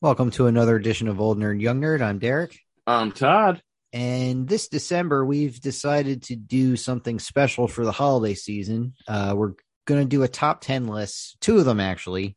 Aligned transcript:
Welcome 0.00 0.30
to 0.32 0.46
another 0.46 0.76
edition 0.76 1.08
of 1.08 1.20
Old 1.20 1.38
Nerd 1.38 1.60
Young 1.60 1.80
Nerd. 1.80 2.00
I'm 2.00 2.20
Derek. 2.20 2.56
I'm 2.86 3.10
Todd. 3.10 3.60
And 3.92 4.46
this 4.46 4.68
December, 4.68 5.24
we've 5.24 5.60
decided 5.60 6.22
to 6.24 6.36
do 6.36 6.76
something 6.76 7.18
special 7.18 7.66
for 7.66 7.84
the 7.84 7.90
holiday 7.90 8.34
season. 8.34 8.94
Uh, 9.08 9.34
we're 9.36 9.54
going 9.86 10.00
to 10.00 10.06
do 10.06 10.22
a 10.22 10.28
top 10.28 10.60
10 10.60 10.86
list, 10.86 11.38
two 11.40 11.58
of 11.58 11.64
them 11.64 11.80
actually, 11.80 12.36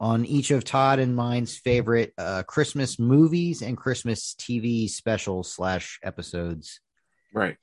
on 0.00 0.26
each 0.26 0.50
of 0.50 0.64
Todd 0.64 0.98
and 0.98 1.14
mine's 1.14 1.56
favorite 1.56 2.12
uh, 2.18 2.42
Christmas 2.42 2.98
movies 2.98 3.62
and 3.62 3.76
Christmas 3.76 4.34
TV 4.36 4.88
specials 4.88 5.52
slash 5.52 6.00
episodes. 6.02 6.80
Right. 7.32 7.58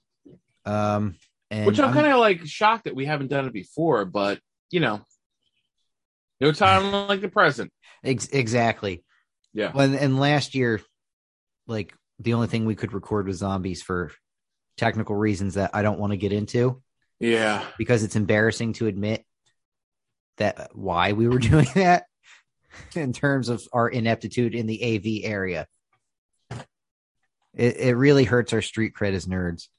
Um, 0.63 1.17
and 1.51 1.65
Which 1.65 1.81
I'm 1.81 1.93
kind 1.93 2.07
of 2.07 2.19
like 2.19 2.45
shocked 2.45 2.85
that 2.85 2.95
we 2.95 3.03
haven't 3.03 3.31
done 3.31 3.47
it 3.47 3.53
before, 3.53 4.05
but 4.05 4.39
you 4.71 4.79
know, 4.79 5.01
no 6.39 6.53
time 6.53 7.09
like 7.09 7.19
the 7.19 7.27
present. 7.27 7.73
ex- 8.01 8.29
exactly. 8.29 9.03
Yeah. 9.55 9.71
Well, 9.73 9.91
and 9.95 10.19
last 10.19 10.53
year, 10.53 10.81
like 11.65 11.93
the 12.19 12.33
only 12.35 12.47
thing 12.47 12.65
we 12.65 12.75
could 12.75 12.93
record 12.93 13.25
was 13.25 13.37
zombies 13.37 13.81
for 13.81 14.11
technical 14.77 15.15
reasons 15.15 15.55
that 15.55 15.71
I 15.73 15.81
don't 15.81 15.97
want 15.99 16.11
to 16.11 16.17
get 16.17 16.33
into 16.33 16.81
Yeah. 17.19 17.65
because 17.77 18.03
it's 18.03 18.15
embarrassing 18.17 18.73
to 18.73 18.87
admit 18.87 19.25
that 20.37 20.69
why 20.73 21.13
we 21.13 21.27
were 21.29 21.39
doing 21.51 21.67
that 21.75 22.03
in 22.93 23.13
terms 23.13 23.47
of 23.49 23.65
our 23.71 23.87
ineptitude 23.89 24.53
in 24.53 24.67
the 24.67 25.23
AV 25.23 25.31
area. 25.31 25.65
It, 27.53 27.77
it 27.77 27.95
really 27.95 28.25
hurts 28.25 28.51
our 28.51 28.61
street 28.61 28.93
cred 28.93 29.13
as 29.13 29.25
nerds. 29.25 29.69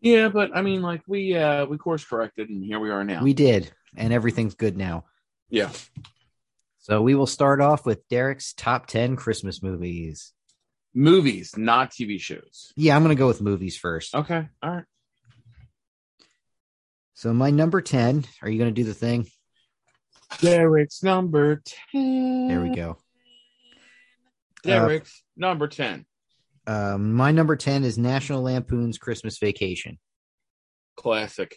Yeah, 0.00 0.28
but 0.28 0.50
I 0.54 0.62
mean, 0.62 0.82
like 0.82 1.02
we 1.06 1.36
uh 1.36 1.66
we 1.66 1.76
course 1.78 2.04
corrected, 2.04 2.48
and 2.50 2.62
here 2.64 2.78
we 2.80 2.90
are 2.90 3.04
now. 3.04 3.22
We 3.22 3.34
did, 3.34 3.72
and 3.96 4.12
everything's 4.12 4.54
good 4.54 4.76
now. 4.76 5.04
yeah. 5.48 5.70
So 6.88 7.02
we 7.02 7.14
will 7.14 7.26
start 7.26 7.60
off 7.60 7.84
with 7.84 8.08
Derek's 8.08 8.54
top 8.54 8.86
10 8.86 9.16
Christmas 9.16 9.62
movies. 9.62 10.32
Movies, 10.94 11.56
not 11.56 11.90
TV 11.90 12.18
shows. 12.18 12.72
Yeah, 12.76 12.96
I'm 12.96 13.02
going 13.02 13.14
to 13.14 13.18
go 13.18 13.26
with 13.26 13.42
movies 13.42 13.76
first. 13.76 14.14
Okay. 14.14 14.48
All 14.62 14.70
right. 14.70 14.84
So 17.12 17.34
my 17.34 17.50
number 17.50 17.82
10, 17.82 18.24
are 18.42 18.48
you 18.48 18.58
going 18.58 18.74
to 18.74 18.80
do 18.80 18.88
the 18.88 18.94
thing? 18.94 19.26
Derek's 20.40 21.02
number 21.02 21.62
ten. 21.92 22.48
There 22.48 22.60
we 22.60 22.74
go. 22.74 22.98
Derek's 24.62 25.22
number 25.36 25.68
ten. 25.68 26.04
Um, 26.66 27.14
my 27.14 27.30
number 27.30 27.56
10 27.56 27.84
is 27.84 27.96
National 27.96 28.42
Lampoon's 28.42 28.98
Christmas 28.98 29.38
Vacation. 29.38 29.98
Classic. 30.96 31.56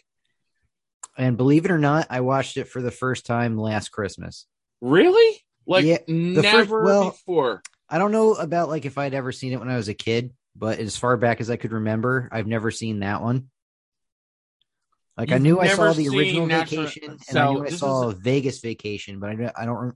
And 1.18 1.36
believe 1.36 1.66
it 1.66 1.70
or 1.70 1.78
not, 1.78 2.06
I 2.08 2.22
watched 2.22 2.56
it 2.56 2.66
for 2.66 2.80
the 2.80 2.90
first 2.90 3.26
time 3.26 3.58
last 3.58 3.90
Christmas. 3.90 4.46
Really? 4.82 5.40
Like 5.66 5.84
Yeah, 5.86 5.98
never 6.08 6.66
first- 6.66 6.70
well- 6.70 7.10
before. 7.12 7.62
I 7.88 7.98
don't 7.98 8.10
know 8.12 8.34
about 8.34 8.68
like 8.68 8.84
if 8.86 8.98
I'd 8.98 9.14
ever 9.14 9.32
seen 9.32 9.52
it 9.52 9.58
when 9.60 9.68
I 9.68 9.76
was 9.76 9.88
a 9.88 9.94
kid, 9.94 10.32
but 10.56 10.78
as 10.78 10.96
far 10.96 11.16
back 11.16 11.40
as 11.40 11.50
I 11.50 11.56
could 11.56 11.72
remember, 11.72 12.28
I've 12.32 12.46
never 12.46 12.70
seen 12.70 13.00
that 13.00 13.22
one. 13.22 13.50
Like 15.16 15.30
I 15.30 15.34
You've 15.34 15.42
knew 15.42 15.60
I 15.60 15.68
saw 15.68 15.92
the 15.92 16.08
original 16.08 16.46
National- 16.46 16.86
Vacation, 16.86 17.10
and 17.28 17.38
I 17.38 17.46
So 17.46 17.52
knew 17.52 17.66
I 17.66 17.68
saw 17.68 18.08
is- 18.10 18.18
Vegas 18.18 18.60
Vacation, 18.60 19.20
but 19.20 19.28
I 19.30 19.34
don't, 19.34 19.52
I 19.58 19.64
don't, 19.66 19.94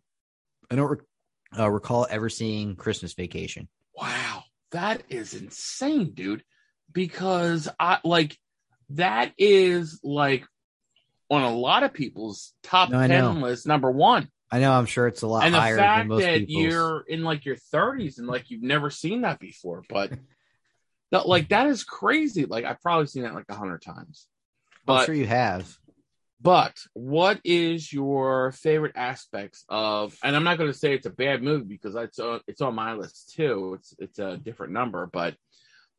I 0.71 0.77
don't 0.77 1.01
uh, 1.59 1.71
recall 1.71 2.07
ever 2.11 2.29
seeing 2.29 2.77
Christmas 2.77 3.15
Vacation. 3.15 3.69
Wow, 3.95 4.43
that 4.73 5.03
is 5.09 5.33
insane, 5.35 6.13
dude. 6.13 6.45
Because 6.93 7.67
I 7.81 7.99
like 8.05 8.37
that 8.91 9.33
is 9.39 10.01
like 10.05 10.47
on 11.31 11.43
a 11.43 11.57
lot 11.57 11.83
of 11.83 11.95
people's 11.95 12.53
top 12.63 12.91
No, 12.91 13.07
ten 13.07 13.41
list, 13.41 13.67
number 13.67 13.91
one. 13.91 14.29
I 14.51 14.61
know 14.61 14.73
I'm 14.73 14.87
sure 14.87 15.07
it's 15.09 15.23
a 15.23 15.27
lot 15.27 15.45
and 15.45 15.55
the 15.55 15.61
higher 15.61 15.77
than 15.77 15.85
fact 15.85 16.09
most 16.09 16.23
that 16.23 16.39
people's. 16.47 16.65
you're 16.65 17.01
in 17.09 17.25
like 17.25 17.45
your 17.45 17.57
thirties 17.57 18.19
and 18.19 18.29
like 18.29 18.51
you've 18.51 18.63
never 18.63 18.91
seen 18.91 19.23
that 19.23 19.41
before, 19.41 19.83
but 19.89 20.13
that, 21.11 21.27
like 21.27 21.49
that 21.49 21.67
is 21.67 21.83
crazy. 21.85 22.45
Like 22.47 22.65
I've 22.65 22.81
probably 22.81 23.07
seen 23.07 23.25
that 23.25 23.35
like 23.35 23.47
a 23.49 23.55
hundred 23.55 23.83
times. 23.83 24.27
I'm 24.89 25.05
sure 25.05 25.15
you 25.17 25.27
have. 25.27 25.77
but 26.41 26.77
what 26.93 27.41
is 27.45 27.93
your 27.93 28.53
favorite 28.53 28.93
aspects 28.95 29.65
of? 29.69 30.17
And 30.23 30.37
I'm 30.37 30.45
not 30.45 30.59
going 30.59 30.71
to 30.71 30.79
say 30.79 30.95
it's 30.95 31.07
a 31.07 31.11
bad 31.11 31.43
movie 31.43 31.65
because 31.65 31.97
it's 31.97 32.21
on, 32.21 32.41
it's 32.47 32.61
on 32.61 32.75
my 32.75 32.93
list 32.95 33.33
too. 33.35 33.75
It's 33.79 33.95
it's 33.99 34.19
a 34.21 34.37
different 34.37 34.73
number, 34.73 35.09
but 35.13 35.35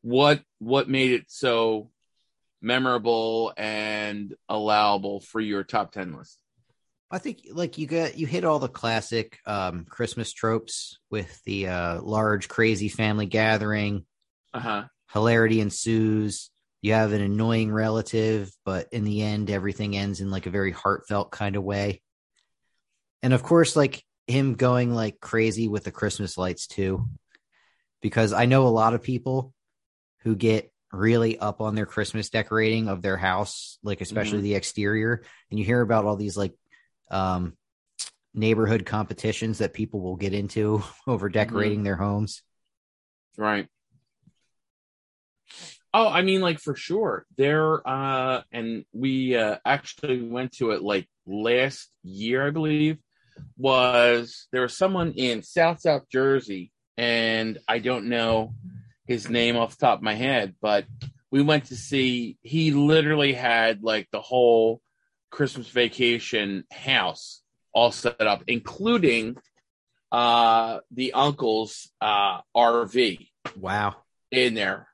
what 0.00 0.40
what 0.58 0.88
made 0.88 1.12
it 1.12 1.24
so 1.28 1.90
memorable 2.62 3.52
and 3.58 4.34
allowable 4.48 5.20
for 5.20 5.40
your 5.40 5.64
top 5.64 5.92
ten 5.92 6.16
list? 6.16 6.42
I 7.10 7.18
think 7.18 7.40
like 7.52 7.78
you 7.78 7.86
got 7.86 8.18
you 8.18 8.26
hit 8.26 8.44
all 8.44 8.58
the 8.58 8.68
classic 8.68 9.38
um 9.46 9.86
Christmas 9.88 10.32
tropes 10.32 10.98
with 11.10 11.42
the 11.44 11.68
uh 11.68 12.02
large 12.02 12.48
crazy 12.48 12.88
family 12.88 13.26
gathering, 13.26 14.04
Uh 14.52 14.60
huh. 14.60 14.84
hilarity 15.12 15.60
ensues. 15.60 16.50
You 16.82 16.92
have 16.92 17.12
an 17.12 17.22
annoying 17.22 17.72
relative, 17.72 18.52
but 18.64 18.88
in 18.92 19.04
the 19.04 19.22
end 19.22 19.50
everything 19.50 19.96
ends 19.96 20.20
in 20.20 20.30
like 20.30 20.46
a 20.46 20.50
very 20.50 20.70
heartfelt 20.70 21.30
kind 21.30 21.56
of 21.56 21.64
way. 21.64 22.02
And 23.22 23.32
of 23.32 23.42
course 23.42 23.74
like 23.74 24.04
him 24.26 24.54
going 24.54 24.94
like 24.94 25.18
crazy 25.20 25.66
with 25.68 25.84
the 25.84 25.90
Christmas 25.90 26.36
lights 26.36 26.66
too. 26.66 27.08
Because 28.00 28.32
I 28.32 28.44
know 28.46 28.66
a 28.66 28.68
lot 28.68 28.94
of 28.94 29.02
people 29.02 29.52
who 30.20 30.36
get 30.36 30.70
really 30.92 31.38
up 31.38 31.60
on 31.60 31.74
their 31.74 31.86
Christmas 31.86 32.30
decorating 32.30 32.88
of 32.88 33.02
their 33.02 33.16
house, 33.16 33.78
like 33.82 34.00
especially 34.00 34.40
Mhm. 34.40 34.42
the 34.42 34.54
exterior, 34.54 35.24
and 35.50 35.58
you 35.58 35.64
hear 35.64 35.80
about 35.80 36.04
all 36.04 36.16
these 36.16 36.36
like 36.36 36.54
um 37.10 37.56
neighborhood 38.34 38.86
competitions 38.86 39.58
that 39.58 39.74
people 39.74 40.00
will 40.00 40.16
get 40.16 40.32
into 40.32 40.82
over 41.06 41.28
decorating 41.28 41.82
their 41.82 41.96
homes. 41.96 42.42
Right. 43.36 43.68
Oh, 45.94 46.08
I 46.08 46.22
mean, 46.22 46.40
like 46.40 46.58
for 46.60 46.74
sure. 46.74 47.24
There, 47.36 47.86
uh, 47.88 48.42
and 48.52 48.84
we 48.92 49.36
uh, 49.36 49.56
actually 49.64 50.22
went 50.22 50.52
to 50.58 50.72
it 50.72 50.82
like 50.82 51.08
last 51.26 51.90
year, 52.02 52.46
I 52.46 52.50
believe. 52.50 52.98
Was 53.56 54.48
there 54.52 54.62
was 54.62 54.76
someone 54.76 55.12
in 55.12 55.42
South 55.42 55.80
South 55.80 56.02
Jersey, 56.10 56.72
and 56.96 57.58
I 57.68 57.78
don't 57.78 58.06
know 58.06 58.54
his 59.06 59.30
name 59.30 59.56
off 59.56 59.78
the 59.78 59.86
top 59.86 60.00
of 60.00 60.02
my 60.02 60.14
head, 60.14 60.56
but 60.60 60.84
we 61.30 61.40
went 61.40 61.66
to 61.66 61.76
see. 61.76 62.36
He 62.42 62.72
literally 62.72 63.32
had 63.32 63.82
like 63.82 64.08
the 64.10 64.20
whole 64.20 64.82
Christmas 65.30 65.68
vacation 65.68 66.64
house 66.72 67.42
all 67.72 67.92
set 67.92 68.20
up, 68.20 68.44
including 68.46 69.36
uh 70.10 70.78
the 70.90 71.12
uncle's 71.12 71.90
uh 72.00 72.40
RV 72.56 73.28
Wow. 73.56 73.96
in 74.30 74.54
there. 74.54 74.88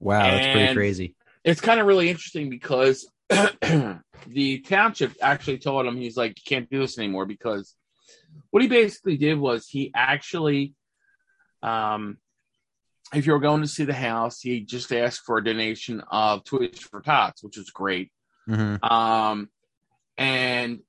Wow, 0.00 0.30
that's 0.30 0.46
pretty 0.48 0.74
crazy. 0.74 1.14
It's 1.44 1.60
kind 1.60 1.80
of 1.80 1.86
really 1.86 2.10
interesting 2.10 2.50
because 2.50 3.10
the 3.28 4.58
township 4.66 5.12
actually 5.22 5.58
told 5.58 5.86
him 5.86 5.96
he's 5.96 6.16
like 6.16 6.36
you 6.36 6.42
can't 6.46 6.70
do 6.70 6.80
this 6.80 6.98
anymore 6.98 7.24
because 7.26 7.74
what 8.50 8.62
he 8.62 8.68
basically 8.68 9.16
did 9.16 9.38
was 9.38 9.66
he 9.66 9.90
actually 9.94 10.74
um 11.62 12.18
if 13.14 13.26
you 13.26 13.32
were 13.32 13.38
going 13.38 13.62
to 13.62 13.68
see 13.68 13.84
the 13.84 13.94
house, 13.94 14.40
he 14.40 14.60
just 14.60 14.92
asked 14.92 15.20
for 15.24 15.38
a 15.38 15.44
donation 15.44 16.02
of 16.10 16.42
Toys 16.44 16.78
for 16.78 17.00
Tots, 17.00 17.42
which 17.42 17.56
was 17.56 17.70
great. 17.70 18.10
Mhm. 18.48 18.82
Um, 18.90 19.50
and 20.16 20.80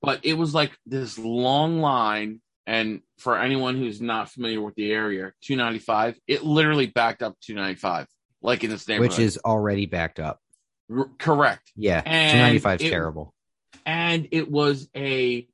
but 0.00 0.20
it 0.24 0.34
was 0.34 0.54
like 0.54 0.72
this 0.86 1.18
long 1.18 1.80
line, 1.80 2.40
and 2.66 3.02
for 3.18 3.38
anyone 3.38 3.76
who's 3.76 4.00
not 4.00 4.30
familiar 4.30 4.60
with 4.60 4.74
the 4.76 4.92
area, 4.92 5.32
two 5.40 5.56
ninety 5.56 5.78
five, 5.80 6.18
it 6.26 6.44
literally 6.44 6.86
backed 6.86 7.22
up 7.22 7.36
two 7.40 7.54
ninety 7.54 7.74
five, 7.74 8.06
like 8.42 8.62
in 8.64 8.70
this 8.70 8.86
neighborhood. 8.86 9.10
Which 9.12 9.18
is 9.18 9.38
already 9.44 9.86
backed 9.86 10.20
up. 10.20 10.40
R- 10.90 11.10
correct, 11.18 11.72
Yeah. 11.76 12.02
And 12.06 12.32
295 12.32 12.80
is 12.82 12.90
terrible. 12.90 13.34
and 13.84 14.28
it 14.30 14.50
was 14.50 14.88
a, 14.96 15.46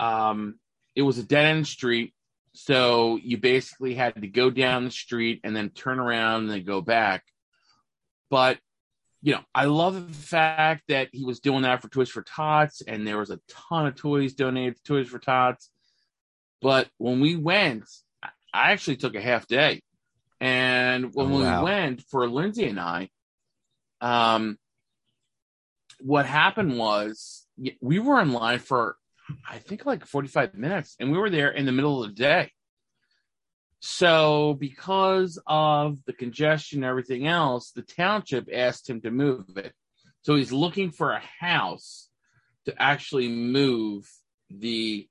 um, 0.00 0.58
it 0.96 1.02
was 1.02 1.18
a 1.18 1.22
dead 1.22 1.44
end 1.44 1.66
street, 1.68 2.14
so 2.54 3.16
you 3.22 3.36
basically 3.38 3.94
had 3.94 4.14
to 4.20 4.26
go 4.26 4.50
down 4.50 4.84
the 4.84 4.90
street 4.90 5.40
and 5.44 5.54
then 5.54 5.70
turn 5.70 6.00
around 6.00 6.42
and 6.42 6.50
then 6.50 6.64
go 6.64 6.80
back. 6.80 7.24
But 8.28 8.58
you 9.22 9.34
know, 9.34 9.40
I 9.54 9.66
love 9.66 9.94
the 9.94 10.14
fact 10.14 10.82
that 10.88 11.08
he 11.12 11.24
was 11.24 11.38
doing 11.40 11.62
that 11.62 11.80
for 11.80 11.88
Toys 11.88 12.10
for 12.10 12.22
Tots, 12.22 12.80
and 12.82 13.06
there 13.06 13.18
was 13.18 13.30
a 13.30 13.38
ton 13.48 13.86
of 13.86 13.94
toys 13.94 14.34
donated 14.34 14.76
to 14.76 14.82
Toys 14.82 15.08
for 15.08 15.18
Tots. 15.20 15.70
But 16.60 16.88
when 16.98 17.20
we 17.20 17.36
went, 17.36 17.84
I 18.52 18.72
actually 18.72 18.96
took 18.96 19.14
a 19.14 19.20
half 19.20 19.46
day, 19.46 19.80
and 20.40 21.14
when 21.14 21.32
Oh, 21.32 21.40
wow. 21.40 21.60
we 21.60 21.64
went 21.70 22.02
for 22.10 22.28
Lindsay 22.28 22.66
and 22.66 22.80
I, 22.80 23.10
um, 24.00 24.58
what 26.00 26.26
happened 26.26 26.76
was 26.76 27.46
we 27.80 27.98
were 28.00 28.20
in 28.20 28.32
line 28.32 28.58
for 28.58 28.96
I 29.48 29.58
think 29.58 29.86
like 29.86 30.04
45 30.04 30.54
minutes, 30.54 30.96
and 30.98 31.12
we 31.12 31.18
were 31.18 31.30
there 31.30 31.50
in 31.50 31.64
the 31.64 31.72
middle 31.72 32.02
of 32.02 32.10
the 32.10 32.14
day. 32.16 32.50
So, 33.84 34.54
because 34.54 35.40
of 35.44 35.98
the 36.04 36.12
congestion 36.12 36.78
and 36.78 36.84
everything 36.84 37.26
else, 37.26 37.72
the 37.72 37.82
township 37.82 38.48
asked 38.52 38.88
him 38.88 39.00
to 39.00 39.10
move 39.10 39.56
it. 39.56 39.72
So, 40.20 40.36
he's 40.36 40.52
looking 40.52 40.92
for 40.92 41.10
a 41.10 41.22
house 41.40 42.08
to 42.66 42.80
actually 42.80 43.26
move 43.28 44.08
the 44.50 45.08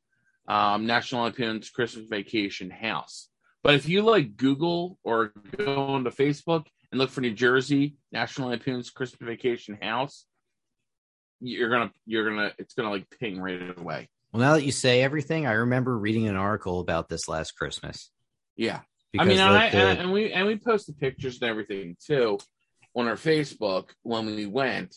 um, 0.48 0.86
National 0.86 1.24
Lampoon's 1.24 1.70
Christmas 1.70 2.06
Vacation 2.10 2.70
House. 2.70 3.28
But 3.62 3.76
if 3.76 3.90
you 3.90 4.04
like 4.04 4.38
Google 4.38 4.98
or 5.04 5.34
go 5.58 5.88
onto 5.88 6.10
Facebook 6.10 6.66
and 6.92 7.00
look 7.00 7.10
for 7.10 7.20
New 7.20 7.34
Jersey 7.34 7.98
National 8.14 8.52
Lampoon's 8.52 8.90
Christmas 8.90 9.28
Vacation 9.28 9.78
House, 9.82 10.26
you're 11.42 11.70
gonna 11.70 11.92
you're 12.06 12.30
gonna 12.30 12.54
it's 12.58 12.74
gonna 12.74 12.90
like 12.90 13.10
ping 13.20 13.42
right 13.42 13.78
away. 13.78 14.08
Well, 14.32 14.40
now 14.40 14.54
that 14.54 14.64
you 14.64 14.72
say 14.72 15.02
everything, 15.02 15.46
I 15.46 15.54
remember 15.54 15.98
reading 15.98 16.30
an 16.30 16.38
article 16.38 16.80
about 16.80 17.10
this 17.10 17.28
last 17.28 17.52
Christmas. 17.58 18.10
Yeah, 18.56 18.82
I 19.18 19.26
mean, 19.26 19.40
and, 19.40 19.56
I, 19.56 19.70
the- 19.70 19.78
and 19.78 20.12
we 20.12 20.32
and 20.32 20.48
we 20.48 20.58
posted 20.58 20.98
pictures 21.00 21.42
and 21.42 21.50
everything 21.50 21.98
too 22.06 22.40
on 22.96 23.08
our 23.08 23.16
Facebook 23.16 23.90
when 24.04 24.26
we 24.26 24.46
went. 24.46 24.96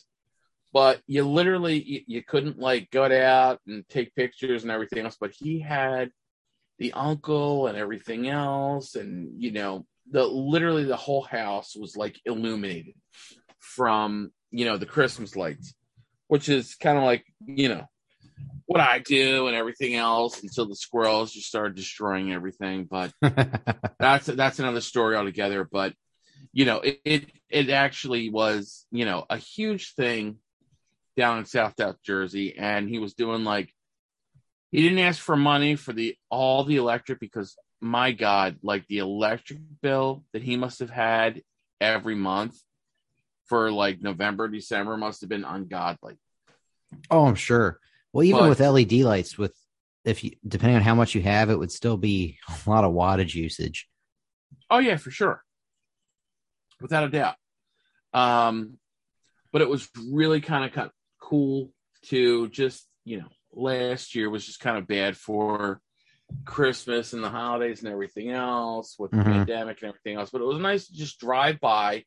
But 0.72 1.00
you 1.06 1.22
literally 1.24 1.80
you, 1.82 2.00
you 2.06 2.22
couldn't 2.22 2.58
like 2.58 2.90
go 2.90 3.04
out 3.04 3.60
and 3.66 3.88
take 3.88 4.14
pictures 4.14 4.62
and 4.62 4.72
everything 4.72 5.04
else. 5.04 5.16
But 5.20 5.32
he 5.32 5.60
had 5.60 6.10
the 6.78 6.92
uncle 6.92 7.68
and 7.68 7.78
everything 7.78 8.28
else, 8.28 8.96
and 8.96 9.40
you 9.40 9.52
know 9.52 9.86
the 10.10 10.24
literally 10.26 10.84
the 10.84 10.96
whole 10.96 11.22
house 11.22 11.74
was 11.76 11.96
like 11.96 12.20
illuminated 12.24 12.94
from 13.60 14.32
you 14.50 14.64
know 14.64 14.76
the 14.76 14.86
Christmas 14.86 15.36
lights, 15.36 15.74
which 16.28 16.48
is 16.48 16.74
kind 16.74 16.98
of 16.98 17.04
like 17.04 17.24
you 17.46 17.68
know 17.68 17.86
what 18.66 18.80
I 18.80 18.98
do 18.98 19.46
and 19.46 19.56
everything 19.56 19.94
else 19.94 20.42
until 20.42 20.66
the 20.66 20.76
squirrels 20.76 21.32
just 21.32 21.48
started 21.48 21.76
destroying 21.76 22.32
everything. 22.32 22.84
But 22.84 23.12
that's 23.98 24.26
that's 24.26 24.58
another 24.58 24.80
story 24.80 25.16
altogether. 25.16 25.68
But 25.70 25.94
you 26.52 26.64
know, 26.64 26.80
it 26.80 27.00
it, 27.04 27.30
it 27.50 27.70
actually 27.70 28.30
was 28.30 28.86
you 28.90 29.04
know 29.04 29.26
a 29.28 29.36
huge 29.36 29.94
thing 29.94 30.38
down 31.16 31.38
in 31.38 31.44
South 31.44 31.74
South 31.78 31.96
Jersey, 32.02 32.56
and 32.56 32.88
he 32.88 32.98
was 32.98 33.14
doing 33.14 33.44
like 33.44 33.72
he 34.70 34.82
didn't 34.82 34.98
ask 34.98 35.20
for 35.20 35.36
money 35.36 35.76
for 35.76 35.92
the 35.92 36.16
all 36.30 36.64
the 36.64 36.76
electric 36.76 37.20
because 37.20 37.56
my 37.80 38.12
God, 38.12 38.56
like 38.62 38.86
the 38.88 38.98
electric 38.98 39.58
bill 39.82 40.24
that 40.32 40.42
he 40.42 40.56
must 40.56 40.80
have 40.80 40.90
had 40.90 41.42
every 41.80 42.14
month 42.14 42.56
for 43.46 43.70
like 43.70 44.00
November, 44.00 44.48
December 44.48 44.96
must 44.96 45.20
have 45.20 45.28
been 45.28 45.44
ungodly. 45.44 46.16
oh, 47.10 47.26
I'm 47.26 47.34
sure. 47.34 47.78
Well, 48.14 48.22
even 48.24 48.40
But- 48.42 48.48
with 48.50 48.60
LED 48.60 49.02
lights, 49.02 49.36
with 49.36 49.54
if 50.04 50.22
you 50.22 50.30
depending 50.46 50.76
on 50.76 50.82
how 50.82 50.94
much 50.94 51.14
you 51.16 51.22
have, 51.22 51.50
it 51.50 51.58
would 51.58 51.72
still 51.72 51.96
be 51.96 52.38
a 52.48 52.70
lot 52.70 52.84
of 52.84 52.92
wattage 52.92 53.34
usage. 53.34 53.88
Oh 54.70 54.78
yeah, 54.78 54.96
for 54.98 55.10
sure, 55.10 55.42
without 56.80 57.02
a 57.04 57.08
doubt. 57.08 57.34
Um, 58.12 58.78
but 59.50 59.62
it 59.62 59.68
was 59.68 59.88
really 60.12 60.40
kind 60.40 60.64
of 60.64 60.72
kind 60.72 60.86
of 60.86 60.92
cool 61.20 61.72
to 62.06 62.48
just 62.50 62.86
you 63.04 63.18
know 63.18 63.28
last 63.52 64.14
year 64.14 64.30
was 64.30 64.46
just 64.46 64.60
kind 64.60 64.78
of 64.78 64.86
bad 64.86 65.16
for 65.16 65.80
Christmas 66.44 67.14
and 67.14 67.24
the 67.24 67.30
holidays 67.30 67.82
and 67.82 67.92
everything 67.92 68.30
else 68.30 68.94
with 68.98 69.10
the 69.10 69.16
Mhm. 69.16 69.24
pandemic 69.24 69.82
and 69.82 69.88
everything 69.88 70.16
else. 70.16 70.30
But 70.30 70.40
it 70.40 70.44
was 70.44 70.58
nice 70.60 70.86
to 70.86 70.94
just 70.94 71.18
drive 71.18 71.58
by. 71.60 72.04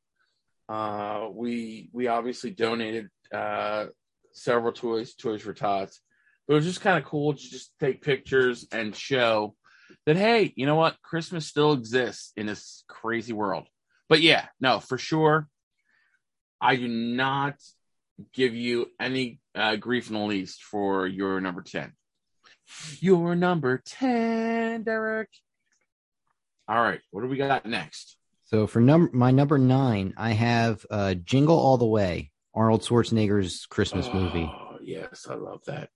Uh, 0.69 1.27
we 1.31 1.89
we 1.91 2.07
obviously 2.07 2.51
donated 2.51 3.09
uh, 3.33 3.87
several 4.37 4.71
toys, 4.71 5.13
toys 5.15 5.41
for 5.41 5.53
tots. 5.53 6.01
But 6.47 6.53
it 6.53 6.57
was 6.57 6.65
just 6.65 6.81
kind 6.81 6.97
of 6.97 7.03
cool 7.03 7.33
to 7.33 7.39
just 7.39 7.73
take 7.79 8.01
pictures 8.01 8.65
and 8.71 8.95
show 8.95 9.55
that 10.05 10.15
hey, 10.15 10.53
you 10.55 10.65
know 10.65 10.75
what, 10.75 11.01
Christmas 11.01 11.47
still 11.47 11.73
exists 11.73 12.31
in 12.37 12.45
this 12.45 12.83
crazy 12.87 13.33
world. 13.33 13.67
But 14.09 14.21
yeah, 14.21 14.45
no, 14.59 14.79
for 14.79 14.97
sure, 14.97 15.47
I 16.61 16.77
do 16.77 16.87
not 16.87 17.55
give 18.33 18.55
you 18.55 18.87
any 18.99 19.39
uh, 19.53 19.75
grief 19.75 20.07
in 20.07 20.15
the 20.15 20.21
least 20.21 20.63
for 20.63 21.05
your 21.07 21.41
number 21.41 21.61
ten. 21.61 21.93
Your 22.99 23.35
number 23.35 23.81
ten, 23.85 24.83
Derek. 24.83 25.29
All 26.67 26.81
right, 26.81 27.01
what 27.11 27.21
do 27.21 27.27
we 27.27 27.37
got 27.37 27.65
next? 27.65 28.17
So 28.45 28.65
for 28.67 28.79
number 28.79 29.11
my 29.13 29.31
number 29.31 29.57
nine, 29.57 30.13
I 30.17 30.31
have 30.31 30.85
uh, 30.89 31.15
Jingle 31.15 31.57
All 31.57 31.77
the 31.77 31.85
Way, 31.85 32.31
Arnold 32.57 32.81
Schwarzenegger's 32.81 33.67
Christmas 33.67 34.11
movie. 34.11 34.49
Oh, 34.51 34.77
yes, 34.81 35.27
I 35.29 35.35
love 35.35 35.63
that. 35.67 35.89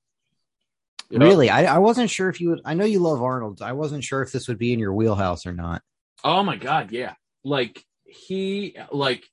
Really, 1.10 1.50
I, 1.50 1.76
I 1.76 1.78
wasn't 1.80 2.10
sure 2.10 2.30
if 2.30 2.40
you 2.40 2.52
would. 2.52 2.62
I 2.64 2.74
know 2.76 2.86
you 2.86 3.00
love 3.00 3.22
Arnold. 3.22 3.62
I 3.62 3.74
wasn't 3.74 4.04
sure 4.04 4.22
if 4.22 4.32
this 4.32 4.48
would 4.48 4.58
be 4.60 4.72
in 4.72 4.80
your 4.80 4.94
wheelhouse 4.94 5.46
or 5.46 5.54
not. 5.54 5.82
Oh 6.24 6.44
my 6.44 6.56
god, 6.56 6.92
yeah. 6.92 7.16
Like 7.44 7.84
he 8.06 8.78
like 8.92 9.26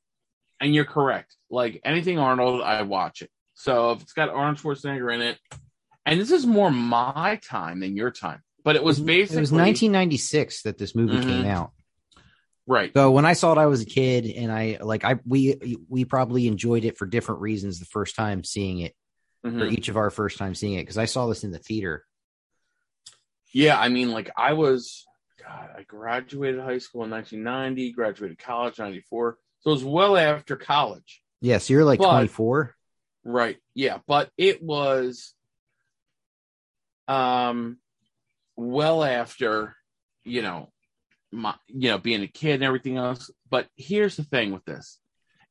and 0.60 0.74
you're 0.74 0.86
correct. 0.86 1.36
Like 1.50 1.80
anything 1.84 2.18
Arnold, 2.18 2.62
I 2.62 2.82
watch 2.82 3.22
it. 3.22 3.30
So 3.54 3.92
if 3.92 4.02
it's 4.02 4.12
got 4.12 4.30
Arnold 4.30 4.56
Schwarzenegger 4.58 5.14
in 5.14 5.20
it, 5.20 5.38
and 6.06 6.18
this 6.18 6.32
is 6.32 6.46
more 6.46 6.70
my 6.70 7.38
time 7.48 7.78
than 7.80 7.96
your 7.96 8.10
time. 8.10 8.42
But 8.64 8.74
it 8.74 8.82
was 8.82 8.98
basically 8.98 9.36
It 9.38 9.40
was 9.40 9.52
1996 9.52 10.62
that 10.62 10.78
this 10.78 10.96
movie 10.96 11.18
came 11.20 11.44
Mhm. 11.44 11.48
out. 11.48 11.70
Right. 12.68 12.92
So 12.94 13.10
when 13.10 13.24
I 13.26 13.32
saw 13.32 13.50
it, 13.52 13.58
I 13.58 13.66
was 13.66 13.82
a 13.82 13.86
kid, 13.86 14.26
and 14.26 14.52
I 14.52 14.78
like 14.80 15.02
I 15.04 15.18
we 15.26 15.78
we 15.88 16.04
probably 16.04 16.46
enjoyed 16.46 16.84
it 16.84 16.96
for 16.96 17.06
different 17.06 17.40
reasons 17.40 17.80
the 17.80 17.86
first 17.86 18.14
time 18.14 18.44
seeing 18.44 18.78
it, 18.78 18.94
Mhm. 19.44 19.62
or 19.62 19.66
each 19.66 19.88
of 19.88 19.96
our 19.96 20.10
first 20.10 20.38
time 20.38 20.54
seeing 20.54 20.74
it, 20.74 20.82
because 20.82 20.98
I 20.98 21.06
saw 21.06 21.26
this 21.26 21.42
in 21.42 21.50
the 21.50 21.58
theater. 21.58 22.04
Yeah, 23.52 23.80
I 23.80 23.88
mean, 23.88 24.10
like 24.12 24.30
I 24.36 24.52
was, 24.52 25.06
God, 25.42 25.70
I 25.76 25.82
graduated 25.82 26.60
high 26.60 26.78
school 26.78 27.02
in 27.04 27.10
1990, 27.10 27.92
graduated 27.92 28.38
college 28.38 28.78
94. 28.78 29.38
So 29.60 29.70
it 29.70 29.74
was 29.74 29.84
well 29.84 30.16
after 30.16 30.54
college. 30.56 31.22
Yeah, 31.40 31.58
so 31.58 31.72
you're 31.72 31.84
like 31.84 31.98
But- 31.98 32.10
24. 32.10 32.74
Right. 33.24 33.58
Yeah, 33.74 33.98
but 34.06 34.30
it 34.36 34.62
was 34.62 35.34
um 37.06 37.78
well 38.56 39.02
after, 39.02 39.76
you 40.24 40.42
know, 40.42 40.70
my 41.32 41.54
you 41.66 41.90
know, 41.90 41.98
being 41.98 42.22
a 42.22 42.28
kid 42.28 42.54
and 42.54 42.64
everything 42.64 42.96
else. 42.96 43.30
But 43.50 43.66
here's 43.76 44.16
the 44.16 44.24
thing 44.24 44.52
with 44.52 44.64
this. 44.64 44.98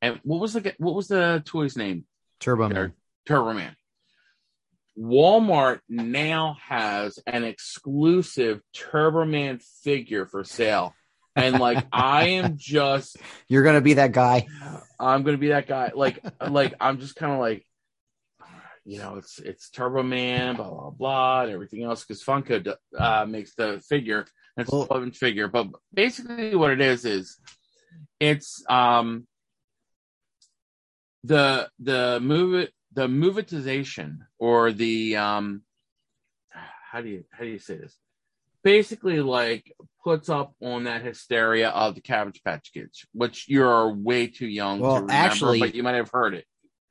And 0.01 0.19
what 0.23 0.39
was 0.39 0.53
the 0.53 0.73
what 0.77 0.95
was 0.95 1.07
the 1.07 1.41
toy's 1.45 1.77
name? 1.77 2.05
Turbo 2.39 2.69
Man. 2.69 2.93
Turbo 3.25 3.53
Man. 3.53 3.75
Walmart 4.97 5.79
now 5.87 6.57
has 6.67 7.19
an 7.27 7.43
exclusive 7.43 8.61
Turbo 8.73 9.25
Man 9.25 9.59
figure 9.83 10.25
for 10.25 10.43
sale. 10.43 10.93
And 11.35 11.59
like 11.59 11.85
I 11.91 12.29
am 12.29 12.57
just 12.57 13.17
You're 13.47 13.63
gonna 13.63 13.81
be 13.81 13.95
that 13.95 14.11
guy. 14.11 14.47
I'm 14.99 15.23
gonna 15.23 15.37
be 15.37 15.49
that 15.49 15.67
guy. 15.67 15.91
Like, 15.95 16.23
like 16.47 16.73
I'm 16.79 16.99
just 16.99 17.15
kind 17.15 17.31
of 17.31 17.39
like, 17.39 17.65
you 18.85 18.99
know, 18.99 19.17
it's 19.17 19.39
it's 19.39 19.69
Turbo 19.69 20.01
Man, 20.01 20.55
blah 20.55 20.69
blah 20.69 20.89
blah, 20.91 21.41
and 21.43 21.51
everything 21.51 21.83
else 21.83 22.05
because 22.05 22.23
Funko 22.23 22.73
uh, 22.97 23.25
makes 23.27 23.53
the 23.55 23.83
figure. 23.87 24.25
It's 24.57 24.71
Well- 24.71 24.83
a 24.83 24.87
12 24.87 25.03
inch 25.03 25.17
figure, 25.17 25.47
but 25.47 25.67
basically 25.93 26.55
what 26.55 26.71
it 26.71 26.81
is 26.81 27.05
is 27.05 27.37
it's 28.19 28.63
um 28.69 29.27
the 31.23 31.69
the 31.79 32.19
move 32.21 32.69
the 32.93 33.07
movetization 33.07 34.19
or 34.39 34.71
the 34.71 35.15
um 35.17 35.61
how 36.51 37.01
do 37.01 37.09
you 37.09 37.23
how 37.31 37.43
do 37.43 37.49
you 37.49 37.59
say 37.59 37.77
this? 37.77 37.95
Basically, 38.63 39.21
like 39.21 39.71
puts 40.03 40.29
up 40.29 40.53
on 40.61 40.85
that 40.85 41.01
hysteria 41.03 41.69
of 41.69 41.95
the 41.95 42.01
Cabbage 42.01 42.41
Patch 42.43 42.71
Kids, 42.73 43.05
which 43.13 43.47
you're 43.47 43.93
way 43.93 44.27
too 44.27 44.47
young 44.47 44.79
Well, 44.79 44.95
to 44.95 45.01
remember, 45.01 45.13
actually- 45.13 45.59
but 45.59 45.75
you 45.75 45.83
might 45.83 45.95
have 45.95 46.09
heard 46.11 46.33
it. 46.33 46.45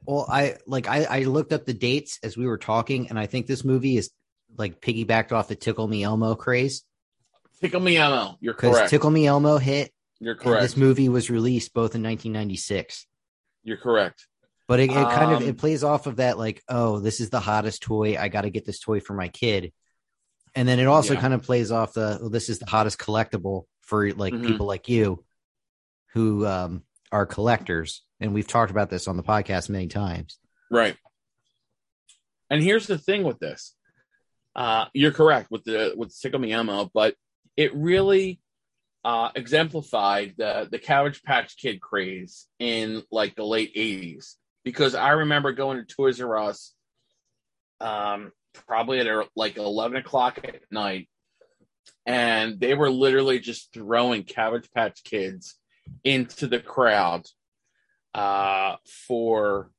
Well, 0.05 0.27
I 0.29 0.57
like 0.67 0.87
I 0.87 1.05
I 1.05 1.21
looked 1.25 1.53
up 1.53 1.65
the 1.65 1.75
dates 1.75 2.21
as 2.23 2.37
we 2.37 2.47
were 2.47 2.59
talking, 2.59 3.09
and 3.09 3.19
I 3.19 3.27
think 3.27 3.47
this 3.47 3.65
movie 3.65 3.97
is 3.97 4.11
like 4.57 4.81
piggybacked 4.81 5.33
off 5.33 5.49
the 5.49 5.57
Tickle 5.57 5.89
Me 5.89 6.03
Elmo 6.05 6.35
craze 6.37 6.85
Tickle 7.61 7.81
Me 7.81 7.97
Elmo, 7.97 8.37
you're 8.41 8.55
because 8.55 8.75
correct. 8.77 8.91
Tickle 8.91 9.11
Me 9.11 9.27
Elmo 9.27 9.59
hit. 9.59 9.93
you're 10.21 10.35
correct. 10.35 10.63
this 10.63 10.77
movie 10.77 11.09
was 11.09 11.31
released 11.31 11.73
both 11.75 11.95
in 11.95 12.03
1996. 12.03 13.07
you're 13.65 13.77
correct. 13.77 14.27
But 14.69 14.81
it, 14.81 14.91
it 14.91 14.95
kind 14.95 15.31
of 15.33 15.43
Um, 15.43 15.49
it 15.49 15.59
plays 15.59 15.85
off 15.85 16.07
of 16.07 16.17
that, 16.17 16.39
like, 16.39 16.63
oh, 16.69 16.99
this 16.99 17.21
is 17.21 17.31
the 17.31 17.39
hottest 17.41 17.83
toy. 17.83 18.17
I 18.19 18.29
got 18.29 18.43
to 18.43 18.51
get 18.51 18.65
this 18.67 18.81
toy 18.81 18.99
for 19.01 19.15
my 19.15 19.29
kid, 19.29 19.73
and 20.57 20.67
then 20.69 20.81
it 20.81 20.87
also 20.87 21.15
Yeah. 21.15 21.21
kind 21.21 21.35
of 21.35 21.43
plays 21.43 21.71
off 21.71 21.93
the, 21.95 22.19
oh, 22.21 22.29
this 22.29 22.49
is 22.49 22.59
the 22.59 22.67
hottest 22.67 22.99
collectible 22.99 23.65
for 23.83 24.11
like 24.13 24.35
Mhm. 24.35 24.47
people 24.47 24.67
like 24.67 24.89
you, 24.89 25.25
who 26.15 26.45
um, 26.47 26.83
are 27.13 27.27
collectors, 27.27 28.03
and 28.21 28.35
we've 28.35 28.49
talked 28.49 28.71
about 28.73 28.91
this 28.91 29.07
on 29.07 29.17
the 29.17 29.23
podcast 29.23 29.69
many 29.69 29.87
times. 29.87 30.39
Right. 30.71 30.97
And 32.51 32.63
here's 32.63 32.87
the 32.89 32.99
thing 32.99 33.23
with 33.23 33.39
this. 33.39 33.75
Uh, 34.55 34.87
you're 34.95 35.13
correct 35.13 35.51
with 35.51 35.65
the 35.65 35.95
with 35.97 36.17
Tickle 36.19 36.41
Me 36.41 36.53
Elmo, 36.53 36.91
but 36.93 37.15
it 37.57 37.75
really 37.75 38.41
uh, 39.05 39.31
exemplified 39.35 40.35
the 40.37 40.69
the 40.71 40.79
Cabbage 40.79 41.23
Patch 41.23 41.57
Kid 41.57 41.81
craze 41.81 42.47
in 42.59 43.03
like 43.11 43.35
the 43.37 43.45
late 43.45 43.75
'80s. 43.75 44.35
Because 44.65 44.95
I 44.95 45.11
remember 45.11 45.53
going 45.53 45.79
to 45.79 45.85
Toys 45.85 46.21
R 46.21 46.37
Us, 46.37 46.75
um, 47.81 48.33
probably 48.67 48.99
at 48.99 49.29
like 49.37 49.59
11 49.59 49.97
o'clock 49.99 50.41
at 50.43 50.61
night, 50.73 51.09
and 52.05 52.59
they 52.59 52.75
were 52.75 52.91
literally 52.91 53.39
just 53.39 53.73
throwing 53.73 54.25
Cabbage 54.25 54.69
Patch 54.75 55.05
Kids 55.05 55.55
into 56.03 56.49
the 56.49 56.59
crowd 56.59 57.27
uh, 58.13 58.77
for 59.07 59.71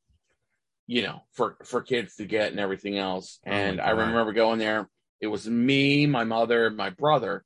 you 0.88 1.02
know, 1.02 1.22
for 1.34 1.58
for 1.66 1.82
kids 1.82 2.16
to 2.16 2.26
get 2.26 2.52
and 2.52 2.60
everything 2.60 2.98
else. 2.98 3.40
Oh 3.46 3.52
And 3.52 3.82
I 3.82 3.90
remember 3.90 4.32
going 4.34 4.58
there 4.58 4.90
It 5.20 5.28
was 5.28 5.48
me, 5.48 6.08
my 6.08 6.24
mother, 6.24 6.70
my 6.70 6.90
brother, 6.90 7.44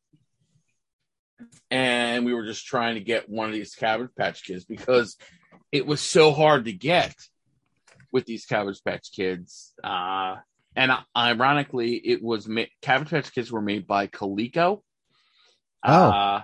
and 1.69 2.25
we 2.25 2.33
were 2.33 2.45
just 2.45 2.65
trying 2.65 2.95
to 2.95 3.01
get 3.01 3.29
one 3.29 3.47
of 3.47 3.53
these 3.53 3.75
Cabbage 3.75 4.09
Patch 4.17 4.43
Kids 4.43 4.65
because 4.65 5.17
it 5.71 5.85
was 5.85 6.01
so 6.01 6.31
hard 6.31 6.65
to 6.65 6.73
get 6.73 7.15
with 8.11 8.25
these 8.25 8.45
Cabbage 8.45 8.83
Patch 8.83 9.11
Kids. 9.15 9.73
Uh, 9.83 10.35
and 10.75 10.91
ironically, 11.15 11.95
it 11.95 12.21
was 12.21 12.47
ma- 12.47 12.63
Cabbage 12.81 13.09
Patch 13.09 13.33
Kids 13.33 13.51
were 13.51 13.61
made 13.61 13.87
by 13.87 14.07
Coleco. 14.07 14.81
Oh. 15.83 15.91
Uh, 16.09 16.41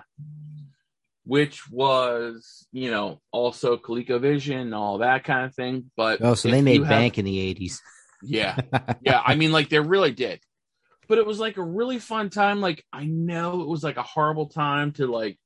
which 1.24 1.70
was, 1.70 2.66
you 2.72 2.90
know, 2.90 3.20
also 3.30 3.76
ColecoVision, 3.76 4.62
and 4.62 4.74
all 4.74 4.98
that 4.98 5.24
kind 5.24 5.44
of 5.44 5.54
thing. 5.54 5.90
But 5.96 6.22
Oh, 6.22 6.34
so 6.34 6.50
they 6.50 6.62
made 6.62 6.76
you 6.76 6.82
have- 6.84 6.90
bank 6.90 7.18
in 7.18 7.24
the 7.26 7.38
eighties. 7.38 7.82
Yeah, 8.22 8.56
yeah. 9.02 9.20
I 9.24 9.34
mean, 9.36 9.52
like 9.52 9.68
they 9.68 9.78
really 9.78 10.10
did. 10.12 10.40
But 11.08 11.18
it 11.18 11.26
was 11.26 11.38
like 11.38 11.56
a 11.56 11.62
really 11.62 11.98
fun 11.98 12.30
time. 12.30 12.60
Like 12.60 12.84
I 12.92 13.04
know 13.06 13.62
it 13.62 13.68
was 13.68 13.82
like 13.82 13.96
a 13.96 14.02
horrible 14.02 14.46
time 14.46 14.92
to 14.92 15.06
like 15.06 15.38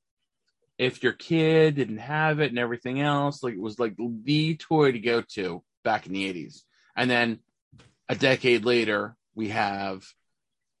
if 0.77 1.03
your 1.03 1.13
kid 1.13 1.75
didn't 1.75 1.99
have 1.99 2.39
it 2.39 2.49
and 2.49 2.59
everything 2.59 2.99
else. 2.99 3.41
Like 3.43 3.53
it 3.53 3.61
was 3.61 3.79
like 3.79 3.95
the 3.97 4.55
toy 4.57 4.91
to 4.91 4.99
go 4.99 5.21
to 5.35 5.63
back 5.83 6.05
in 6.05 6.13
the 6.13 6.25
eighties. 6.25 6.63
And 6.95 7.09
then 7.09 7.39
a 8.09 8.15
decade 8.15 8.65
later, 8.65 9.15
we 9.35 9.49
have 9.49 10.03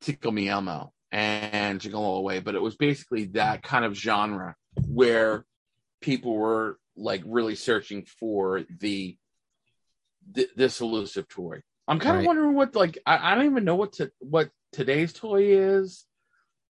Tickle 0.01 0.31
Me 0.33 0.49
Elmo 0.49 0.91
and 1.11 1.79
Jingle 1.79 2.03
All 2.03 2.15
the 2.15 2.21
Way. 2.21 2.39
But 2.39 2.55
it 2.55 2.61
was 2.61 2.75
basically 2.75 3.25
that 3.27 3.63
kind 3.63 3.85
of 3.85 3.95
genre 3.95 4.55
where 4.87 5.45
people 6.01 6.35
were 6.35 6.77
like 6.97 7.23
really 7.25 7.55
searching 7.55 8.05
for 8.19 8.63
the 8.79 9.17
th- 10.35 10.49
this 10.55 10.81
elusive 10.81 11.27
toy. 11.29 11.61
I'm 11.87 11.99
kind 11.99 12.15
of 12.17 12.19
Right. 12.19 12.27
wondering 12.27 12.53
what 12.53 12.75
like 12.75 12.97
I, 13.05 13.31
I 13.31 13.35
don't 13.35 13.45
even 13.45 13.63
know 13.63 13.75
what 13.75 13.93
to 13.93 14.11
what 14.19 14.49
today's 14.73 15.13
toy 15.13 15.57
is. 15.57 16.05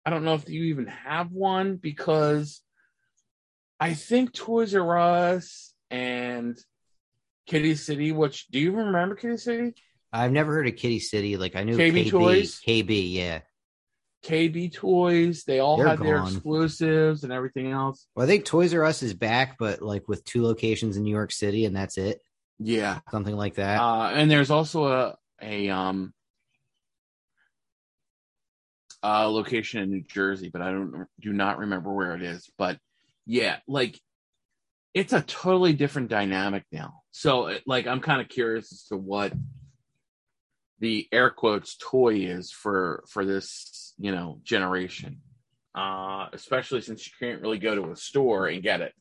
I 0.05 0.11
don't 0.11 0.25
know 0.25 0.35
if 0.35 0.49
you 0.49 0.65
even 0.65 0.87
have 0.89 1.31
one 1.31 1.77
because 1.77 2.61
I 3.79 3.95
think 3.95 4.33
Toys 4.33 4.75
R 4.75 4.99
Us 4.99 5.73
and 5.91 6.59
Kiddie 7.47 7.77
City. 7.77 8.13
Which 8.13 8.49
do 8.49 8.59
you 8.59 8.73
remember 8.73 9.15
Kiddie 9.15 9.37
City? 9.37 9.75
I've 10.13 10.33
never 10.33 10.53
heard 10.53 10.67
of 10.69 10.77
Kiddie 10.77 10.99
City. 11.01 11.37
Like 11.37 11.57
I 11.57 11.63
knew 11.63 11.77
KB 11.77 12.05
KB, 12.07 12.11
Toys? 12.11 12.61
KB, 12.67 13.13
yeah. 13.13 13.41
KB 14.25 14.73
Toys. 14.73 15.45
They 15.45 15.61
all 15.61 15.77
They're 15.77 15.89
had 15.89 15.99
their 16.01 16.19
exclusives 16.19 17.25
and 17.25 17.33
everything 17.33 17.71
else. 17.71 18.07
Well, 18.15 18.25
I 18.25 18.29
think 18.29 18.45
Toys 18.45 18.75
R 18.75 18.85
Us 18.85 19.03
is 19.03 19.15
back, 19.15 19.57
but 19.59 19.83
like 19.83 20.09
with 20.09 20.25
two 20.25 20.43
locations 20.43 20.97
in 20.97 21.05
New 21.05 21.15
York 21.15 21.33
City, 21.33 21.65
and 21.65 21.75
that's 21.75 21.97
it. 21.97 22.21
Yeah, 22.59 23.01
Something 23.11 23.37
like 23.37 23.55
that. 23.55 23.81
uh, 23.81 24.11
and 24.15 24.31
there's 24.31 24.51
also 24.51 24.87
a 24.87 25.17
a 25.41 25.71
um 25.71 26.13
a 29.03 29.29
location 29.29 29.83
in 29.83 29.91
New 29.91 30.03
Jersey, 30.03 30.51
but 30.53 30.63
I 30.63 30.71
don't 30.71 31.07
do 31.21 31.33
not 31.33 31.59
remember 31.59 31.93
where 31.93 32.15
it 32.15 32.23
is. 32.23 32.51
But 32.57 32.79
yeah, 33.27 33.59
like 33.67 33.99
it's 34.95 35.13
a 35.13 35.23
totally 35.23 35.73
different 35.73 36.09
dynamic 36.09 36.65
now. 36.71 37.03
So 37.11 37.57
like 37.67 37.87
I'm 37.87 38.01
kind 38.01 38.21
of 38.21 38.29
curious 38.29 38.73
as 38.73 38.85
to 38.85 38.97
what 38.97 39.33
the 40.79 41.09
air 41.13 41.31
quotes 41.31 41.77
toy 41.77 42.17
is 42.17 42.51
for 42.51 43.05
for 43.09 43.25
this 43.25 43.95
you 43.99 44.13
know 44.13 44.41
generation, 44.43 45.21
uh, 45.75 46.27
especially 46.33 46.81
since 46.81 47.07
you 47.07 47.13
can't 47.19 47.41
really 47.41 47.59
go 47.59 47.75
to 47.75 47.91
a 47.91 47.97
store 47.97 48.47
and 48.47 48.63
get 48.63 48.81
it. 48.81 48.93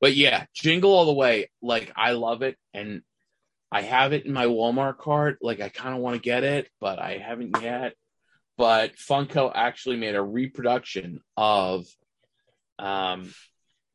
But 0.00 0.14
yeah, 0.14 0.44
Jingle 0.54 0.92
All 0.92 1.06
the 1.06 1.12
Way, 1.12 1.50
like 1.62 1.92
I 1.96 2.12
love 2.12 2.42
it, 2.42 2.56
and 2.74 3.02
I 3.72 3.82
have 3.82 4.12
it 4.12 4.26
in 4.26 4.32
my 4.32 4.46
Walmart 4.46 4.98
cart. 4.98 5.38
Like 5.40 5.60
I 5.60 5.68
kind 5.68 5.94
of 5.94 6.00
want 6.00 6.16
to 6.16 6.20
get 6.22 6.44
it, 6.44 6.68
but 6.80 6.98
I 6.98 7.18
haven't 7.18 7.60
yet. 7.62 7.94
But 8.58 8.96
Funko 8.96 9.52
actually 9.54 9.96
made 9.96 10.14
a 10.14 10.22
reproduction 10.22 11.20
of 11.36 11.86
um 12.78 13.32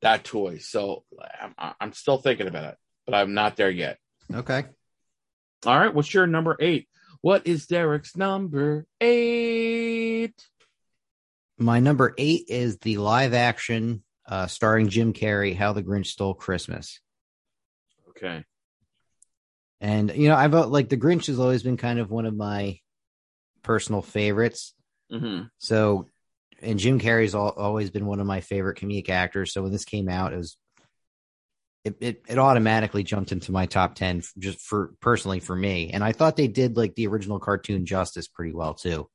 that 0.02 0.24
toy, 0.24 0.58
so 0.58 1.04
I'm, 1.40 1.74
I'm 1.80 1.94
still 1.94 2.18
thinking 2.18 2.48
about 2.48 2.66
it, 2.66 2.78
but 3.06 3.16
I'm 3.16 3.34
not 3.34 3.56
there 3.56 3.70
yet. 3.70 3.98
okay. 4.34 4.66
All 5.66 5.80
right, 5.80 5.94
what's 5.94 6.12
your 6.12 6.26
number 6.26 6.58
eight? 6.60 6.88
What 7.22 7.46
is 7.46 7.68
Derek's 7.68 8.18
number 8.18 8.88
eight? 9.00 10.34
My 11.60 11.80
number 11.80 12.16
eight 12.18 12.46
is 12.48 12.78
the 12.80 12.98
live 12.98 13.36
action 13.36 14.04
uh, 14.28 14.48
starring 14.48 14.90
Jim 14.90 15.14
Carrey, 15.14 15.56
How 15.56 15.74
the 15.74 15.84
Grinch 15.84 16.08
Stole 16.08 16.34
Christmas. 16.34 17.00
Okay. 18.10 18.44
And 19.80 20.12
you 20.16 20.30
know, 20.30 20.36
I've 20.36 20.56
uh, 20.56 20.66
like 20.66 20.90
the 20.90 20.98
Grinch 20.98 21.28
has 21.28 21.40
always 21.40 21.62
been 21.62 21.78
kind 21.78 22.00
of 22.00 22.10
one 22.10 22.26
of 22.26 22.36
my 22.36 22.80
personal 23.64 24.02
favorites. 24.02 24.74
hmm 25.10 25.52
So, 25.60 26.08
and 26.62 26.80
Jim 26.80 27.00
Carrey's 27.00 27.36
al- 27.36 27.50
always 27.58 27.90
been 27.92 28.06
one 28.06 28.20
of 28.20 28.28
my 28.28 28.42
favorite 28.42 28.78
comedic 28.78 29.10
actors. 29.10 29.54
So 29.54 29.64
when 29.64 29.72
this 29.72 29.86
came 29.86 30.10
out, 30.10 30.34
it 30.34 30.38
was 30.38 30.58
it, 31.84 31.98
it 32.00 32.22
it 32.28 32.38
automatically 32.38 33.04
jumped 33.04 33.32
into 33.32 33.52
my 33.52 33.66
top 33.66 33.96
ten 33.96 34.22
just 34.38 34.62
for 34.62 34.94
personally 35.02 35.40
for 35.40 35.56
me. 35.56 35.90
And 35.92 36.04
I 36.04 36.12
thought 36.12 36.36
they 36.36 36.48
did 36.48 36.78
like 36.78 36.94
the 36.96 37.08
original 37.08 37.40
cartoon 37.40 37.86
justice 37.86 38.28
pretty 38.28 38.54
well 38.54 38.74
too. 38.76 39.10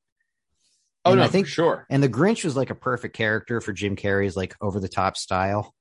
Oh 1.05 1.13
And 1.13 1.21
no, 1.21 1.25
I 1.25 1.29
think 1.29 1.47
sure. 1.47 1.87
and 1.89 2.03
the 2.03 2.09
Grinch 2.09 2.45
was 2.45 2.57
like 2.57 2.71
a 2.71 2.75
perfect 2.75 3.15
character 3.17 3.61
for 3.61 3.73
Jim 3.73 3.95
Carrey's 3.95 4.37
like 4.37 4.57
over 4.61 4.81
the 4.81 4.89
top 4.89 5.17
style, 5.17 5.73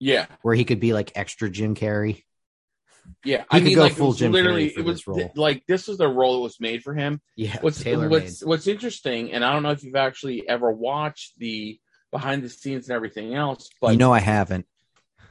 Yeah, 0.00 0.26
where 0.42 0.54
he 0.54 0.64
could 0.64 0.80
be 0.80 0.92
like 0.92 1.12
extra 1.14 1.50
Jim 1.50 1.74
Carrey. 1.74 2.22
Yeah. 3.24 3.44
He 3.50 3.58
I 3.58 3.60
mean, 3.60 3.74
go 3.74 3.82
like, 3.82 3.92
full 3.92 4.12
Jim 4.12 4.32
literally, 4.32 4.66
it 4.66 4.84
was 4.84 5.06
role. 5.06 5.32
like 5.34 5.64
this 5.66 5.88
was 5.88 5.98
the 5.98 6.08
role 6.08 6.34
that 6.34 6.42
was 6.42 6.60
made 6.60 6.82
for 6.82 6.94
him. 6.94 7.20
Yeah, 7.36 7.58
what's 7.60 7.84
what's 7.84 8.44
what's 8.44 8.66
interesting, 8.66 9.32
and 9.32 9.44
I 9.44 9.52
don't 9.52 9.62
know 9.62 9.70
if 9.70 9.82
you've 9.82 9.96
actually 9.96 10.48
ever 10.48 10.70
watched 10.70 11.38
the 11.38 11.78
behind 12.10 12.42
the 12.42 12.48
scenes 12.48 12.88
and 12.88 12.96
everything 12.96 13.34
else, 13.34 13.68
but 13.80 13.92
you 13.92 13.98
know, 13.98 14.12
I 14.12 14.20
haven't. 14.20 14.66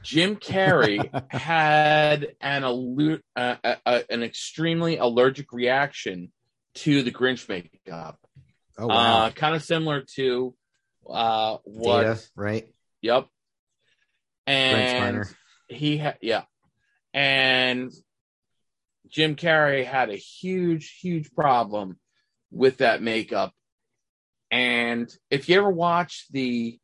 Jim 0.02 0.36
Carrey 0.36 1.10
had 1.32 2.34
an 2.40 2.62
allu- 2.62 3.20
uh, 3.36 3.56
uh, 3.64 3.74
uh, 3.84 4.00
an 4.08 4.22
extremely 4.22 4.96
allergic 4.96 5.52
reaction 5.52 6.32
to 6.74 7.02
the 7.02 7.10
Grinch 7.10 7.48
makeup, 7.48 8.18
Oh 8.78 8.86
wow, 8.86 9.24
uh, 9.24 9.30
kind 9.30 9.56
of 9.56 9.64
similar 9.64 10.02
to 10.14 10.54
uh, 11.08 11.58
what. 11.64 12.02
Data, 12.02 12.22
right? 12.36 12.72
Yep. 13.02 13.26
And 14.46 15.24
he 15.68 15.98
had 15.98 16.16
yeah, 16.22 16.44
and 17.18 17.92
Jim 19.08 19.34
Carrey 19.34 19.84
had 19.84 20.08
a 20.08 20.14
huge, 20.14 21.00
huge 21.00 21.32
problem 21.32 21.98
with 22.52 22.76
that 22.76 23.02
makeup. 23.02 23.52
And 24.52 25.12
if 25.28 25.48
you 25.48 25.58
ever 25.58 25.68
watch 25.68 26.26
the 26.30 26.78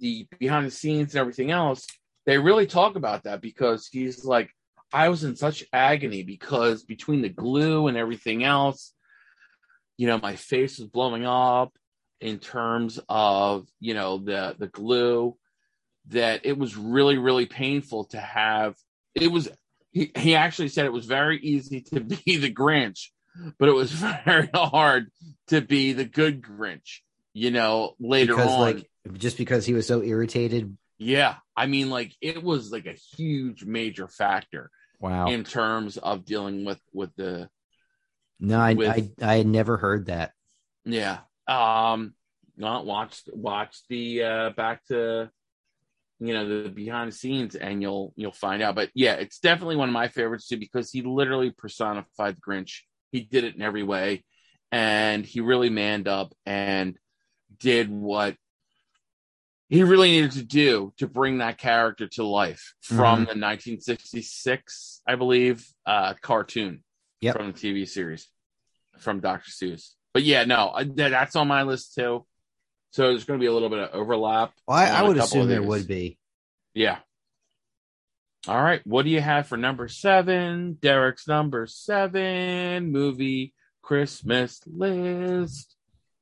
the 0.00 0.26
behind 0.38 0.66
the 0.66 0.70
scenes 0.70 1.14
and 1.14 1.20
everything 1.20 1.50
else, 1.50 1.86
they 2.24 2.38
really 2.38 2.66
talk 2.66 2.96
about 2.96 3.24
that 3.24 3.42
because 3.42 3.86
he's 3.86 4.24
like, 4.24 4.48
I 4.94 5.10
was 5.10 5.24
in 5.24 5.36
such 5.36 5.62
agony 5.74 6.22
because 6.22 6.82
between 6.82 7.20
the 7.20 7.28
glue 7.28 7.86
and 7.88 7.98
everything 7.98 8.44
else, 8.44 8.94
you 9.98 10.06
know, 10.06 10.16
my 10.16 10.36
face 10.36 10.78
was 10.78 10.88
blowing 10.88 11.26
up 11.26 11.76
in 12.18 12.38
terms 12.38 12.98
of, 13.10 13.68
you 13.78 13.92
know, 13.92 14.16
the 14.16 14.56
the 14.58 14.68
glue 14.68 15.36
that 16.08 16.46
it 16.46 16.56
was 16.56 16.78
really, 16.78 17.18
really 17.18 17.44
painful 17.44 18.04
to 18.06 18.18
have 18.18 18.74
it 19.14 19.30
was 19.30 19.48
he, 19.92 20.10
he 20.16 20.34
actually 20.34 20.68
said 20.68 20.86
it 20.86 20.92
was 20.92 21.06
very 21.06 21.38
easy 21.38 21.80
to 21.82 22.00
be 22.00 22.36
the 22.36 22.52
Grinch, 22.52 23.08
but 23.58 23.68
it 23.68 23.72
was 23.74 23.90
very 24.24 24.48
hard 24.54 25.10
to 25.48 25.60
be 25.60 25.92
the 25.92 26.04
good 26.04 26.42
Grinch, 26.42 27.00
you 27.32 27.50
know, 27.50 27.94
later 28.00 28.34
because 28.34 28.50
on. 28.52 28.60
like 28.60 28.90
just 29.14 29.36
because 29.36 29.66
he 29.66 29.74
was 29.74 29.86
so 29.86 30.02
irritated. 30.02 30.76
Yeah, 30.98 31.36
I 31.56 31.66
mean, 31.66 31.90
like 31.90 32.14
it 32.20 32.42
was 32.42 32.70
like 32.72 32.86
a 32.86 32.92
huge 33.16 33.64
major 33.64 34.08
factor 34.08 34.70
Wow. 35.00 35.26
in 35.26 35.44
terms 35.44 35.96
of 35.98 36.24
dealing 36.24 36.64
with 36.64 36.80
with 36.92 37.14
the 37.16 37.48
no, 38.40 38.58
I, 38.58 38.74
with- 38.74 38.88
I 38.88 39.10
I 39.20 39.36
had 39.36 39.46
never 39.46 39.76
heard 39.76 40.06
that. 40.06 40.32
yeah. 40.84 41.18
Um, 41.46 42.14
not 42.56 42.86
watched 42.86 43.28
watch 43.32 43.76
the 43.88 44.22
uh 44.22 44.50
back 44.50 44.84
to 44.86 45.30
you 46.26 46.34
know 46.34 46.62
the 46.62 46.68
behind 46.70 47.12
the 47.12 47.16
scenes 47.16 47.54
and 47.54 47.82
you'll 47.82 48.12
you'll 48.16 48.32
find 48.32 48.62
out. 48.62 48.74
But 48.74 48.90
yeah, 48.94 49.14
it's 49.14 49.38
definitely 49.38 49.76
one 49.76 49.88
of 49.88 49.92
my 49.92 50.08
favorites 50.08 50.48
too 50.48 50.56
because 50.58 50.90
he 50.90 51.02
literally 51.02 51.50
personified 51.50 52.36
the 52.36 52.40
Grinch. 52.40 52.80
He 53.12 53.20
did 53.20 53.44
it 53.44 53.54
in 53.56 53.62
every 53.62 53.82
way, 53.82 54.24
and 54.72 55.24
he 55.24 55.40
really 55.40 55.70
manned 55.70 56.08
up 56.08 56.32
and 56.46 56.98
did 57.58 57.90
what 57.90 58.36
he 59.68 59.82
really 59.82 60.10
needed 60.10 60.32
to 60.32 60.44
do 60.44 60.92
to 60.98 61.06
bring 61.08 61.38
that 61.38 61.58
character 61.58 62.06
to 62.06 62.24
life 62.24 62.74
from 62.80 63.20
the 63.24 63.34
1966, 63.34 65.00
I 65.06 65.14
believe, 65.16 65.66
uh, 65.86 66.14
cartoon 66.20 66.84
Yep. 67.20 67.36
from 67.36 67.52
the 67.52 67.58
TV 67.58 67.88
series 67.88 68.28
from 68.98 69.20
Dr. 69.20 69.50
Seuss. 69.50 69.94
But 70.12 70.22
yeah, 70.24 70.44
no, 70.44 70.74
that- 70.78 71.10
that's 71.10 71.34
on 71.36 71.48
my 71.48 71.62
list 71.62 71.94
too. 71.94 72.26
So 72.94 73.08
there's 73.08 73.24
going 73.24 73.40
to 73.40 73.42
be 73.42 73.48
a 73.48 73.52
little 73.52 73.70
bit 73.70 73.80
of 73.80 73.90
overlap. 73.92 74.52
Well, 74.68 74.78
I, 74.78 74.86
I 74.86 75.02
would 75.02 75.16
assume 75.16 75.48
there 75.48 75.60
would 75.60 75.88
be. 75.88 76.16
Yeah. 76.74 76.98
All 78.46 78.62
right. 78.62 78.86
What 78.86 79.02
do 79.04 79.10
you 79.10 79.20
have 79.20 79.48
for 79.48 79.56
number 79.56 79.88
seven? 79.88 80.78
Derek's 80.80 81.26
number 81.26 81.66
seven 81.66 82.92
movie 82.92 83.52
Christmas 83.82 84.60
list. 84.64 85.74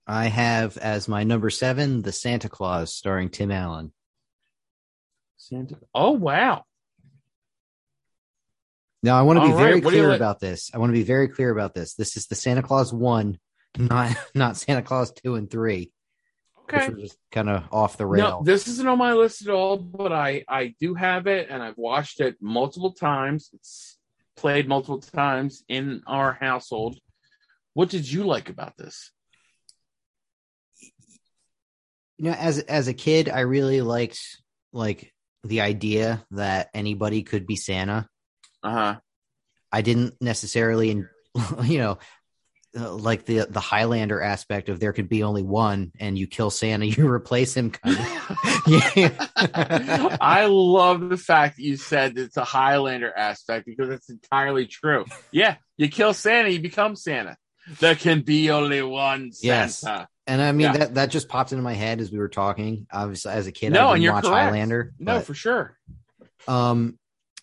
I 0.06 0.28
have 0.28 0.78
as 0.78 1.08
my 1.08 1.24
number 1.24 1.50
seven, 1.50 2.00
The 2.00 2.10
Santa 2.10 2.48
Claus, 2.48 2.94
starring 2.94 3.28
Tim 3.28 3.50
Allen. 3.50 3.92
Santa. 5.36 5.76
Oh 5.94 6.12
wow. 6.12 6.64
Now, 9.02 9.18
I 9.18 9.22
want 9.22 9.40
to 9.40 9.44
be 9.44 9.52
All 9.52 9.58
very 9.58 9.74
right, 9.74 9.82
clear 9.82 10.12
about 10.14 10.40
this. 10.40 10.70
I 10.72 10.78
want 10.78 10.88
to 10.88 10.98
be 10.98 11.02
very 11.02 11.28
clear 11.28 11.50
about 11.50 11.74
this. 11.74 11.92
This 11.96 12.16
is 12.16 12.28
the 12.28 12.34
Santa 12.34 12.62
Claus 12.62 12.94
one, 12.94 13.38
not 13.76 14.16
not 14.34 14.56
Santa 14.56 14.80
Claus 14.80 15.12
two 15.12 15.34
and 15.34 15.50
three, 15.50 15.92
Okay. 16.70 16.88
just 17.00 17.18
kind 17.30 17.50
of 17.50 17.64
off 17.72 17.96
the 17.96 18.06
rail. 18.06 18.38
No, 18.38 18.42
this 18.44 18.66
isn't 18.68 18.88
on 18.88 18.98
my 18.98 19.12
list 19.12 19.42
at 19.42 19.52
all, 19.52 19.76
but 19.76 20.12
I 20.12 20.44
I 20.48 20.74
do 20.80 20.94
have 20.94 21.26
it, 21.26 21.48
and 21.50 21.62
I've 21.62 21.76
watched 21.76 22.20
it 22.20 22.36
multiple 22.40 22.92
times. 22.92 23.50
It's 23.52 23.98
played 24.36 24.68
multiple 24.68 25.00
times 25.00 25.64
in 25.68 26.02
our 26.06 26.32
household. 26.32 26.98
What 27.74 27.90
did 27.90 28.10
you 28.10 28.24
like 28.24 28.48
about 28.48 28.76
this? 28.76 29.12
you 32.22 32.30
know, 32.30 32.36
as 32.36 32.60
as 32.60 32.86
a 32.86 32.94
kid, 32.94 33.28
I 33.28 33.40
really 33.40 33.80
liked 33.80 34.20
like 34.72 35.12
the 35.42 35.62
idea 35.62 36.24
that 36.30 36.68
anybody 36.72 37.24
could 37.24 37.48
be 37.48 37.56
Santa. 37.56 38.08
Uh 38.62 38.70
huh. 38.70 38.96
I 39.72 39.82
didn't 39.82 40.14
necessarily, 40.20 40.92
and 40.92 41.06
you 41.64 41.78
know, 41.78 41.98
uh, 42.78 42.92
like 42.94 43.24
the 43.26 43.46
the 43.48 43.60
Highlander 43.60 44.20
aspect 44.20 44.68
of 44.68 44.80
there 44.80 44.92
could 44.92 45.08
be 45.08 45.22
only 45.22 45.42
one, 45.42 45.92
and 46.00 46.18
you 46.18 46.26
kill 46.26 46.50
Santa, 46.50 46.84
you 46.86 47.06
replace 47.08 47.54
him. 47.56 47.70
Kind 47.70 47.98
of. 47.98 48.96
yeah. 48.96 49.28
I 50.20 50.46
love 50.46 51.08
the 51.08 51.16
fact 51.16 51.56
that 51.56 51.62
you 51.62 51.76
said 51.76 52.16
it's 52.16 52.36
a 52.36 52.44
Highlander 52.44 53.12
aspect 53.16 53.66
because 53.66 53.90
it's 53.90 54.08
entirely 54.08 54.66
true. 54.66 55.04
Yeah, 55.30 55.56
you 55.76 55.88
kill 55.88 56.14
Santa, 56.14 56.48
you 56.50 56.60
become 56.60 56.96
Santa. 56.96 57.36
There 57.78 57.94
can 57.94 58.22
be 58.22 58.50
only 58.50 58.82
one 58.82 59.32
Santa. 59.32 59.46
Yes. 59.46 59.84
And 60.26 60.40
I 60.40 60.52
mean 60.52 60.66
Yeah. 60.72 60.76
that 60.78 60.94
that 60.94 61.10
just 61.10 61.28
popped 61.28 61.52
into 61.52 61.62
my 61.62 61.74
head 61.74 62.00
as 62.00 62.10
we 62.12 62.18
were 62.18 62.28
talking. 62.28 62.86
Obviously, 62.92 63.32
as 63.32 63.46
a 63.46 63.52
kid, 63.52 63.72
No, 63.72 63.80
I 63.80 63.82
and 63.82 63.90
didn't 63.96 64.02
you're 64.04 64.12
watch 64.14 64.24
correct. 64.24 64.44
Highlander. 64.44 64.92
No, 64.98 65.16
but, 65.16 65.26
for 65.26 65.34
sure. 65.34 65.76
um, 66.48 66.98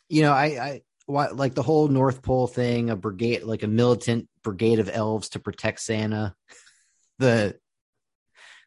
you 0.09 0.21
know, 0.23 0.31
I 0.33 0.45
I 0.45 0.81
why, 1.09 1.27
like 1.29 1.55
the 1.55 1.63
whole 1.63 1.87
North 1.87 2.21
Pole 2.21 2.47
thing, 2.47 2.89
a 2.89 2.95
brigade, 2.95 3.43
like 3.43 3.63
a 3.63 3.67
militant 3.67 4.29
brigade 4.43 4.79
of 4.79 4.89
elves 4.91 5.29
to 5.29 5.39
protect 5.39 5.79
Santa, 5.81 6.35
the 7.19 7.57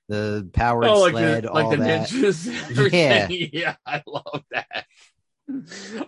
the 0.09 0.49
powered 0.53 0.85
Oh, 0.85 1.03
like 1.03 1.13
sled, 1.13 1.45
the, 1.45 1.53
like 1.53 1.65
all 1.65 1.71
the 1.71 1.77
that. 1.79 2.09
ninjas. 2.09 2.71
everything. 2.71 3.49
Yeah. 3.53 3.77
I 3.87 4.03
love 4.07 4.43
that. 4.51 4.87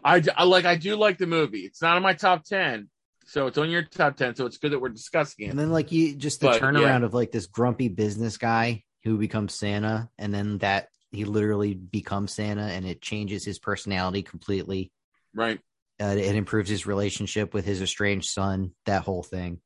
I, 0.05 0.23
I 0.37 0.45
like. 0.45 0.65
I 0.65 0.77
do 0.77 0.97
like 0.97 1.19
the 1.19 1.27
movie. 1.27 1.61
It's 1.61 1.81
not 1.83 1.97
in 1.97 2.03
my 2.03 2.15
top 2.15 2.45
ten, 2.45 2.89
so 3.27 3.47
it's 3.47 3.59
on 3.59 3.71
your 3.71 3.83
top 3.83 4.17
ten. 4.17 4.35
So 4.35 4.47
it's 4.47 4.59
good 4.59 4.73
that 4.73 4.81
we're 4.81 4.89
discussing 4.89 5.47
it. 5.47 5.51
And 5.51 5.59
then 5.59 5.71
like 5.71 5.93
you 5.93 6.15
just 6.15 6.41
the 6.41 6.49
But, 6.49 6.63
turnaround 6.63 7.01
yeah. 7.01 7.07
of 7.07 7.15
like 7.15 7.31
this 7.31 7.47
grumpy 7.47 7.89
business 7.89 8.37
guy 8.39 8.85
who 9.05 9.19
becomes 9.19 9.55
Santa, 9.55 10.09
and 10.19 10.33
then 10.35 10.59
that 10.59 10.89
he 11.13 11.25
literally 11.25 11.75
becomes 11.75 12.33
Santa, 12.33 12.63
and 12.63 12.87
it 12.87 13.01
changes 13.01 13.45
his 13.45 13.59
personality 13.59 14.23
completely. 14.23 14.91
Right. 15.35 15.61
Uh, 16.01 16.07
it 16.19 16.35
improves 16.35 16.69
his 16.69 16.87
relationship 16.87 17.55
with 17.55 17.65
his 17.65 17.81
estranged 17.81 18.29
son. 18.29 18.73
That 18.87 19.03
whole 19.03 19.23
thing. 19.23 19.61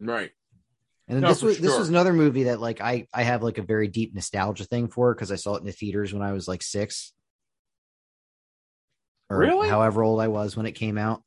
Right. 0.00 0.30
And 1.08 1.20
No, 1.20 1.28
this 1.28 1.42
was 1.42 1.58
this 1.58 1.76
was 1.78 1.88
another 1.88 2.12
movie 2.12 2.44
that 2.44 2.60
like 2.60 2.80
I 2.80 3.06
I 3.12 3.22
have 3.22 3.42
like 3.42 3.58
a 3.58 3.62
very 3.62 3.88
deep 3.88 4.14
nostalgia 4.14 4.64
thing 4.64 4.88
for 4.88 5.14
because 5.14 5.32
I 5.32 5.36
saw 5.36 5.54
it 5.56 5.60
in 5.60 5.66
the 5.66 5.72
theaters 5.72 6.12
when 6.12 6.22
I 6.22 6.32
was 6.32 6.46
like 6.46 6.62
six. 6.62 7.12
Or 9.30 9.38
Really? 9.38 9.68
however 9.68 10.02
old 10.02 10.20
I 10.20 10.28
was 10.28 10.56
when 10.56 10.66
it 10.66 10.72
came 10.72 10.98
out. 10.98 11.22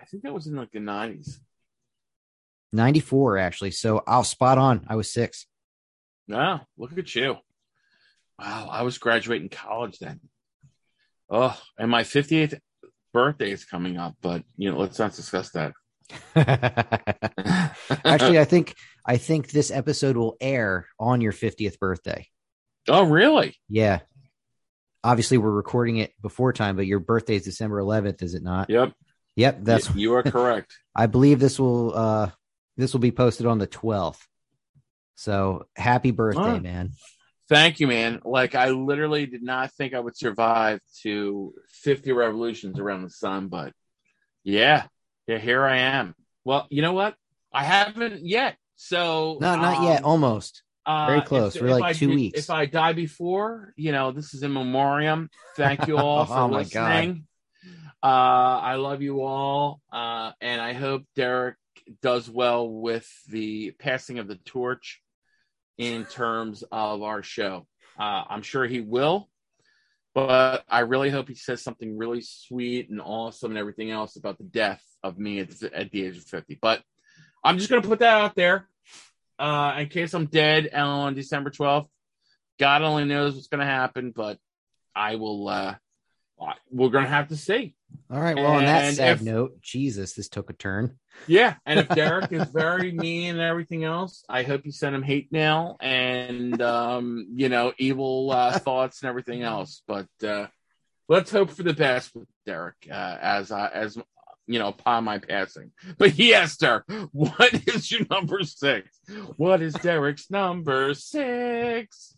I 0.00 0.04
think 0.06 0.22
that 0.24 0.32
was 0.34 0.46
in 0.46 0.56
like 0.56 0.72
the 0.72 0.80
nineties. 0.80 1.40
94 2.72 3.38
actually. 3.38 3.70
So 3.70 4.02
I'll 4.06 4.24
spot 4.24 4.56
on. 4.58 4.86
I 4.88 4.96
was 4.96 5.12
six. 5.12 5.46
Wow, 6.28 6.62
look 6.78 6.96
at 6.96 7.14
you. 7.14 7.36
Wow, 8.42 8.68
I 8.70 8.82
was 8.82 8.98
graduating 8.98 9.50
college 9.50 9.98
then. 10.00 10.18
Oh, 11.30 11.56
and 11.78 11.90
my 11.90 12.02
58th 12.02 12.58
birthday 13.14 13.52
is 13.52 13.64
coming 13.64 13.96
up, 13.98 14.16
but 14.20 14.42
you 14.56 14.70
know, 14.72 14.78
let's 14.78 14.98
not 14.98 15.14
discuss 15.14 15.50
that. 15.52 15.72
Actually, 18.04 18.38
I 18.40 18.44
think 18.44 18.74
I 19.06 19.16
think 19.16 19.50
this 19.50 19.70
episode 19.70 20.16
will 20.16 20.36
air 20.40 20.88
on 20.98 21.20
your 21.20 21.32
50th 21.32 21.78
birthday. 21.78 22.26
oh, 22.88 23.04
really? 23.04 23.56
Yeah. 23.68 24.00
Obviously, 25.04 25.38
we're 25.38 25.50
recording 25.50 25.96
it 25.98 26.12
before 26.20 26.52
time, 26.52 26.76
but 26.76 26.86
your 26.86 27.00
birthday 27.00 27.36
is 27.36 27.44
December 27.44 27.80
11th, 27.80 28.22
is 28.22 28.34
it 28.34 28.42
not? 28.42 28.70
Yep. 28.70 28.92
Yep, 29.36 29.58
that's 29.62 29.88
Y- 29.90 29.96
you 30.00 30.14
are 30.14 30.22
correct. 30.22 30.76
I 30.96 31.06
believe 31.06 31.38
this 31.40 31.58
will 31.58 31.96
uh 31.96 32.30
this 32.76 32.92
will 32.92 33.00
be 33.00 33.12
posted 33.12 33.46
on 33.46 33.58
the 33.58 33.66
12th. 33.66 34.18
So, 35.14 35.66
happy 35.76 36.10
birthday, 36.10 36.40
Oh. 36.42 36.60
man. 36.60 36.90
Thank 37.52 37.80
you, 37.80 37.86
man. 37.86 38.20
Like 38.24 38.54
I 38.54 38.70
literally 38.70 39.26
did 39.26 39.42
not 39.42 39.72
think 39.72 39.92
I 39.92 40.00
would 40.00 40.16
survive 40.16 40.80
to 41.02 41.52
50 41.68 42.12
revolutions 42.12 42.78
around 42.78 43.02
the 43.02 43.10
sun, 43.10 43.48
but 43.48 43.72
yeah, 44.42 44.86
yeah, 45.26 45.36
here 45.38 45.62
I 45.64 45.76
am. 45.78 46.14
Well, 46.44 46.66
you 46.70 46.80
know 46.80 46.94
what? 46.94 47.14
I 47.52 47.64
haven't 47.64 48.24
yet. 48.26 48.56
So 48.76 49.36
No, 49.40 49.56
not 49.56 49.82
yet, 49.84 49.98
um, 50.00 50.04
almost. 50.06 50.62
Uh, 50.86 51.06
Very 51.08 51.20
close. 51.22 51.60
We're 51.60 51.68
like 51.70 51.82
I 51.84 51.92
two 51.92 52.06
did- 52.08 52.14
weeks. 52.14 52.38
If 52.38 52.48
I 52.50 52.64
die 52.64 52.94
before, 52.94 53.74
you 53.76 53.92
know, 53.92 54.12
this 54.12 54.32
is 54.32 54.42
in 54.42 54.52
memoriam. 54.54 55.28
Thank 55.54 55.86
you 55.86 55.98
all 56.04 56.24
for 56.24 56.32
Oh 56.34 56.48
my 56.48 56.64
God. 56.64 56.88
listening. 56.94 57.26
Uh, 58.02 58.06
I 58.06 58.74
love 58.76 59.02
you 59.02 59.22
all, 59.22 59.80
uh, 59.92 60.32
and 60.40 60.58
I 60.60 60.72
hope 60.72 61.02
Derek 61.16 61.56
does 62.00 62.30
well 62.30 62.66
with 62.68 63.06
the 63.28 63.72
passing 63.72 64.18
of 64.18 64.26
the 64.26 64.36
torch 64.36 65.01
in 65.78 66.04
terms 66.04 66.62
of 66.70 67.02
our 67.02 67.22
show. 67.22 67.66
Uh, 67.98 68.24
I'm 68.28 68.42
sure 68.42 68.66
he 68.66 68.80
will, 68.80 69.28
but 70.14 70.64
I 70.68 70.80
really 70.80 71.10
hope 71.10 71.28
he 71.28 71.34
says 71.34 71.62
something 71.62 71.96
really 71.96 72.22
sweet 72.22 72.90
and 72.90 73.00
awesome 73.00 73.52
and 73.52 73.58
everything 73.58 73.90
else 73.90 74.16
about 74.16 74.38
the 74.38 74.44
death 74.44 74.82
of 75.02 75.18
me 75.18 75.40
at, 75.40 75.62
at 75.62 75.90
the 75.90 76.06
age 76.06 76.18
of 76.18 76.24
50. 76.24 76.58
But 76.60 76.82
I'm 77.44 77.58
just 77.58 77.70
going 77.70 77.82
to 77.82 77.88
put 77.88 78.00
that 78.00 78.20
out 78.20 78.34
there 78.34 78.68
uh, 79.38 79.74
in 79.78 79.88
case 79.88 80.14
I'm 80.14 80.26
dead 80.26 80.72
on 80.72 81.14
December 81.14 81.50
12th. 81.50 81.88
God 82.58 82.82
only 82.82 83.04
knows 83.04 83.34
what's 83.34 83.48
going 83.48 83.60
to 83.60 83.66
happen, 83.66 84.12
but 84.14 84.38
I 84.94 85.16
will. 85.16 85.48
Uh, 85.48 85.74
we're 86.70 86.88
going 86.90 87.04
to 87.04 87.10
have 87.10 87.28
to 87.28 87.36
see. 87.36 87.74
All 88.10 88.20
right. 88.20 88.36
Well, 88.36 88.46
on 88.46 88.64
that 88.64 88.84
And 88.84 88.96
sad 88.96 89.16
if- 89.18 89.22
note, 89.22 89.60
Jesus, 89.60 90.14
this 90.14 90.28
took 90.28 90.48
a 90.50 90.54
turn. 90.54 90.98
Yeah, 91.26 91.56
and 91.66 91.78
if 91.78 91.88
Derek 91.94 92.32
is 92.32 92.48
very 92.48 92.90
mean 92.90 93.32
and 93.32 93.40
everything 93.40 93.84
else, 93.84 94.24
I 94.28 94.44
hope 94.44 94.64
you 94.64 94.72
send 94.72 94.94
him 94.94 95.02
hate 95.02 95.30
mail 95.30 95.76
and 95.80 96.60
um, 96.62 97.26
you 97.34 97.48
know 97.50 97.72
evil 97.78 98.30
uh, 98.30 98.58
thoughts 98.58 99.02
and 99.02 99.08
everything 99.10 99.42
else. 99.42 99.82
But 99.86 100.08
uh, 100.26 100.46
let's 101.08 101.30
hope 101.30 101.50
for 101.50 101.64
the 101.64 101.74
best 101.74 102.14
with 102.14 102.28
Derek 102.46 102.76
uh, 102.90 103.18
as 103.20 103.52
I 103.52 103.68
as 103.68 103.98
you 104.46 104.58
know 104.58 104.68
upon 104.68 105.04
my 105.04 105.18
passing. 105.18 105.70
But 105.98 106.18
yes, 106.18 106.56
Derek, 106.56 106.84
what 107.12 107.52
is 107.68 107.90
your 107.90 108.06
number 108.10 108.42
six? 108.44 108.88
What 109.36 109.60
is 109.60 109.74
Derek's 109.74 110.30
number 110.30 110.94
six? 110.94 112.16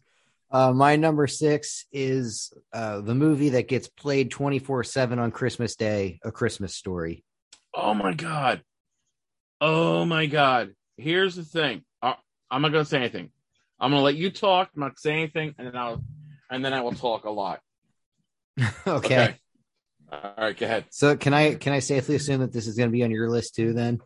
Uh, 0.54 0.72
my 0.72 0.94
number 0.94 1.26
six 1.26 1.84
is 1.90 2.52
uh, 2.72 3.00
the 3.00 3.14
movie 3.14 3.48
that 3.50 3.66
gets 3.66 3.88
played 3.88 4.30
24 4.30 4.84
7 4.84 5.18
on 5.18 5.32
Christmas 5.32 5.74
Day, 5.74 6.20
A 6.22 6.30
Christmas 6.30 6.76
Story. 6.76 7.24
Oh 7.74 7.92
my 7.92 8.14
god. 8.14 8.62
Oh 9.60 10.04
my 10.04 10.26
god. 10.26 10.70
Here's 10.96 11.34
the 11.34 11.42
thing. 11.42 11.82
Uh, 12.00 12.14
I'm 12.52 12.62
not 12.62 12.70
gonna 12.70 12.84
say 12.84 12.98
anything. 12.98 13.30
I'm 13.80 13.90
gonna 13.90 14.02
let 14.04 14.14
you 14.14 14.30
talk. 14.30 14.70
I'm 14.76 14.80
not 14.80 14.96
saying 15.00 15.18
anything, 15.22 15.56
and 15.58 15.66
then 15.66 15.76
I'll 15.76 16.04
and 16.48 16.64
then 16.64 16.72
I 16.72 16.82
will 16.82 16.92
talk 16.92 17.24
a 17.24 17.30
lot. 17.30 17.58
okay. 18.86 19.34
All 20.12 20.34
right, 20.38 20.56
go 20.56 20.66
ahead. 20.66 20.84
So 20.90 21.16
can 21.16 21.34
I 21.34 21.54
can 21.56 21.72
I 21.72 21.80
safely 21.80 22.14
assume 22.14 22.42
that 22.42 22.52
this 22.52 22.68
is 22.68 22.76
going 22.76 22.90
to 22.90 22.92
be 22.92 23.02
on 23.02 23.10
your 23.10 23.28
list 23.28 23.56
too? 23.56 23.72
Then 23.72 24.00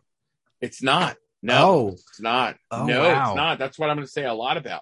It's 0.61 0.81
not. 0.81 1.15
No, 1.43 1.55
Oh. 1.55 1.87
it's 1.89 2.19
not. 2.19 2.55
Oh, 2.71 2.87
no, 2.87 3.01
wow. 3.03 3.29
it's 3.29 3.35
not. 3.37 3.59
That's 3.59 3.77
what 3.77 3.91
I'm 3.91 3.97
gonna 3.97 4.07
say 4.07 4.25
a 4.25 4.33
lot 4.33 4.57
about. 4.57 4.81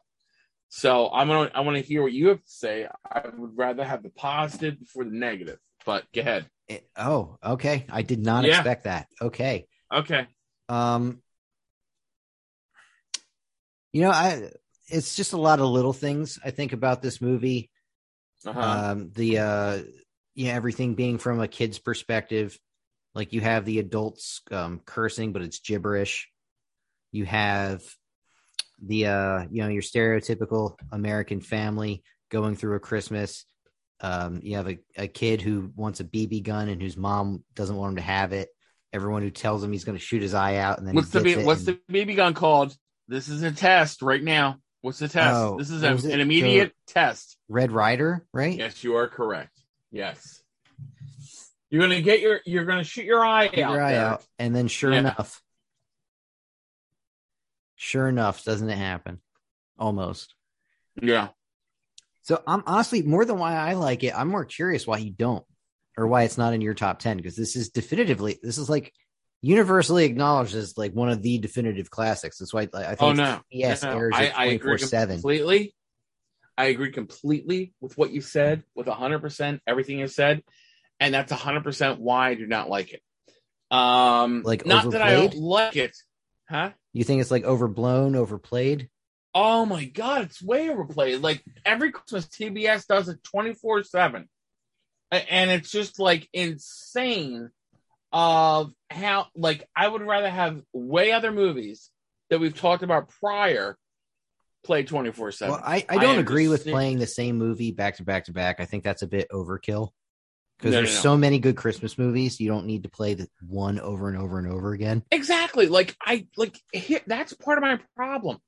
So 0.70 1.10
I'm 1.12 1.28
gonna 1.28 1.52
I 1.54 1.62
want 1.62 1.78
to 1.78 1.84
hear 1.84 2.02
what 2.04 2.12
you 2.12 2.28
have 2.30 2.44
to 2.44 2.50
say. 2.50 2.88
I 3.10 3.24
would 3.38 3.58
rather 3.58 3.84
have 3.84 4.04
the 4.04 4.10
positive 4.10 4.80
before 4.80 5.06
the 5.06 5.12
negative. 5.12 5.60
But 5.86 6.06
go 6.14 6.22
ahead. 6.22 6.46
It- 6.68 6.90
oh, 6.98 7.38
okay. 7.44 7.86
I 7.90 8.02
did 8.02 8.20
not 8.20 8.44
Yeah. 8.44 8.58
expect 8.58 8.84
that. 8.84 9.08
Okay. 9.22 9.68
Okay. 9.92 10.28
Um, 10.68 11.22
you 13.94 14.02
know, 14.02 14.12
I 14.12 14.52
it's 14.90 15.16
just 15.16 15.34
a 15.34 15.38
lot 15.38 15.60
of 15.60 15.68
little 15.70 15.94
things 15.94 16.40
I 16.44 16.52
think 16.52 16.74
about 16.74 17.02
this 17.02 17.22
movie. 17.22 17.70
Uh-huh. 18.46 18.62
um 18.62 19.12
the 19.16 19.40
uh 19.40 19.80
yeah 20.36 20.54
everything 20.54 20.94
being 20.94 21.18
from 21.18 21.40
a 21.42 21.48
kid's 21.48 21.80
perspective 21.80 22.56
like 23.16 23.34
you 23.34 23.42
have 23.42 23.66
the 23.66 23.80
adults 23.80 24.42
um 24.52 24.80
cursing 24.86 25.34
but 25.34 25.42
it's 25.42 25.60
gibberish 25.60 26.30
you 27.12 27.26
have 27.26 27.82
the 28.86 29.08
uh 29.08 29.46
you 29.52 29.62
know 29.64 29.70
your 29.70 29.82
stereotypical 29.82 30.76
american 30.92 31.42
family 31.42 32.04
going 32.30 32.56
through 32.56 32.76
a 32.76 32.80
christmas 32.80 33.46
um 34.02 34.40
you 34.44 34.56
have 34.58 34.68
a, 34.70 34.78
a 34.98 35.08
kid 35.08 35.42
who 35.42 35.72
wants 35.76 36.00
a 36.00 36.04
bb 36.04 36.44
gun 36.44 36.70
and 36.70 36.82
whose 36.82 36.96
mom 36.98 37.44
doesn't 37.56 37.76
want 37.76 37.92
him 37.92 37.96
to 37.98 38.02
have 38.04 38.34
it 38.34 38.50
Everyone 38.94 39.22
who 39.22 39.30
tells 39.30 39.62
him 39.62 39.74
he's 39.74 39.84
going 39.84 39.98
to 39.98 40.04
shoot 40.04 40.22
his 40.22 40.34
eye 40.34 40.56
out 40.56 40.78
and 40.80 40.88
then 40.88 40.96
What's 40.96 41.10
the 41.10 41.24
it 41.24 41.46
what's 41.46 41.68
and- 41.68 41.78
the 41.88 41.94
BB 41.94 42.16
gun 42.16 42.34
called? 42.34 42.74
This 43.10 43.28
is 43.28 43.44
a 43.44 43.52
test 43.52 44.02
right 44.02 44.24
now. 44.24 44.60
What's 44.82 45.00
the 45.00 45.10
test? 45.10 45.36
Oh, 45.36 45.58
this 45.58 45.70
is 45.70 45.84
a- 45.84 46.10
an 46.10 46.22
immediate 46.22 46.72
test. 46.88 47.38
Red 47.50 47.74
Rider, 47.74 48.26
right? 48.34 48.58
Yes, 48.58 48.86
you 48.86 48.96
are 48.96 49.08
correct. 49.10 49.52
Yes. 49.92 50.42
You're 51.70 51.82
gonna 51.82 52.02
get 52.02 52.22
your 52.22 52.40
you're 52.46 52.64
gonna 52.66 52.86
shoot 52.86 53.04
your 53.04 53.26
eye 53.26 53.48
out. 53.48 53.58
your 53.58 53.82
eye 53.82 53.96
out, 53.98 54.24
and 54.40 54.56
then 54.56 54.68
sure 54.70 54.94
Yeah. 54.94 55.00
enough, 55.00 55.42
sure 57.78 58.10
enough, 58.10 58.44
doesn't 58.44 58.70
it 58.70 58.78
happen? 58.78 59.22
Almost. 59.80 60.36
Yeah. 61.02 61.30
So 62.24 62.44
I'm 62.46 62.64
honestly 62.68 63.04
more 63.04 63.24
than 63.24 63.40
why 63.40 63.54
I 63.54 63.74
like 63.74 64.04
it. 64.04 64.14
I'm 64.14 64.28
more 64.28 64.44
curious 64.44 64.86
why 64.86 64.98
you 64.98 65.12
don't, 65.12 65.46
or 65.98 66.08
why 66.08 66.24
it's 66.24 66.38
not 66.38 66.54
in 66.54 66.60
your 66.60 66.74
top 66.74 67.00
ten 67.00 67.16
because 67.16 67.38
this 67.38 67.56
is 67.56 67.70
definitively 67.70 68.38
this 68.44 68.58
is 68.58 68.70
like 68.70 68.92
universally 69.42 70.04
acknowledged 70.04 70.56
as 70.56 70.78
like 70.78 70.92
one 70.92 71.10
of 71.10 71.22
the 71.22 71.38
definitive 71.38 71.90
classics. 71.90 72.40
That's 72.40 72.54
why 72.54 72.68
I, 72.74 72.80
I 72.84 72.96
think 72.96 73.00
Oh 73.00 73.14
no. 73.14 73.40
yes 73.50 73.84
No, 73.84 73.92
airs 73.92 74.16
I, 74.18 74.28
I 74.36 74.46
agree 74.46 74.78
seven. 74.78 75.16
completely. 75.16 75.74
I 76.58 76.66
agree 76.66 76.92
completely 76.92 77.74
with 77.80 77.98
what 77.98 78.12
you 78.12 78.20
said, 78.20 78.64
with 78.76 78.88
hundred 78.88 79.20
percent 79.20 79.62
everything 79.68 80.00
you 80.00 80.08
said, 80.08 80.44
and 81.00 81.14
that's 81.14 81.32
hundred 81.32 81.64
percent 81.64 82.02
why 82.02 82.30
I 82.30 82.34
do 82.34 82.48
not 82.48 82.68
like 82.68 82.94
it. 82.94 83.02
Um, 83.70 84.42
Like 84.44 84.66
not 84.66 84.92
that 84.92 85.02
I 85.02 85.14
don't 85.14 85.36
like 85.36 85.76
it, 85.76 85.96
huh? 86.50 86.72
You 86.94 87.04
think 87.04 87.22
it's 87.22 87.32
like 87.32 87.44
overblown, 87.44 88.16
overplayed? 88.16 88.90
Oh 89.34 89.66
my 89.66 89.86
god, 89.86 90.24
it's 90.24 90.42
way 90.42 90.70
overplayed. 90.70 91.22
Like 91.22 91.44
every 91.66 91.92
Christmas, 91.92 92.26
TBS 92.26 92.88
does 92.88 93.10
it 93.10 93.24
twenty 93.24 93.54
four 93.54 93.84
seven, 93.84 94.28
and 95.12 95.52
it's 95.52 95.72
just 95.72 96.00
like 96.00 96.28
insane. 96.34 97.50
Of 98.14 98.72
how, 98.90 99.28
like, 99.36 99.68
I 99.76 99.86
would 99.86 100.02
rather 100.02 100.30
have 100.30 100.62
way 100.72 101.12
other 101.12 101.30
movies 101.30 101.92
that 102.30 102.40
we've 102.40 102.58
talked 102.58 102.82
about 102.82 103.10
prior 103.20 103.78
play 104.64 104.84
twenty 104.84 105.12
four 105.12 105.32
seven. 105.34 105.56
Well, 105.56 105.64
I, 105.64 105.86
I 105.90 105.98
don't 105.98 106.16
am 106.16 106.20
agree 106.20 106.48
with 106.48 106.66
playing 106.66 107.00
the 107.00 107.06
same 107.06 107.38
movie 107.38 107.72
back 107.72 107.98
to 107.98 108.04
back 108.04 108.26
to 108.26 108.32
back. 108.32 108.62
I 108.62 108.66
think 108.66 108.86
that's 108.86 109.02
a 109.02 109.08
bit 109.08 109.28
overkill 109.30 109.90
because 110.58 110.72
No, 110.72 110.80
no, 110.80 110.86
there's 110.86 110.96
no. 110.96 111.02
so 111.02 111.18
many 111.18 111.40
good 111.40 111.56
Christmas 111.56 111.98
movies. 111.98 112.40
You 112.40 112.50
don't 112.50 112.66
need 112.66 112.84
to 112.84 112.90
play 112.90 113.14
the 113.14 113.28
one 113.48 113.80
over 113.80 114.10
and 114.10 114.18
over 114.18 114.40
and 114.40 114.52
over 114.52 114.74
again. 114.74 115.04
Exactly. 115.12 115.68
Like 115.68 115.96
I 116.02 116.28
like 116.36 116.60
here, 116.74 117.02
that's 117.06 117.34
part 117.34 117.58
of 117.58 117.64
my 117.64 117.80
problem. 117.96 118.40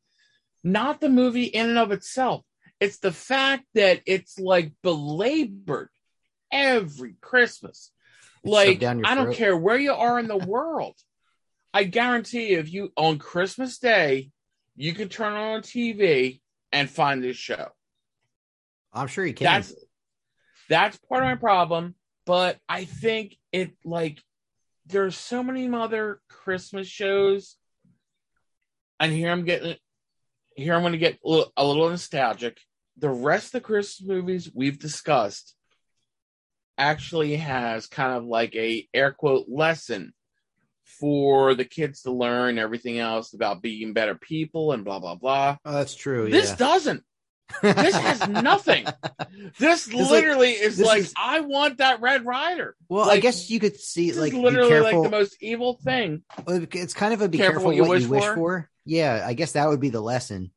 Not 0.63 0.99
the 0.99 1.09
movie 1.09 1.45
in 1.45 1.69
and 1.69 1.77
of 1.77 1.91
itself. 1.91 2.43
It's 2.79 2.99
the 2.99 3.11
fact 3.11 3.65
that 3.75 4.01
it's 4.05 4.39
like 4.39 4.73
belabored 4.81 5.89
every 6.51 7.15
Christmas. 7.21 7.91
It's 8.43 8.51
like 8.51 8.67
shoved 8.67 8.79
down 8.79 8.99
your 8.99 9.07
I 9.07 9.15
don't 9.15 9.33
care 9.33 9.55
where 9.55 9.77
you 9.77 9.93
are 9.93 10.17
in 10.19 10.27
the 10.27 10.37
world. 10.37 10.95
I 11.73 11.83
guarantee 11.83 12.51
you, 12.51 12.59
if 12.59 12.71
you 12.73 12.91
on 12.97 13.19
Christmas 13.19 13.77
Day, 13.77 14.31
you 14.75 14.93
can 14.93 15.09
turn 15.09 15.33
on 15.33 15.61
TV 15.61 16.41
and 16.71 16.89
find 16.89 17.23
this 17.23 17.37
show. 17.37 17.67
I'm 18.91 19.07
sure 19.07 19.25
you 19.25 19.33
can. 19.33 19.45
That's 19.45 19.73
that's 20.69 20.97
part 20.97 21.23
of 21.23 21.27
my 21.29 21.35
problem. 21.35 21.95
But 22.29 22.59
I 22.69 22.85
think 22.85 23.37
it 23.51 23.71
like 23.83 24.21
there's 24.85 25.17
so 25.17 25.41
many 25.41 25.67
other 25.67 26.21
Christmas 26.29 26.87
shows, 26.87 27.55
and 28.99 29.11
here 29.11 29.31
I'm 29.31 29.45
getting 29.45 29.77
here 30.55 30.75
I'm 30.75 30.81
going 30.81 30.91
to 30.91 30.99
get 30.99 31.17
a 31.25 31.27
little, 31.27 31.51
a 31.57 31.65
little 31.65 31.89
nostalgic. 31.89 32.59
The 32.99 33.09
rest 33.09 33.47
of 33.47 33.51
the 33.53 33.61
Christmas 33.61 34.07
movies 34.07 34.51
we've 34.53 34.77
discussed 34.77 35.55
actually 36.77 37.37
has 37.37 37.87
kind 37.87 38.15
of 38.15 38.25
like 38.25 38.55
a 38.55 38.87
air 38.93 39.11
quote 39.11 39.47
lesson 39.49 40.13
for 40.83 41.55
the 41.55 41.65
kids 41.65 42.03
to 42.03 42.11
learn 42.11 42.59
everything 42.59 42.99
else 42.99 43.33
about 43.33 43.63
being 43.63 43.93
better 43.93 44.13
people 44.13 44.71
and 44.71 44.85
blah 44.85 44.99
blah 44.99 45.15
blah. 45.15 45.57
oh, 45.65 45.71
that's 45.71 45.95
true. 45.95 46.29
This 46.29 46.51
yeah. 46.51 46.57
doesn't. 46.57 47.03
This 47.61 47.95
has 47.95 48.27
nothing. 48.27 48.85
This 49.57 49.85
This 49.85 49.93
like- 49.93 50.09
literally 50.11 50.51
is 50.51 50.77
this 50.77 50.85
like 50.87 50.99
is- 51.01 51.13
I 51.17 51.39
want 51.41 51.77
that 51.77 52.01
Red 52.01 52.25
Rider. 52.25 52.75
well, 52.87 53.09
I 53.09 53.19
guess 53.19 53.49
you 53.49 53.59
could 53.59 53.77
see 53.79 54.09
This 54.11 54.19
like 54.19 54.33
is 54.33 54.39
literally 54.39 54.81
like 54.81 55.01
the 55.03 55.09
most 55.09 55.37
evil 55.41 55.73
thing. 55.83 56.23
It's 56.47 56.93
kind 56.93 57.13
of 57.13 57.21
a 57.21 57.27
be 57.29 57.37
Careful 57.37 57.71
careful, 57.71 57.87
what 57.87 58.01
you 58.01 58.09
wish, 58.09 58.23
for. 58.23 58.69
Yeah, 58.85 59.23
I 59.25 59.33
guess 59.33 59.53
that 59.53 59.67
would 59.67 59.79
be 59.79 59.89
the 59.89 60.01
lesson 60.01 60.51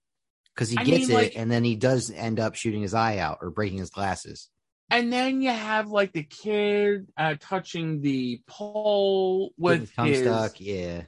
because 0.55 0.71
he 0.71 0.77
I 0.79 0.85
gets 0.85 1.09
mean, 1.09 1.11
it 1.11 1.15
like- 1.23 1.33
and 1.37 1.51
then 1.51 1.65
he 1.65 1.77
does 1.77 2.11
end 2.11 2.39
up 2.41 2.55
shooting 2.55 2.83
his 2.83 2.95
eye 2.95 3.19
out 3.19 3.39
or 3.41 3.51
breaking 3.51 3.79
his 3.79 3.91
glasses. 3.91 4.49
And 4.91 5.11
then 5.13 5.41
you 5.41 5.51
have 5.51 5.89
like 5.89 6.13
the 6.13 6.23
kid 6.25 7.09
uh, 7.17 7.37
touching 7.41 8.01
the 8.03 8.43
pole 8.47 9.53
with 9.57 9.91
his 9.97 10.19
his. 10.19 10.21
stuck. 10.21 10.61
Yeah. 10.61 11.03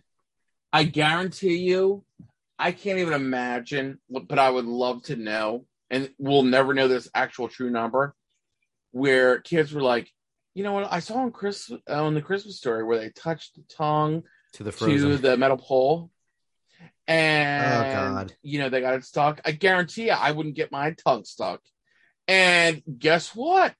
I 0.72 0.84
guarantee 0.84 1.56
you, 1.56 2.04
I 2.58 2.72
can't 2.72 2.98
even 2.98 3.12
imagine, 3.12 3.98
but 4.08 4.38
I 4.38 4.48
would 4.50 4.64
love 4.64 5.02
to 5.04 5.16
know, 5.16 5.66
and 5.90 6.10
we'll 6.18 6.42
never 6.42 6.74
know 6.74 6.88
this 6.88 7.08
actual 7.14 7.48
true 7.48 7.70
number, 7.70 8.14
where 8.92 9.40
kids 9.40 9.72
were 9.72 9.82
like, 9.82 10.10
you 10.54 10.62
know 10.62 10.72
what, 10.72 10.90
I 10.92 11.00
saw 11.00 11.16
on 11.18 11.32
Chris 11.32 11.70
on 11.88 12.14
the 12.14 12.22
Christmas 12.22 12.56
story 12.58 12.84
where 12.84 12.98
they 12.98 13.10
touched 13.10 13.56
the 13.56 13.62
tongue 13.68 14.22
To 14.54 14.62
the 14.62 14.72
frozen. 14.72 15.10
to 15.10 15.16
the 15.18 15.36
metal 15.36 15.56
pole. 15.56 16.10
And 17.06 17.74
Oh, 17.86 17.92
God. 18.14 18.34
you 18.42 18.58
know, 18.60 18.68
they 18.68 18.80
got 18.80 18.94
it 18.94 19.04
stuck. 19.04 19.40
I 19.44 19.50
guarantee 19.52 20.06
you 20.06 20.12
I 20.12 20.30
wouldn't 20.32 20.54
get 20.54 20.72
my 20.72 20.92
tongue 20.92 21.24
stuck. 21.24 21.60
And 22.28 22.82
guess 22.98 23.34
what? 23.34 23.74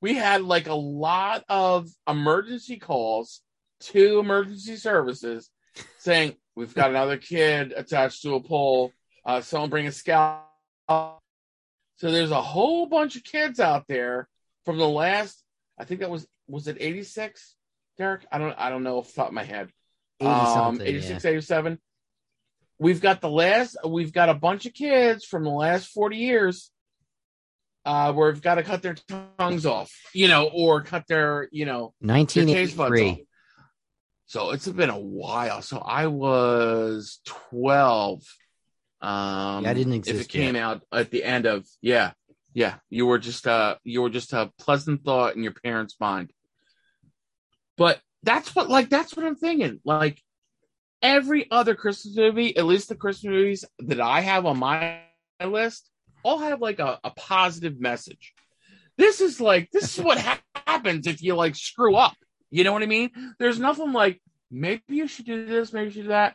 We 0.00 0.14
had 0.14 0.42
like 0.42 0.68
a 0.68 0.74
lot 0.74 1.44
of 1.48 1.88
emergency 2.08 2.78
calls 2.78 3.40
to 3.80 4.18
emergency 4.20 4.76
services 4.76 5.50
saying, 5.98 6.36
We've 6.54 6.74
got 6.74 6.90
another 6.90 7.16
kid 7.16 7.72
attached 7.74 8.22
to 8.22 8.34
a 8.34 8.40
pole. 8.42 8.92
Uh, 9.24 9.40
someone 9.40 9.70
bring 9.70 9.86
a 9.86 9.92
scout. 9.92 10.44
So 12.00 12.10
there's 12.10 12.30
a 12.30 12.40
whole 12.40 12.86
bunch 12.86 13.16
of 13.16 13.24
kids 13.24 13.60
out 13.60 13.84
there 13.86 14.26
from 14.64 14.78
the 14.78 14.88
last, 14.88 15.44
I 15.78 15.84
think 15.84 16.00
that 16.00 16.08
was, 16.08 16.26
was 16.48 16.66
it 16.66 16.78
86, 16.80 17.54
Derek? 17.98 18.24
I 18.32 18.38
don't, 18.38 18.58
I 18.58 18.70
don't 18.70 18.82
know 18.84 18.96
off 18.96 19.08
the 19.08 19.16
top 19.16 19.28
of 19.28 19.34
my 19.34 19.44
head. 19.44 19.68
80 20.18 20.30
Um, 20.30 20.46
something. 20.46 20.86
86, 20.86 21.24
yeah. 21.24 21.30
87. 21.30 21.78
We've 22.78 23.02
got 23.02 23.20
the 23.20 23.28
last, 23.28 23.76
we've 23.86 24.14
got 24.14 24.30
a 24.30 24.34
bunch 24.34 24.64
of 24.64 24.72
kids 24.72 25.26
from 25.26 25.44
the 25.44 25.50
last 25.50 25.88
40 25.88 26.16
years 26.16 26.70
uh, 27.84 28.14
where 28.14 28.32
we've 28.32 28.40
got 28.40 28.54
to 28.54 28.62
cut 28.62 28.80
their 28.80 28.96
tongues 29.38 29.66
off, 29.66 29.92
you 30.14 30.28
know, 30.28 30.48
or 30.54 30.80
cut 30.80 31.04
their, 31.06 31.50
you 31.52 31.66
know, 31.66 31.92
their 32.00 32.16
taste 32.46 32.78
buds 32.78 32.92
off. 32.92 32.96
1983. 32.96 33.26
So 34.24 34.52
it's 34.52 34.66
been 34.68 34.88
a 34.88 34.98
while. 34.98 35.60
So 35.60 35.76
I 35.80 36.06
was 36.06 37.20
12. 37.26 38.22
Um, 39.00 39.64
Yeah, 39.64 39.70
I 39.70 39.74
didn't 39.74 39.94
exist. 39.94 40.20
If 40.20 40.26
it 40.26 40.28
came 40.28 40.56
out 40.56 40.82
at 40.92 41.10
the 41.10 41.24
end 41.24 41.46
of, 41.46 41.66
yeah, 41.80 42.12
yeah, 42.52 42.76
you 42.88 43.06
were 43.06 43.18
just, 43.18 43.46
uh, 43.46 43.76
you 43.84 44.02
were 44.02 44.10
just 44.10 44.32
a 44.32 44.50
pleasant 44.58 45.04
thought 45.04 45.36
in 45.36 45.42
your 45.42 45.54
parents' 45.54 45.96
mind. 46.00 46.32
But 47.76 48.00
that's 48.22 48.54
what, 48.54 48.68
like, 48.68 48.90
that's 48.90 49.16
what 49.16 49.24
I'm 49.24 49.36
thinking. 49.36 49.80
Like, 49.84 50.20
every 51.02 51.50
other 51.50 51.74
Christmas 51.74 52.16
movie, 52.16 52.56
at 52.56 52.66
least 52.66 52.88
the 52.88 52.96
Christmas 52.96 53.30
movies 53.30 53.64
that 53.78 54.00
I 54.00 54.20
have 54.20 54.44
on 54.46 54.58
my 54.58 55.00
list, 55.44 55.88
all 56.22 56.38
have 56.38 56.60
like 56.60 56.78
a, 56.78 56.98
a 57.02 57.10
positive 57.10 57.80
message. 57.80 58.34
This 58.98 59.20
is 59.22 59.40
like, 59.40 59.70
this 59.70 59.96
is 59.96 60.04
what 60.04 60.18
ha- 60.18 60.42
happens 60.66 61.06
if 61.06 61.22
you 61.22 61.34
like 61.34 61.56
screw 61.56 61.96
up. 61.96 62.14
You 62.50 62.64
know 62.64 62.72
what 62.72 62.82
I 62.82 62.86
mean? 62.86 63.10
There's 63.38 63.58
nothing 63.58 63.92
like, 63.92 64.20
maybe 64.50 64.82
you 64.88 65.06
should 65.06 65.24
do 65.24 65.46
this, 65.46 65.72
maybe 65.72 65.86
you 65.86 65.90
should 65.92 66.02
do 66.02 66.08
that. 66.08 66.34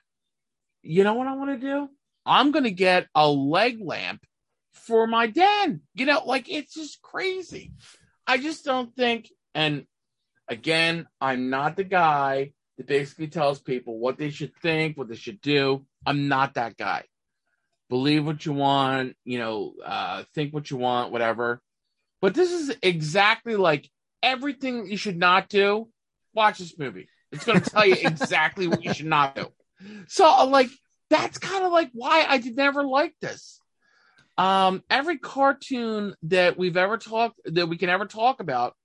You 0.82 1.04
know 1.04 1.14
what 1.14 1.28
I 1.28 1.36
want 1.36 1.60
to 1.60 1.68
do? 1.68 1.90
I'm 2.26 2.52
going 2.52 2.64
to 2.64 2.72
get 2.72 3.08
a 3.14 3.30
leg 3.30 3.80
lamp 3.82 4.26
for 4.74 5.08
my 5.08 5.28
den. 5.28 5.82
You 5.94 6.06
know, 6.06 6.24
like 6.26 6.50
it's 6.50 6.74
just 6.74 7.02
crazy. 7.02 7.72
I 8.28 8.38
just 8.38 8.66
don't 8.66 8.96
think, 8.96 9.30
and 9.54 9.86
again, 10.48 11.08
I'm 11.22 11.50
not 11.50 11.76
the 11.76 11.84
guy 11.84 12.54
that 12.78 12.88
basically 12.88 13.28
tells 13.28 13.60
people 13.60 14.00
what 14.00 14.18
they 14.18 14.30
should 14.30 14.56
think, 14.62 14.98
what 14.98 15.08
they 15.08 15.16
should 15.16 15.42
do. 15.42 15.86
I'm 16.06 16.28
not 16.28 16.56
that 16.56 16.78
guy. 16.78 17.04
Believe 17.90 18.26
what 18.26 18.46
you 18.46 18.54
want, 18.54 19.16
you 19.24 19.38
know, 19.38 19.74
uh, 19.86 20.24
think 20.34 20.54
what 20.54 20.72
you 20.72 20.78
want, 20.78 21.12
whatever. 21.12 21.62
But 22.22 22.34
this 22.34 22.52
is 22.52 22.76
exactly 22.82 23.56
like 23.56 23.90
everything 24.24 24.88
you 24.88 24.98
should 24.98 25.18
not 25.18 25.50
do. 25.50 25.88
Watch 26.34 26.58
this 26.58 26.78
movie. 26.78 27.08
It's 27.32 27.46
going 27.46 27.62
to 27.62 27.70
tell 27.70 27.86
you 27.86 27.96
exactly 28.04 28.68
what 28.68 28.84
you 28.84 28.94
should 28.94 29.06
not 29.06 29.36
do. 29.36 29.48
So, 30.08 30.26
uh, 30.26 30.48
like, 30.48 30.70
that's 31.10 31.38
kind 31.38 31.64
of 31.64 31.72
like 31.72 31.92
why 31.94 32.26
I 32.28 32.38
did 32.38 32.56
never 32.56 32.84
like 32.84 33.14
this. 33.22 33.60
Um, 34.38 34.84
every 34.90 35.18
cartoon 35.18 36.16
that 36.24 36.58
we've 36.58 36.78
ever 36.78 36.98
talked 36.98 37.40
that 37.46 37.68
we 37.68 37.78
can 37.78 37.90
ever 37.90 38.06
talk 38.06 38.42
about 38.42 38.76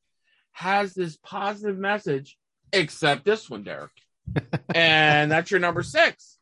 has 0.53 0.95
this 0.95 1.17
positive 1.17 1.79
message, 1.79 2.37
except 2.73 3.25
this 3.25 3.49
one, 3.51 3.65
Derek. 3.65 3.91
and 4.75 5.31
that's 5.31 5.51
your 5.51 5.61
number 5.61 5.83
six. 5.83 6.39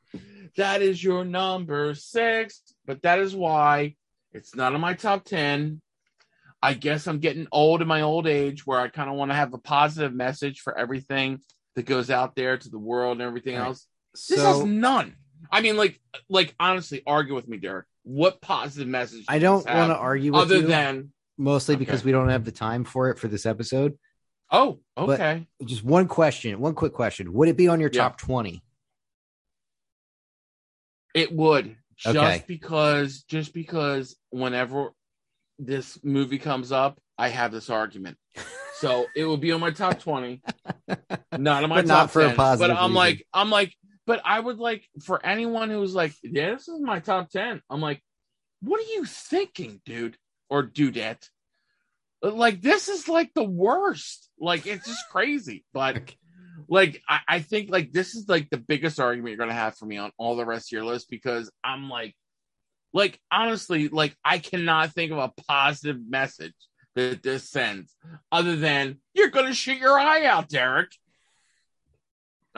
That 0.56 0.82
is 0.82 1.02
your 1.02 1.24
number 1.24 1.94
six, 1.94 2.62
but 2.86 3.02
that 3.02 3.18
is 3.18 3.34
why 3.34 3.94
it's 4.32 4.54
not 4.54 4.74
in 4.74 4.80
my 4.80 4.94
top 4.94 5.24
10. 5.24 5.80
I 6.60 6.74
guess 6.74 7.06
I'm 7.06 7.20
getting 7.20 7.46
old 7.52 7.82
in 7.82 7.88
my 7.88 8.02
old 8.02 8.26
age 8.26 8.66
where 8.66 8.80
I 8.80 8.88
kind 8.88 9.08
of 9.08 9.16
want 9.16 9.30
to 9.30 9.36
have 9.36 9.54
a 9.54 9.58
positive 9.58 10.12
message 10.12 10.60
for 10.60 10.76
everything 10.76 11.40
that 11.76 11.86
goes 11.86 12.10
out 12.10 12.34
there 12.34 12.58
to 12.58 12.68
the 12.68 12.78
world 12.78 13.18
and 13.18 13.22
everything 13.22 13.56
Right. 13.56 13.66
else. 13.66 13.86
This 14.28 14.42
has 14.42 14.64
none. 14.64 15.16
I 15.51 15.61
mean, 15.61 15.77
like, 15.77 16.01
like 16.29 16.55
honestly, 16.61 17.03
argue 17.07 17.35
with 17.35 17.48
me, 17.48 17.57
Derek. 17.59 17.87
What 18.05 18.40
positive 18.40 18.88
message? 18.88 19.24
I 19.29 19.38
don't 19.38 19.66
want 19.66 19.90
to 19.90 19.96
argue 19.96 20.33
with 20.33 20.42
other 20.42 20.57
you, 20.57 20.66
than 20.66 21.12
mostly 21.37 21.77
because 21.77 22.05
we 22.05 22.12
don't 22.12 22.29
have 22.31 22.44
the 22.44 22.53
time 22.53 22.85
for 22.85 23.11
it 23.11 23.18
for 23.18 23.29
this 23.29 23.46
episode. 23.46 23.98
oh, 24.51 24.81
But- 24.96 25.20
okay. 25.20 25.46
Just 25.64 25.85
one 25.85 26.09
question, 26.09 26.59
one 26.61 26.74
quick 26.74 26.92
question. 26.94 27.33
Would 27.35 27.48
it 27.48 27.57
be 27.57 27.68
on 27.68 27.81
your 27.81 27.90
Yeah. 27.92 28.03
top 28.03 28.18
20? 28.18 28.62
It 31.14 31.33
would 31.33 31.77
just 31.96 32.16
Okay. 32.16 32.44
because 32.46 33.22
just 33.24 33.53
because 33.53 34.16
whenever 34.31 34.90
this 35.59 35.98
movie 36.05 36.38
comes 36.38 36.70
up, 36.72 37.01
I 37.16 37.29
have 37.29 37.51
this 37.53 37.70
argument. 37.70 38.16
So 38.77 39.07
it 39.16 39.24
will 39.24 39.37
be 39.38 39.51
on 39.51 39.59
my 39.61 39.72
top 39.72 39.98
twenty, 39.98 40.40
not 41.37 41.64
on 41.64 41.68
my 41.68 41.77
But 41.79 41.87
not 41.87 41.94
top 42.03 42.11
for 42.11 42.22
a 42.22 42.27
10. 42.29 42.37
positive 42.37 42.77
But 42.77 42.81
I'm 42.81 42.90
reason. 42.90 42.94
like, 42.94 43.27
I'm 43.35 43.51
like, 43.51 43.74
but 44.09 44.23
I 44.25 44.40
would 44.40 44.57
like 44.57 44.88
for 45.03 45.25
anyone 45.25 45.68
who's 45.68 45.94
like, 45.94 46.14
yeah, 46.23 46.55
this 46.55 46.66
is 46.66 46.81
my 46.81 46.99
top 46.99 47.29
ten. 47.29 47.61
I'm 47.68 47.83
like, 47.83 48.03
what 48.62 48.81
are 48.81 48.94
you 48.94 49.05
thinking, 49.05 49.83
dude 49.85 50.16
or 50.49 50.66
dudette? 50.66 51.29
Uh, 52.25 52.31
like 52.31 52.62
this 52.62 52.88
is 52.88 53.07
like 53.07 53.35
the 53.35 53.44
worst. 53.44 54.31
Like 54.40 54.66
it's 54.66 54.87
just 54.87 55.05
crazy. 55.11 55.66
But 55.75 56.14
like 56.71 57.03
I, 57.07 57.18
I 57.29 57.40
think 57.40 57.71
like 57.71 57.92
this 57.92 58.14
is 58.14 58.31
like 58.31 58.49
the 58.49 58.57
biggest 58.57 58.99
argument 58.99 59.37
you're 59.37 59.47
gonna 59.47 59.53
have 59.53 59.77
for 59.77 59.85
me 59.85 59.99
on 59.99 60.11
all 60.16 60.37
the 60.37 60.47
rest 60.47 60.68
of 60.68 60.77
your 60.79 60.87
list 60.87 61.11
because 61.11 61.53
I'm 61.62 61.90
like 61.90 62.16
like 62.94 63.21
honestly 63.31 63.88
like 63.88 64.16
I 64.25 64.38
cannot 64.38 64.94
think 64.94 65.12
of 65.12 65.18
a 65.18 65.33
positive 65.47 65.99
message 66.09 66.55
that 66.94 67.23
this 67.23 67.51
sends 67.51 67.94
other 68.33 68.57
than 68.57 69.01
you're 69.12 69.29
gonna 69.29 69.53
shoot 69.53 69.77
your 69.77 69.99
eye 69.99 70.25
out, 70.25 70.49
Derek. 70.49 70.92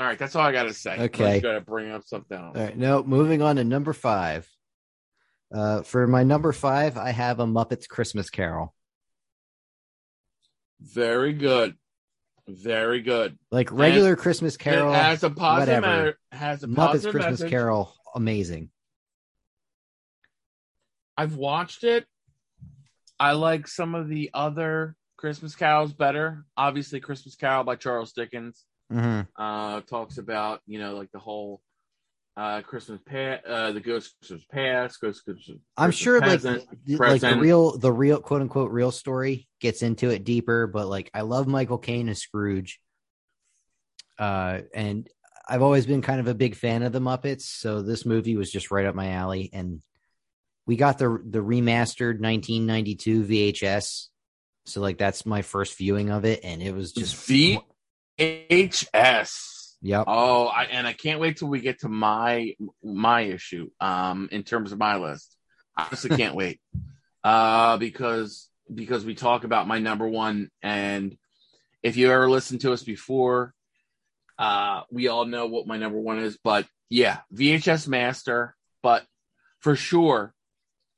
All 0.01 0.07
right, 0.07 0.19
that's 0.19 0.35
all 0.35 0.47
I 0.47 0.51
gotta 0.51 0.73
say. 0.73 0.99
Okay. 0.99 1.35
I 1.35 1.41
gotta 1.41 1.61
bring 1.61 1.91
up 1.91 2.05
something 2.07 2.39
else. 2.39 2.57
All 2.57 2.65
right, 2.65 2.75
no, 2.77 3.03
moving 3.03 3.43
on 3.43 3.57
to 3.57 3.65
number 3.65 3.93
five. 3.93 4.49
Uh, 5.55 5.83
for 5.83 6.07
my 6.07 6.23
number 6.23 6.53
five, 6.53 6.97
I 6.97 7.11
have 7.11 7.39
a 7.39 7.45
Muppets 7.45 7.87
Christmas 7.87 8.31
Carol. 8.31 8.75
Very 10.81 11.35
good. 11.35 11.75
Very 12.49 13.03
good. 13.03 13.39
Like 13.51 13.71
regular 13.71 14.17
Christmas 14.17 14.57
Carol, 14.57 14.91
has 14.91 15.23
a 15.23 15.29
positive 15.29 15.83
whatever. 15.83 16.19
has 16.33 16.63
a 16.63 16.67
Muppets 16.67 16.77
positive 16.77 17.13
Christmas 17.13 17.41
message. 17.41 17.51
Carol, 17.51 17.93
amazing. 18.15 18.71
I've 21.15 21.37
watched 21.37 21.85
it. 21.85 22.07
I 23.19 23.33
like 23.33 23.69
some 23.69 23.95
of 23.95 24.09
the 24.09 24.31
other 24.33 24.97
Christmas 25.19 25.55
carols 25.55 25.93
better. 25.93 26.47
Obviously, 26.57 27.01
Christmas 27.01 27.37
Carol 27.37 27.65
by 27.65 27.77
Charles 27.77 28.13
Dickens 28.15 28.65
Mhm. 28.91 29.29
uh, 29.37 29.81
talks 29.83 30.19
about 30.19 30.61
you 30.67 30.79
know 30.79 30.97
like 30.97 31.11
the 31.13 31.19
whole 31.19 31.63
uh, 32.37 32.63
Christmas 32.63 33.01
past, 33.05 33.45
uh, 33.45 33.73
the 33.73 33.81
Ghost 33.81 34.15
Christmas 34.19 34.45
past, 34.51 35.01
Ghost 35.01 35.25
Christmas. 35.25 35.59
I'm 35.77 35.91
sure, 35.91 36.21
like, 36.21 36.41
present. 36.41 36.65
the- 36.85 36.97
like 36.97 37.21
the 37.21 37.37
real, 37.37 37.77
the 37.77 37.93
real 37.93 38.21
quote 38.21 38.41
unquote 38.41 38.71
real 38.71 38.91
story 38.91 39.49
gets 39.61 39.83
into 39.83 40.11
it 40.11 40.25
deeper. 40.25 40.67
But 40.67 40.89
like, 40.89 41.11
I 41.13 41.21
love 41.23 41.47
Michael 41.47 41.79
Caine 41.79 42.09
as 42.09 42.21
Scrooge, 42.21 42.81
uh, 44.19 44.61
and 44.75 45.09
I've 45.49 45.63
always 45.63 45.87
been 45.87 46.03
kind 46.03 46.21
of 46.21 46.29
a 46.29 46.35
big 46.35 46.55
fan 46.55 46.83
of 46.83 46.93
the 46.93 47.01
Muppets. 47.01 47.43
So 47.43 47.83
this 47.83 48.07
movie 48.07 48.37
was 48.37 48.51
just 48.51 48.71
right 48.71 48.87
up 48.87 48.95
my 48.95 49.11
alley, 49.11 49.51
and 49.53 49.83
we 50.67 50.77
got 50.77 50.99
the 50.99 51.23
the 51.29 51.41
remastered 51.41 52.21
1992 52.21 53.25
VHS. 53.25 54.09
So 54.67 54.81
like, 54.81 54.99
that's 54.99 55.27
my 55.27 55.43
first 55.43 55.77
viewing 55.77 56.11
of 56.11 56.25
it, 56.25 56.41
and 56.45 56.63
it 56.63 56.75
was 56.75 56.93
just 56.93 57.17
VHS. 58.21 59.77
Yep. 59.83 60.05
Oh, 60.07 60.47
I, 60.47 60.65
and 60.65 60.87
I 60.87 60.93
can't 60.93 61.21
wait 61.21 61.39
till 61.39 61.49
we 61.49 61.61
get 61.61 61.81
to 61.81 61.89
my 61.89 62.55
my 62.83 63.23
issue. 63.23 63.71
Um, 63.81 64.29
in 64.31 64.43
terms 64.43 64.73
of 64.73 64.79
my 64.79 64.97
list, 64.97 65.37
I 65.77 65.87
honestly 65.87 66.17
can't 66.17 66.35
wait. 66.35 66.61
Uh, 67.23 67.77
because 67.77 68.49
because 68.75 69.05
we 69.05 69.15
talk 69.15 69.45
about 69.45 69.69
my 69.69 69.79
number 69.79 70.09
one, 70.09 70.49
and 70.63 71.19
if 71.83 71.99
you 71.99 72.11
ever 72.11 72.31
listened 72.31 72.63
to 72.63 72.73
us 72.73 72.83
before, 72.83 73.53
uh, 74.39 74.81
we 74.91 75.09
all 75.09 75.27
know 75.27 75.45
what 75.45 75.67
my 75.67 75.77
number 75.77 76.01
one 76.01 76.19
is. 76.19 76.39
But 76.43 76.67
yeah, 76.89 77.19
VHS 77.35 77.89
master. 77.89 78.57
But 78.83 79.05
for 79.59 79.77
sure, 79.77 80.33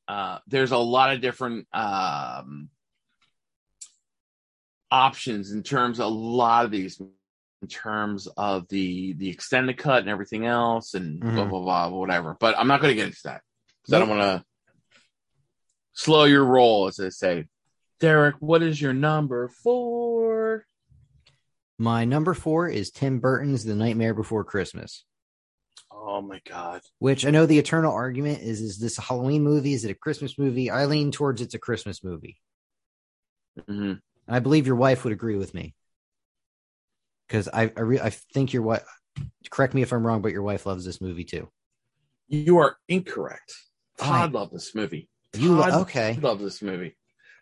uh, 0.06 0.38
there's 0.46 0.70
a 0.70 0.78
lot 0.78 1.12
of 1.12 1.20
different 1.20 1.66
um 1.72 2.68
options 4.92 5.52
in 5.52 5.62
terms 5.62 5.98
of 5.98 6.06
a 6.06 6.08
lot 6.08 6.66
of 6.66 6.70
these 6.70 7.00
in 7.00 7.68
terms 7.68 8.26
of 8.36 8.68
the 8.68 9.14
the 9.14 9.30
extended 9.30 9.78
cut 9.78 10.00
and 10.00 10.08
everything 10.10 10.46
else 10.46 10.94
and 10.94 11.18
blah 11.20 11.30
Mhm. 11.30 11.48
blah 11.50 11.88
blah 11.88 11.88
whatever. 11.88 12.36
But 12.38 12.58
I'm 12.58 12.68
not 12.68 12.80
going 12.82 12.90
to 12.90 12.94
get 12.96 13.06
into 13.06 13.22
that 13.24 13.40
because 13.80 13.94
I 13.94 13.98
don't 13.98 14.08
want 14.10 14.20
to 14.20 14.44
slow 15.94 16.24
your 16.24 16.44
roll, 16.44 16.88
as 16.88 16.96
they 16.96 17.10
say. 17.10 17.46
Derek, 18.00 18.34
what 18.40 18.62
is 18.62 18.80
your 18.80 18.92
number 18.92 19.48
four? 19.48 20.66
My 21.78 22.04
number 22.04 22.34
four 22.34 22.68
is 22.68 22.90
Tim 22.90 23.18
Burton's 23.18 23.64
The 23.64 23.74
Nightmare 23.74 24.14
Before 24.14 24.44
Christmas. 24.44 25.04
Oh 25.90 26.20
my 26.20 26.40
god! 26.48 26.82
Which 26.98 27.24
I 27.24 27.30
know 27.30 27.46
the 27.46 27.58
eternal 27.58 27.92
argument 27.92 28.42
is: 28.42 28.60
is 28.60 28.78
this 28.78 28.98
a 28.98 29.02
Halloween 29.02 29.42
movie? 29.44 29.72
Is 29.72 29.84
it 29.84 29.90
a 29.92 29.94
Christmas 29.94 30.36
movie? 30.36 30.68
I 30.68 30.84
lean 30.86 31.12
towards 31.12 31.40
it's 31.40 31.54
a 31.54 31.58
Christmas 31.60 32.02
movie. 32.02 32.36
Mhm. 33.56 34.00
And 34.26 34.36
I 34.36 34.38
believe 34.38 34.66
your 34.66 34.76
wife 34.76 35.04
would 35.04 35.12
agree 35.12 35.36
with 35.36 35.54
me 35.54 35.74
because 37.26 37.48
I 37.48 37.72
I, 37.76 37.80
re- 37.80 38.00
I 38.00 38.10
think 38.10 38.52
your 38.52 38.62
wife. 38.62 38.84
Correct 39.50 39.74
me 39.74 39.82
if 39.82 39.92
I'm 39.92 40.06
wrong, 40.06 40.22
but 40.22 40.32
your 40.32 40.42
wife 40.42 40.64
loves 40.64 40.84
this 40.84 41.00
movie 41.00 41.24
too. 41.24 41.48
You 42.28 42.58
are 42.58 42.76
incorrect. 42.88 43.52
Todd 43.98 44.08
Fine. 44.08 44.32
loved 44.32 44.54
this 44.54 44.74
movie. 44.74 45.08
You 45.36 45.54
lo- 45.54 45.62
Todd 45.62 45.82
okay? 45.82 46.18
loves 46.20 46.42
this 46.42 46.62
movie. 46.62 46.96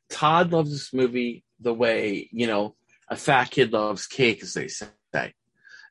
Todd 0.08 0.52
loves 0.52 0.70
this 0.70 0.92
movie 0.92 1.44
the 1.60 1.72
way 1.74 2.28
you 2.32 2.46
know 2.46 2.74
a 3.08 3.16
fat 3.16 3.50
kid 3.50 3.72
loves 3.72 4.06
cake, 4.06 4.42
as 4.42 4.54
they 4.54 4.68
say. 4.68 4.86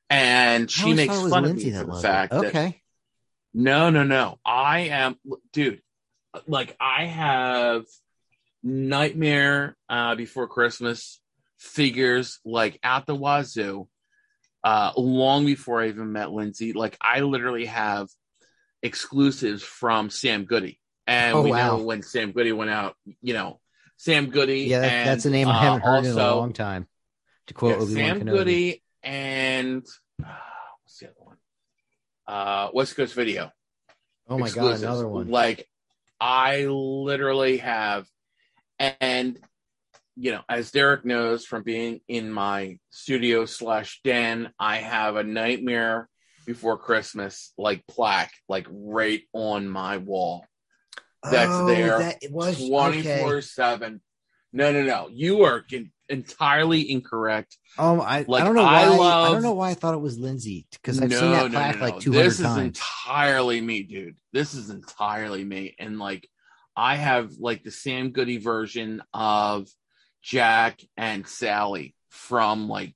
And 0.09 0.71
she 0.71 0.93
makes 0.93 1.13
thought 1.13 1.19
it 1.19 1.23
was 1.23 1.33
fun 1.33 1.43
of 1.45 1.49
Lindsay 1.51 1.71
me 1.71 1.77
for 1.77 1.85
the 1.85 2.01
fact 2.01 2.33
it. 2.33 2.37
that 2.37 2.45
Okay, 2.47 2.81
no, 3.53 3.89
no, 3.91 4.03
no. 4.03 4.39
I 4.43 4.79
am, 4.79 5.17
dude. 5.53 5.81
Like 6.47 6.75
I 6.79 7.05
have 7.05 7.83
Nightmare 8.63 9.75
uh, 9.87 10.15
Before 10.15 10.47
Christmas 10.47 11.19
figures 11.57 12.39
like 12.45 12.79
at 12.83 13.05
the 13.05 13.15
wazoo. 13.15 13.87
Uh, 14.63 14.91
long 14.97 15.45
before 15.45 15.81
I 15.81 15.87
even 15.87 16.11
met 16.11 16.31
Lindsay, 16.31 16.73
like 16.73 16.97
I 16.99 17.21
literally 17.21 17.65
have 17.65 18.09
exclusives 18.83 19.63
from 19.63 20.09
Sam 20.09 20.43
Goody, 20.45 20.79
and 21.07 21.35
Oh, 21.35 21.41
we 21.43 21.51
wow. 21.51 21.77
know 21.77 21.83
when 21.83 22.01
Sam 22.03 22.33
Goody 22.33 22.51
went 22.51 22.69
out. 22.69 22.95
You 23.21 23.33
know, 23.33 23.59
Sam 23.95 24.29
Goody. 24.29 24.63
yeah, 24.63 24.79
that, 24.79 24.91
and, 24.91 25.09
that's 25.09 25.25
a 25.25 25.29
name 25.29 25.47
I 25.47 25.51
uh, 25.51 25.59
haven't 25.59 25.81
heard 25.81 26.05
in 26.05 26.11
a 26.11 26.35
long 26.35 26.51
time. 26.51 26.87
To 27.47 27.53
quote 27.53 27.87
yeah, 27.89 27.95
Sam 27.95 28.19
Kenobi. 28.19 28.31
Goody 28.31 28.83
and 29.01 29.85
uh, 30.21 30.27
what's 30.83 30.97
the 30.99 31.07
other 31.07 31.15
one? 31.17 31.37
Uh, 32.27 32.69
West 32.73 32.95
Coast 32.97 33.13
Video. 33.13 33.51
oh 34.27 34.37
my 34.37 34.49
god, 34.49 34.79
another 34.79 35.07
one. 35.07 35.29
Like 35.29 35.67
I 36.19 36.65
literally 36.65 37.57
have, 37.57 38.05
and 38.79 39.39
you 40.15 40.31
know, 40.31 40.41
as 40.49 40.71
Derek 40.71 41.05
knows 41.05 41.45
from 41.45 41.63
being 41.63 42.01
in 42.09 42.29
my 42.31 42.77
studio 42.89 43.45
slash 43.45 44.01
den, 44.03 44.51
I 44.59 44.77
have 44.77 45.15
a 45.15 45.23
Nightmare 45.23 46.09
Before 46.45 46.77
Christmas 46.77 47.53
like 47.57 47.85
plaque, 47.87 48.33
like 48.49 48.67
right 48.69 49.21
on 49.33 49.69
my 49.69 49.97
wall. 49.97 50.45
That's 51.23 51.51
Oh, 51.51 51.67
there. 51.67 51.99
That 51.99 52.17
it 52.21 52.31
was 52.31 52.57
Twenty 52.57 53.01
four 53.03 53.35
okay. 53.35 53.41
seven. 53.41 54.01
No, 54.51 54.71
no, 54.71 54.83
no. 54.83 55.09
You 55.11 55.43
are 55.43 55.61
con- 55.61 55.91
entirely 56.09 56.89
incorrect. 56.91 57.55
Um, 57.77 58.01
I, 58.01 58.25
Like, 58.27 58.41
I 58.41 58.45
don't 58.45 58.55
know 58.55 58.63
why. 58.63 58.83
I 58.83 59.27
I, 59.27 59.31
don't 59.31 59.43
know 59.43 59.53
why 59.53 59.69
I 59.69 59.73
thought 59.75 59.93
it 59.93 60.01
was 60.01 60.17
Lindsay 60.17 60.65
because 60.71 60.99
I've 61.01 61.09
no, 61.11 61.19
seen 61.19 61.31
that 61.31 61.51
plaque 61.51 61.75
no, 61.75 61.85
no. 61.87 61.91
like 61.93 62.01
two 62.01 62.11
hundred 62.11 62.25
This 62.25 62.39
is 62.39 62.45
times. 62.45 62.79
entirely 62.79 63.61
me, 63.61 63.83
dude. 63.83 64.15
This 64.33 64.53
is 64.53 64.69
entirely 64.69 65.45
me. 65.45 65.75
And 65.77 65.99
like 65.99 66.27
I 66.79 66.95
have 66.95 67.33
like 67.39 67.63
the 67.63 67.71
Sam 67.71 68.11
Goody 68.11 68.37
version 68.37 69.03
of 69.13 69.67
Jack 70.21 70.79
and 70.95 71.27
Sally 71.27 71.93
from 72.09 72.69
like 72.69 72.95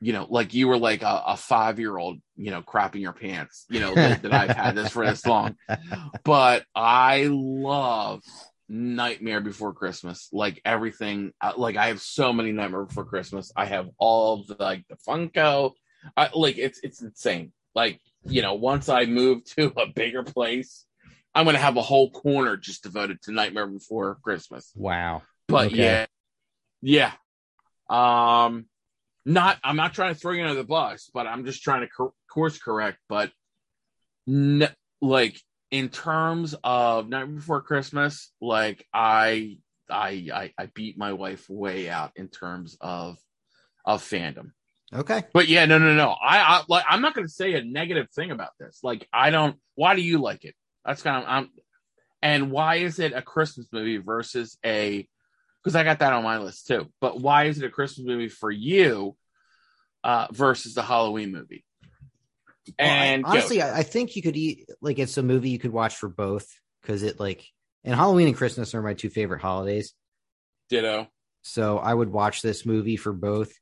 you 0.00 0.12
know, 0.12 0.26
like 0.28 0.52
you 0.52 0.68
were 0.68 0.76
like 0.76 1.02
a, 1.02 1.22
a 1.28 1.36
five 1.36 1.78
year 1.78 1.96
old, 1.96 2.18
you 2.36 2.50
know, 2.50 2.60
crapping 2.62 3.00
your 3.00 3.12
pants, 3.12 3.64
you 3.70 3.80
know, 3.80 3.94
that, 3.94 4.22
that 4.22 4.34
I've 4.34 4.56
had 4.56 4.74
this 4.74 4.90
for 4.90 5.06
this 5.06 5.24
long. 5.24 5.56
But 6.24 6.64
I 6.74 7.28
love 7.30 8.22
Nightmare 8.68 9.40
Before 9.40 9.72
Christmas. 9.72 10.28
Like 10.32 10.60
everything, 10.64 11.32
uh, 11.40 11.52
like 11.56 11.76
I 11.76 11.88
have 11.88 12.00
so 12.00 12.32
many 12.32 12.52
Nightmare 12.52 12.84
Before 12.84 13.04
Christmas. 13.04 13.52
I 13.56 13.66
have 13.66 13.88
all 13.98 14.40
of 14.40 14.46
the 14.46 14.56
like 14.58 14.84
the 14.88 14.96
Funko. 14.96 15.72
I, 16.16 16.30
like 16.34 16.58
it's 16.58 16.80
it's 16.82 17.02
insane. 17.02 17.52
Like 17.74 18.00
you 18.26 18.42
know, 18.42 18.54
once 18.54 18.88
I 18.88 19.06
move 19.06 19.44
to 19.56 19.72
a 19.78 19.86
bigger 19.86 20.22
place, 20.22 20.84
I'm 21.34 21.44
gonna 21.44 21.58
have 21.58 21.76
a 21.76 21.82
whole 21.82 22.10
corner 22.10 22.56
just 22.56 22.82
devoted 22.82 23.20
to 23.22 23.32
Nightmare 23.32 23.66
Before 23.66 24.16
Christmas. 24.22 24.70
wow. 24.74 25.22
But 25.48 25.66
Okay. 25.68 25.76
yeah, 25.76 26.06
yeah. 26.80 27.12
Um, 27.88 28.66
not 29.26 29.58
I'm 29.64 29.76
not 29.76 29.94
trying 29.94 30.14
to 30.14 30.20
throw 30.20 30.32
you 30.32 30.42
under 30.42 30.54
the 30.54 30.64
bus, 30.64 31.10
but 31.12 31.26
I'm 31.26 31.44
just 31.44 31.62
trying 31.62 31.82
to 31.82 31.88
cor- 31.88 32.12
course 32.32 32.58
correct. 32.58 32.98
But 33.08 33.32
n- 34.28 34.68
like 35.00 35.36
in 35.70 35.88
terms 35.88 36.54
of 36.64 37.08
Night 37.08 37.34
Before 37.34 37.60
Christmas, 37.62 38.30
like 38.40 38.86
I 38.94 39.58
I 39.90 40.28
I, 40.32 40.52
I 40.58 40.66
beat 40.66 40.96
my 40.96 41.12
wife 41.12 41.46
way 41.48 41.90
out 41.90 42.12
in 42.16 42.28
terms 42.28 42.76
of 42.80 43.16
of 43.84 44.02
fandom. 44.02 44.52
Okay. 44.92 45.24
But 45.32 45.48
yeah, 45.48 45.64
no, 45.64 45.78
no, 45.78 45.94
no. 45.94 46.10
I, 46.10 46.38
I 46.38 46.62
like. 46.68 46.84
I'm 46.88 47.00
not 47.02 47.14
going 47.14 47.26
to 47.26 47.32
say 47.32 47.54
a 47.54 47.64
negative 47.64 48.08
thing 48.14 48.30
about 48.30 48.50
this. 48.60 48.78
Like, 48.84 49.08
I 49.12 49.30
don't. 49.30 49.56
Why 49.74 49.96
do 49.96 50.02
you 50.02 50.18
like 50.18 50.44
it? 50.44 50.54
That's 50.84 51.02
kind 51.02 51.22
of. 51.22 51.28
I'm. 51.28 51.50
And 52.22 52.50
why 52.50 52.76
is 52.76 52.98
it 52.98 53.12
a 53.12 53.22
Christmas 53.22 53.66
movie 53.72 53.98
versus 53.98 54.56
a? 54.64 55.06
Because 55.62 55.76
I 55.76 55.84
got 55.84 55.98
that 56.00 56.12
on 56.12 56.22
my 56.24 56.38
list 56.38 56.66
too. 56.66 56.90
But 57.00 57.20
why 57.20 57.44
is 57.44 57.58
it 57.58 57.64
a 57.66 57.70
Christmas 57.70 58.06
movie 58.06 58.28
for 58.28 58.50
you 58.50 59.16
uh, 60.02 60.26
versus 60.30 60.74
the 60.74 60.82
Halloween 60.82 61.32
movie? 61.32 61.64
Well, 62.78 62.88
I- 62.88 63.04
And 63.06 63.24
honestly. 63.26 63.60
I, 63.62 63.78
I 63.78 63.82
think 63.82 64.16
you 64.16 64.22
could 64.22 64.36
eat 64.36 64.68
like 64.80 64.98
it's 64.98 65.16
a 65.18 65.22
movie 65.22 65.50
you 65.50 65.58
could 65.58 65.72
watch 65.72 65.96
for 65.96 66.08
both 66.08 66.46
because 66.82 67.02
it 67.02 67.18
like 67.20 67.44
and 67.82 67.94
Halloween 67.94 68.28
and 68.28 68.36
Christmas 68.36 68.74
are 68.74 68.82
my 68.82 68.94
two 68.94 69.10
favorite 69.10 69.42
holidays. 69.42 69.92
ditto. 70.70 71.08
So 71.42 71.76
I 71.78 71.92
would 71.92 72.08
watch 72.10 72.40
this 72.40 72.64
movie 72.64 72.96
for 72.96 73.12
both. 73.12 73.52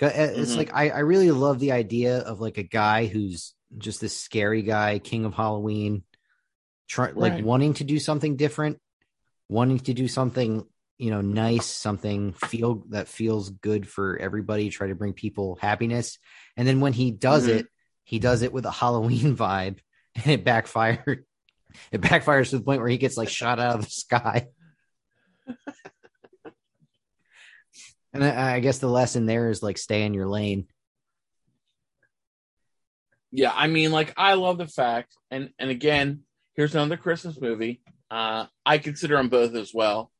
It's 0.00 0.52
Mhm. 0.52 0.56
like 0.56 0.74
I, 0.74 0.90
I 0.90 0.98
really 1.00 1.30
love 1.30 1.58
the 1.60 1.72
idea 1.72 2.18
of 2.18 2.40
like 2.40 2.58
a 2.58 2.64
guy 2.64 3.06
who's 3.06 3.54
just 3.76 4.00
this 4.00 4.16
scary 4.16 4.62
guy, 4.62 4.98
king 4.98 5.24
of 5.24 5.34
Halloween, 5.34 6.02
try, 6.88 7.10
like 7.10 7.34
Right. 7.34 7.44
wanting 7.44 7.74
to 7.74 7.84
do 7.84 7.98
something 7.98 8.36
different, 8.36 8.78
wanting 9.48 9.78
to 9.80 9.94
do 9.94 10.08
something 10.08 10.66
you 10.98 11.10
know 11.10 11.20
nice, 11.20 11.66
something 11.66 12.32
feel 12.32 12.82
that 12.88 13.06
feels 13.06 13.50
good 13.50 13.88
for 13.88 14.18
everybody, 14.18 14.68
try 14.68 14.88
to 14.88 14.96
bring 14.96 15.12
people 15.12 15.56
happiness, 15.60 16.18
and 16.56 16.66
then 16.66 16.80
when 16.80 16.92
he 16.92 17.12
does 17.12 17.46
Mhm. 17.46 17.58
it, 17.60 17.66
he 18.02 18.18
does 18.18 18.42
it 18.42 18.52
with 18.52 18.66
a 18.66 18.70
Halloween 18.82 19.36
vibe, 19.36 19.78
and 20.16 20.26
it 20.26 20.44
backfired. 20.44 21.24
It 21.92 22.00
backfires 22.00 22.50
to 22.50 22.58
the 22.58 22.64
point 22.64 22.80
where 22.80 22.88
he 22.88 22.96
gets 22.98 23.16
like 23.16 23.28
shot 23.28 23.60
out 23.60 23.76
of 23.76 23.84
the 23.84 23.90
sky. 23.90 24.48
And 28.12 28.24
I, 28.24 28.54
I 28.56 28.60
guess 28.60 28.78
the 28.78 28.88
lesson 28.88 29.26
there 29.26 29.50
is 29.50 29.62
like 29.62 29.76
stay 29.78 30.04
in 30.04 30.14
your 30.14 30.26
lane. 30.26 30.66
Yeah, 33.30 33.52
I 33.54 33.66
mean, 33.66 33.92
like 33.92 34.14
I 34.16 34.34
love 34.34 34.56
the 34.58 34.66
fact, 34.66 35.14
and 35.30 35.50
and 35.58 35.70
again, 35.70 36.22
here's 36.58 36.74
another 36.74 36.96
Christmas 36.96 37.40
movie. 37.40 37.80
Uh, 38.10 38.46
I 38.66 38.78
consider 38.78 39.16
them 39.16 39.28
both 39.28 39.54
as 39.54 39.72
well, 39.72 40.10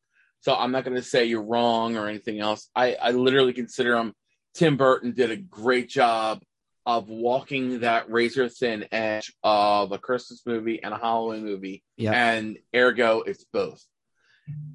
so 0.40 0.55
I'm 0.55 0.70
not 0.70 0.85
going 0.85 0.96
to 0.96 1.03
say 1.03 1.24
you're 1.24 1.42
wrong 1.42 1.96
or 1.96 2.07
anything 2.09 2.38
else. 2.38 2.70
I 2.77 2.94
I 2.94 3.11
literally 3.11 3.53
consider 3.53 3.92
them. 3.92 4.14
Tim 4.55 4.77
Burton 4.77 5.12
did 5.12 5.31
a 5.33 5.37
great 5.37 5.88
job 5.88 6.42
of 6.87 7.09
walking 7.09 7.81
that 7.81 8.11
razor 8.11 8.48
thin 8.48 8.87
edge 8.92 9.35
of 9.42 9.90
a 9.92 9.98
Christmas 9.98 10.42
movie 10.46 10.83
and 10.83 10.94
a 10.94 10.98
Halloween 10.98 11.44
movie, 11.44 11.83
Yeah. 11.96 12.12
and 12.12 12.57
ergo, 12.74 13.20
it's 13.22 13.44
both. 13.53 13.85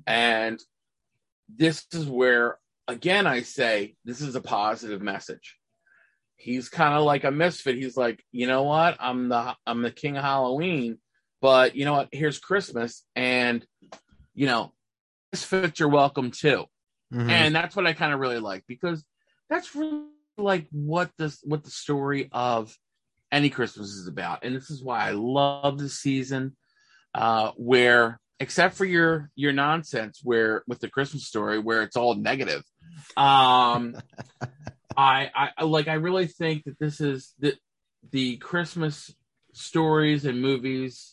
And 0.06 0.60
this 1.49 1.86
is 1.93 2.06
where, 2.06 2.60
again, 2.88 3.26
I 3.26 3.41
say 3.41 3.95
this 4.06 4.21
is 4.21 4.36
a 4.36 4.41
positive 4.41 5.02
message 5.02 5.58
he's 6.36 6.67
kind 6.67 6.93
of 6.93 7.06
like 7.06 7.23
a 7.23 7.32
misfit. 7.32 7.76
He's 7.76 7.95
like, 7.95 8.21
you 8.34 8.47
know 8.47 8.63
what? 8.63 8.97
I'm 8.99 9.30
the 9.30 9.56
I'm 9.65 9.82
the 9.82 9.91
king 9.91 10.17
of 10.17 10.23
Halloween, 10.26 10.97
but 11.43 11.75
you 11.75 11.84
know 11.84 11.91
what? 11.93 12.08
Here's 12.13 12.39
Christmas, 12.39 13.03
and 13.17 13.65
you 14.34 14.47
know, 14.47 14.71
this 15.34 15.41
misfits 15.51 15.82
are 15.82 15.89
welcome 15.89 16.32
too. 16.32 16.63
Mhm. 17.13 17.29
And 17.29 17.53
that's 17.56 17.75
what 17.75 17.86
I 17.86 17.91
kind 17.91 18.13
of 18.13 18.19
really 18.21 18.39
like 18.39 18.63
because 18.65 19.03
that's 19.49 19.75
really 19.75 20.06
like 20.38 20.67
what 20.71 21.12
this 21.17 21.39
what 21.43 21.65
the 21.65 21.69
story 21.69 22.29
of 22.32 22.73
any 23.29 23.49
Christmas 23.49 23.89
is 23.89 24.08
about, 24.08 24.45
and 24.45 24.56
this 24.56 24.71
is 24.71 24.82
why 24.82 25.06
I 25.10 25.12
love 25.12 25.77
the 25.77 25.89
season, 25.89 26.56
uh, 27.13 27.51
where 27.58 28.21
except 28.39 28.75
for 28.75 28.86
your 28.86 29.29
your 29.36 29.51
nonsense, 29.51 30.21
where 30.23 30.63
with 30.65 30.79
the 30.79 30.89
Christmas 30.89 31.27
story 31.27 31.60
where 31.60 31.84
it's 31.84 31.97
all 31.97 32.15
negative. 32.15 32.63
Um, 33.17 33.97
I, 34.95 35.29
I 35.36 35.49
I- 35.58 35.63
like 35.65 35.89
I 35.89 35.95
really 35.95 36.27
think 36.27 36.63
that 36.63 36.79
this 36.79 37.01
is 37.01 37.34
the 37.38 37.58
the 38.12 38.38
Christmas 38.38 39.13
stories 39.51 40.23
and 40.25 40.41
movies 40.41 41.12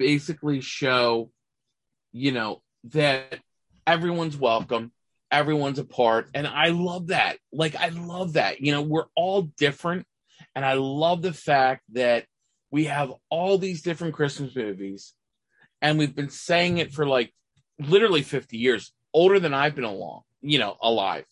basically 0.00 0.62
show, 0.62 1.30
you 2.10 2.32
know, 2.32 2.62
that 2.84 3.38
everyone's 3.86 4.34
welcome, 4.34 4.92
everyone's 5.30 5.78
a 5.78 5.84
part, 5.84 6.30
and 6.32 6.46
I 6.46 6.68
love 6.68 7.08
that. 7.08 7.36
Like 7.52 7.76
I 7.76 7.90
love 7.90 8.32
that. 8.32 8.62
You 8.62 8.72
know, 8.72 8.80
we're 8.80 9.04
all 9.14 9.42
different, 9.58 10.06
and 10.56 10.64
I 10.64 10.72
love 10.72 11.20
the 11.20 11.34
fact 11.34 11.82
that 11.92 12.24
we 12.70 12.86
have 12.86 13.12
all 13.28 13.58
these 13.58 13.82
different 13.82 14.14
Christmas 14.14 14.56
movies, 14.56 15.12
and 15.82 15.98
we've 15.98 16.16
been 16.16 16.30
saying 16.30 16.78
it 16.78 16.94
for 16.94 17.06
like 17.06 17.30
literally 17.78 18.22
50 18.22 18.56
years, 18.56 18.92
older 19.12 19.38
than 19.38 19.52
I've 19.52 19.74
been 19.74 19.84
along, 19.84 20.22
you 20.40 20.58
know, 20.58 20.78
alive 20.80 21.26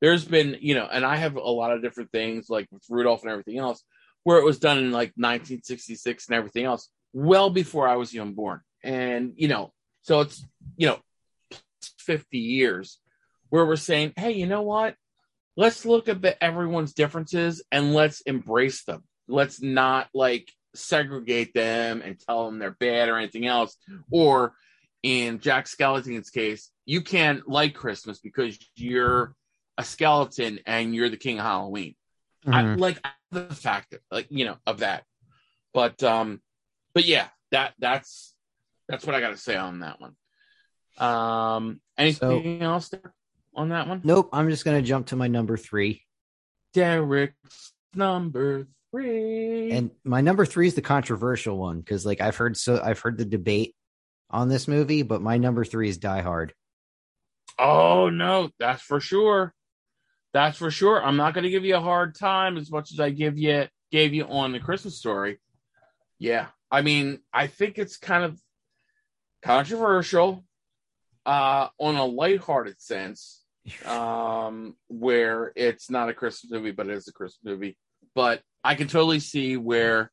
there's 0.00 0.24
been 0.24 0.56
you 0.60 0.74
know 0.74 0.86
and 0.90 1.04
i 1.04 1.16
have 1.16 1.36
a 1.36 1.40
lot 1.40 1.70
of 1.72 1.80
different 1.80 2.10
things 2.10 2.50
like 2.50 2.68
rudolph 2.90 3.22
and 3.22 3.30
everything 3.30 3.58
else 3.58 3.82
where 4.24 4.38
it 4.38 4.44
was 4.44 4.58
done 4.58 4.76
in 4.76 4.90
like 4.90 5.12
1966 5.16 6.26
and 6.26 6.36
everything 6.36 6.64
else 6.64 6.90
well 7.14 7.48
before 7.48 7.88
i 7.88 7.96
was 7.96 8.14
even 8.14 8.34
born 8.34 8.60
and 8.82 9.32
you 9.36 9.48
know 9.48 9.72
so 10.02 10.20
it's 10.20 10.44
you 10.76 10.86
know 10.86 10.98
50 12.00 12.38
years 12.38 12.98
where 13.48 13.64
we're 13.64 13.76
saying 13.76 14.12
hey 14.16 14.32
you 14.32 14.46
know 14.46 14.62
what 14.62 14.94
let's 15.56 15.86
look 15.86 16.08
at 16.08 16.20
the, 16.20 16.42
everyone's 16.44 16.92
differences 16.92 17.62
and 17.72 17.94
let's 17.94 18.20
embrace 18.22 18.84
them 18.84 19.02
let's 19.28 19.62
not 19.62 20.08
like 20.12 20.52
segregate 20.74 21.54
them 21.54 22.02
and 22.04 22.18
tell 22.20 22.44
them 22.44 22.58
they're 22.58 22.72
bad 22.72 23.08
or 23.08 23.16
anything 23.16 23.46
else 23.46 23.76
or 24.10 24.52
in 25.02 25.38
jack 25.38 25.66
skellington's 25.66 26.30
case 26.30 26.70
you 26.84 27.00
can't 27.00 27.48
like 27.48 27.74
christmas 27.74 28.18
because 28.18 28.58
you're 28.74 29.34
a 29.78 29.84
skeleton 29.84 30.60
and 30.66 30.94
you're 30.94 31.08
the 31.08 31.16
king 31.16 31.38
of 31.40 31.44
Halloween. 31.44 31.96
I 32.46 32.62
Mhm. 32.62 32.78
like 32.78 33.04
the 33.32 33.52
fact 33.54 33.92
of 33.92 34.00
like 34.10 34.28
you 34.30 34.44
know 34.44 34.56
of 34.66 34.78
that. 34.78 35.04
But 35.72 36.00
um 36.04 36.40
but 36.94 37.04
yeah, 37.04 37.28
that 37.50 37.74
that's 37.78 38.34
that's 38.88 39.04
what 39.06 39.14
I 39.14 39.20
gotta 39.20 39.36
say 39.36 39.56
on 39.56 39.80
that 39.80 40.00
one. 40.00 40.16
Um 40.98 41.80
anything 41.98 42.62
else 42.62 42.90
on 43.54 43.70
that 43.70 43.88
one? 43.88 44.00
Nope. 44.04 44.30
I'm 44.32 44.48
just 44.50 44.64
gonna 44.64 44.82
jump 44.82 45.08
to 45.08 45.16
my 45.16 45.28
number 45.28 45.56
three, 45.56 46.02
Derek's 46.72 47.72
number 47.94 48.66
three. 48.90 49.70
and 49.72 49.90
my 50.04 50.20
number 50.20 50.44
three 50.46 50.66
is 50.68 50.74
the 50.74 50.82
controversial 50.82 51.58
one 51.58 51.78
because 51.78 52.04
like 52.06 52.20
I've 52.20 52.36
heard 52.36 52.56
so 52.56 52.80
I've 52.82 53.00
heard 53.00 53.18
the 53.18 53.24
debate 53.24 53.74
on 54.30 54.48
this 54.48 54.66
movie, 54.68 55.02
but 55.02 55.22
my 55.22 55.36
number 55.36 55.64
three 55.64 55.88
is 55.88 55.98
Die 55.98 56.22
Hard. 56.22 56.52
oh 57.58 58.08
no, 58.10 58.50
that's 58.58 58.82
for 58.82 59.00
sure. 59.00 59.52
That's 60.32 60.58
for 60.58 60.70
sure. 60.72 61.00
I'm 61.04 61.16
not 61.16 61.34
gonna 61.34 61.50
give 61.50 61.64
you 61.64 61.76
a 61.76 61.80
hard 61.80 62.16
time 62.16 62.56
as 62.56 62.70
much 62.70 62.92
as 62.92 62.98
I 63.00 63.10
give 63.10 63.38
you 63.38 63.66
gave 63.92 64.12
you 64.14 64.24
on 64.26 64.50
the 64.52 64.58
Christmas 64.60 64.98
story. 64.98 65.38
Yeah. 66.18 66.46
I 66.74 66.82
mean, 66.82 67.20
I 67.32 67.46
think 67.46 67.78
it's 67.78 67.96
kind 67.96 68.24
of 68.24 68.38
controversial 69.42 70.44
uh 71.26 71.68
on 71.78 71.94
a 71.96 72.04
lighthearted 72.04 72.80
sense 72.80 73.42
um 73.86 74.74
where 74.88 75.52
it's 75.56 75.88
not 75.90 76.08
a 76.08 76.14
christmas 76.14 76.50
movie 76.50 76.70
but 76.70 76.86
it 76.88 76.94
is 76.94 77.08
a 77.08 77.12
christmas 77.12 77.40
movie. 77.44 77.76
But 78.14 78.42
i 78.62 78.74
can 78.74 78.88
totally 78.88 79.20
see 79.20 79.56
where 79.56 80.10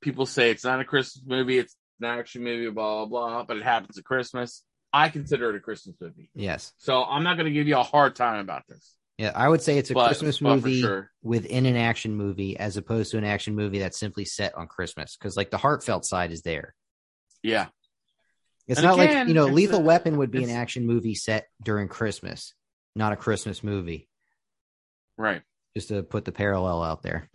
people 0.00 0.26
say 0.26 0.50
it's 0.50 0.64
not 0.64 0.80
a 0.80 0.84
christmas 0.84 1.24
movie 1.26 1.58
it's 1.58 1.76
an 2.00 2.06
action 2.06 2.42
movie 2.44 2.68
blah 2.70 3.06
blah 3.06 3.28
blah 3.28 3.44
but 3.44 3.56
it 3.56 3.62
happens 3.64 3.96
at 3.98 4.04
christmas. 4.04 4.62
I 4.92 5.08
consider 5.08 5.50
it 5.50 5.56
a 5.56 5.60
christmas 5.60 5.96
movie. 6.00 6.30
Yes. 6.34 6.72
so 6.78 7.02
i'm 7.02 7.24
not 7.24 7.36
going 7.36 7.46
to 7.46 7.52
give 7.58 7.66
you 7.68 7.78
a 7.78 7.82
hard 7.82 8.14
time 8.14 8.40
about 8.40 8.62
this 8.68 8.94
Yeah, 9.18 9.30
I 9.34 9.48
would 9.48 9.62
say 9.62 9.78
it's 9.78 9.90
a 9.90 9.94
but, 9.94 10.06
Christmas 10.08 10.40
but 10.40 10.56
movie 10.56 10.80
sure 10.80 11.10
within 11.22 11.66
an 11.66 11.76
action 11.76 12.16
movie 12.16 12.56
as 12.58 12.76
opposed 12.76 13.12
to 13.12 13.18
an 13.18 13.24
action 13.24 13.54
movie 13.54 13.78
that's 13.78 13.98
simply 13.98 14.24
set 14.24 14.54
on 14.56 14.66
Christmas 14.66 15.16
because 15.16 15.36
like 15.36 15.50
the 15.50 15.58
heartfelt 15.58 16.04
side 16.04 16.32
is 16.32 16.42
there. 16.42 16.74
yeah 17.42 17.66
It's 18.66 18.80
And 18.80 18.86
not 18.86 18.98
again, 18.98 19.18
like 19.18 19.28
you 19.28 19.34
know, 19.34 19.46
Lethal 19.46 19.78
a- 19.80 19.82
Weapon 19.82 20.16
would 20.18 20.30
be 20.32 20.42
an 20.42 20.50
action 20.50 20.84
movie 20.86 21.14
set 21.14 21.46
during 21.62 21.86
Christmas, 21.86 22.54
not 22.96 23.12
a 23.12 23.16
Christmas 23.16 23.62
movie. 23.62 24.08
right 25.16 25.42
Just 25.76 25.88
to 25.88 26.02
put 26.02 26.24
the 26.24 26.32
parallel 26.32 26.82
out 26.82 27.02
there. 27.02 27.28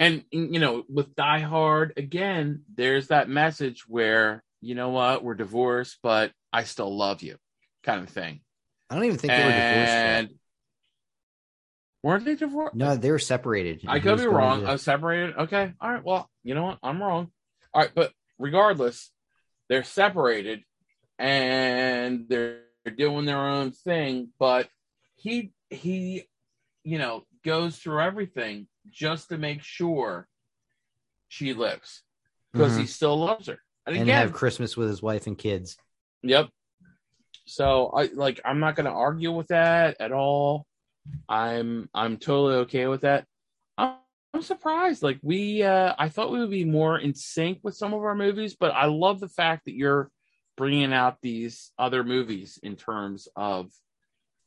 and 0.00 0.24
you 0.32 0.58
know 0.58 0.84
with 0.88 1.14
die 1.14 1.40
hard 1.40 1.92
again 1.96 2.62
there's 2.74 3.08
that 3.08 3.28
message 3.28 3.84
where 3.88 4.42
you 4.60 4.74
know 4.74 4.88
what 4.90 5.22
we're 5.22 5.34
divorced 5.34 5.98
but 6.02 6.32
i 6.52 6.64
still 6.64 6.96
love 6.96 7.22
you 7.22 7.36
kind 7.84 8.02
of 8.02 8.08
thing 8.08 8.40
I 8.90 8.94
don't 8.96 9.04
even 9.04 9.18
think 9.18 9.30
they 9.32 9.44
were 9.44 9.50
divorced. 9.50 9.92
yet. 9.92 10.28
Weren't 12.02 12.24
they 12.24 12.34
divorced 12.36 12.74
No, 12.76 12.96
they 12.96 13.10
were 13.10 13.18
separated. 13.18 13.82
i 13.88 13.98
could 14.00 14.18
be 14.18 14.26
wrong 14.26 14.62
to- 14.62 14.68
i 14.68 14.72
was 14.72 14.82
separated 14.82 15.36
okay 15.36 15.72
all 15.80 15.90
right 15.90 16.04
well 16.04 16.28
you 16.44 16.54
know 16.54 16.64
what 16.64 16.78
i'm 16.82 17.02
wrong 17.02 17.30
all 17.74 17.82
right 17.82 17.90
but 17.94 18.12
regardless 18.38 19.10
they're 19.68 19.84
separated 19.84 20.62
and 21.18 22.26
they're 22.28 22.62
doing 22.96 23.24
their 23.26 23.38
own 23.46 23.72
thing 23.72 24.28
but 24.38 24.68
he 25.16 25.52
he 25.68 26.24
you 26.84 26.98
know 26.98 27.24
goes 27.44 27.76
through 27.76 28.00
everything 28.00 28.66
just 28.90 29.28
to 29.28 29.36
make 29.38 29.62
sure 29.62 30.26
she 31.28 31.52
lives 31.52 32.02
because 32.52 32.72
Mhm. 32.76 32.80
he 32.80 32.86
still 32.86 33.18
loves 33.18 33.46
her. 33.48 33.58
And, 33.86 33.94
and 33.96 34.02
again, 34.04 34.16
have 34.22 34.32
Christmas 34.32 34.76
with 34.76 34.88
his 34.88 35.02
wife 35.02 35.26
and 35.26 35.36
kids. 35.36 35.76
Yep. 36.22 36.48
So 37.46 37.88
I 37.88 38.04
like 38.06 38.40
I'm 38.44 38.60
not 38.60 38.76
gonna 38.76 38.92
argue 38.94 39.32
with 39.32 39.48
that 39.48 39.96
at 40.00 40.12
all. 40.12 40.66
I'm 41.28 41.88
I'm 41.94 42.16
totally 42.16 42.54
okay 42.60 42.86
with 42.86 43.02
that. 43.02 43.26
I'm, 43.76 43.94
I'm 44.34 44.42
surprised. 44.42 45.02
Like 45.02 45.18
we 45.22 45.62
uh 45.62 45.94
I 45.98 46.08
thought 46.08 46.30
we 46.32 46.40
would 46.40 46.50
be 46.50 46.64
more 46.64 46.98
in 46.98 47.14
sync 47.14 47.60
with 47.62 47.74
some 47.76 47.92
of 47.94 48.02
our 48.02 48.14
movies, 48.14 48.56
but 48.58 48.72
I 48.72 48.86
love 48.86 49.20
the 49.20 49.28
fact 49.28 49.66
that 49.66 49.74
you're 49.74 50.10
bringing 50.56 50.92
out 50.92 51.18
these 51.22 51.70
other 51.78 52.02
movies 52.02 52.58
in 52.62 52.76
terms 52.76 53.28
of 53.36 53.70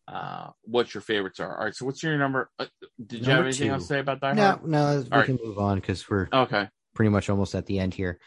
uh 0.07 0.49
what 0.63 0.93
your 0.93 1.01
favorites 1.01 1.39
are. 1.39 1.57
All 1.57 1.65
right, 1.65 1.75
so 1.75 1.85
what's 1.85 2.01
your 2.03 2.17
number? 2.17 2.49
Uh, 2.57 2.65
did 3.05 3.25
you 3.25 3.31
have 3.31 3.45
anything 3.45 3.67
two. 3.67 3.73
else 3.73 3.83
to 3.83 3.87
say 3.87 3.99
about 3.99 4.19
Die 4.19 4.33
No, 4.33 4.43
Hard? 4.43 4.67
no, 4.67 4.99
we 5.03 5.09
All 5.11 5.17
right. 5.19 5.25
can 5.25 5.39
move 5.43 5.57
on 5.59 5.77
because 5.79 6.09
we're 6.09 6.27
Okay. 6.33 6.67
pretty 6.95 7.09
much 7.09 7.29
almost 7.29 7.55
at 7.55 7.65
the 7.67 7.79
end 7.79 7.93
here. 7.93 8.19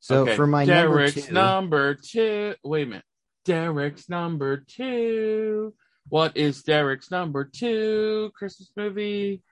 So 0.00 0.22
okay. 0.22 0.34
for 0.36 0.46
my 0.46 0.64
number 0.64 0.96
Derek's 0.98 1.26
two, 1.26 1.32
number 1.32 1.94
two. 1.94 2.54
Wait 2.64 2.82
a 2.82 2.86
minute. 2.86 3.04
Derek's 3.44 4.08
number 4.08 4.58
two. 4.58 5.74
What 6.10 6.36
is 6.36 6.62
Derek's 6.64 7.10
number 7.12 7.44
two 7.44 8.32
Christmas 8.34 8.70
movie? 8.76 9.42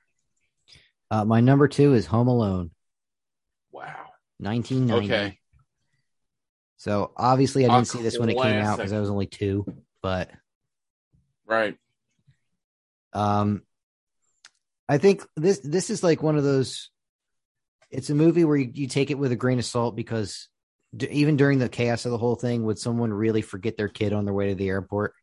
uh, 1.10 1.24
my 1.24 1.40
number 1.40 1.68
two 1.68 1.94
is 1.94 2.04
Home 2.06 2.26
Alone, 2.28 2.72
Wow. 3.70 4.06
1990. 4.38 5.06
Okay. 5.14 5.38
So 6.76 7.12
obviously, 7.16 7.64
I 7.64 7.68
didn't 7.68 7.86
see 7.86 8.02
this 8.02 8.18
when 8.18 8.28
it 8.28 8.34
came 8.40 8.56
out 8.56 8.76
because 8.76 8.92
I 8.92 9.00
was 9.00 9.08
only 9.08 9.26
two. 9.26 9.66
But 10.02 10.30
Right. 11.46 11.76
um, 13.12 13.62
I 14.88 14.98
think 14.98 15.24
this 15.36 15.60
this 15.60 15.90
is 15.90 16.02
like 16.02 16.22
one 16.22 16.36
of 16.36 16.44
those. 16.44 16.90
It's 17.90 18.10
a 18.10 18.14
movie 18.14 18.44
where 18.44 18.56
you, 18.56 18.70
you 18.74 18.86
take 18.88 19.10
it 19.10 19.18
with 19.18 19.32
a 19.32 19.36
grain 19.36 19.58
of 19.58 19.64
salt 19.64 19.96
because 19.96 20.48
d- 20.94 21.08
even 21.10 21.36
during 21.36 21.58
the 21.58 21.68
chaos 21.68 22.04
of 22.04 22.10
the 22.10 22.18
whole 22.18 22.36
thing, 22.36 22.64
would 22.64 22.78
someone 22.78 23.12
really 23.12 23.42
forget 23.42 23.76
their 23.76 23.88
kid 23.88 24.12
on 24.12 24.24
their 24.24 24.34
way 24.34 24.48
to 24.48 24.54
the 24.54 24.68
airport? 24.68 25.14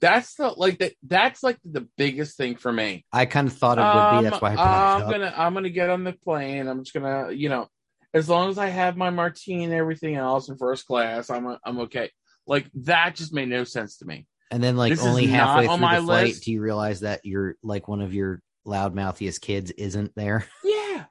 That's 0.00 0.34
the 0.34 0.48
like 0.48 0.78
that. 0.78 0.92
That's 1.02 1.42
like 1.42 1.58
the 1.64 1.86
biggest 1.96 2.36
thing 2.36 2.56
for 2.56 2.72
me. 2.72 3.04
I 3.12 3.26
kind 3.26 3.48
of 3.48 3.54
thought 3.54 3.78
it 3.78 3.82
would 3.82 4.20
be. 4.22 4.26
Um, 4.26 4.30
That's 4.30 4.42
why 4.42 4.52
I 4.52 4.54
brought 4.54 4.66
I'm 4.66 5.00
it 5.00 5.04
up. 5.04 5.10
gonna 5.10 5.34
I'm 5.36 5.54
gonna 5.54 5.70
get 5.70 5.90
on 5.90 6.04
the 6.04 6.12
plane. 6.12 6.68
I'm 6.68 6.82
just 6.84 6.94
gonna 6.94 7.32
you 7.32 7.48
know, 7.48 7.68
as 8.14 8.28
long 8.28 8.50
as 8.50 8.58
I 8.58 8.68
have 8.68 8.96
my 8.96 9.10
martini 9.10 9.64
and 9.64 9.72
everything 9.72 10.16
else 10.16 10.48
in 10.48 10.56
first 10.58 10.86
class, 10.86 11.30
I'm 11.30 11.56
I'm 11.64 11.78
okay. 11.80 12.10
Like 12.46 12.70
that 12.74 13.14
just 13.16 13.32
made 13.32 13.48
no 13.48 13.64
sense 13.64 13.98
to 13.98 14.04
me. 14.06 14.26
And 14.50 14.62
then, 14.62 14.76
like 14.76 14.92
This 14.92 15.04
only 15.04 15.26
halfway 15.26 15.66
on 15.66 15.78
through 15.78 15.86
my 15.86 15.98
the 16.00 16.06
flight, 16.06 16.26
list. 16.28 16.44
do 16.44 16.52
you 16.52 16.60
realize 16.60 17.00
that 17.00 17.20
you're 17.24 17.56
like 17.62 17.88
one 17.88 18.00
of 18.00 18.14
your 18.14 18.40
loudmouthiest 18.66 19.40
kids 19.40 19.70
isn't 19.72 20.12
there? 20.14 20.46
Yeah. 20.64 21.04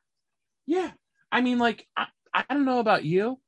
Yeah. 0.67 0.91
I 1.31 1.41
mean, 1.41 1.59
like, 1.59 1.85
I, 1.97 2.05
I 2.33 2.45
don't 2.53 2.63
know 2.65 2.79
about 2.79 3.03
you, 3.03 3.39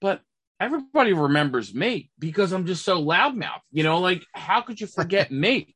but 0.00 0.20
everybody 0.60 1.12
remembers 1.12 1.74
me 1.74 2.10
because 2.18 2.52
I'm 2.52 2.66
just 2.66 2.84
so 2.84 3.02
loudmouth. 3.02 3.60
You 3.70 3.82
know, 3.82 4.00
like, 4.00 4.24
how 4.32 4.62
could 4.62 4.80
you 4.80 4.86
forget 4.86 5.30
me? 5.30 5.74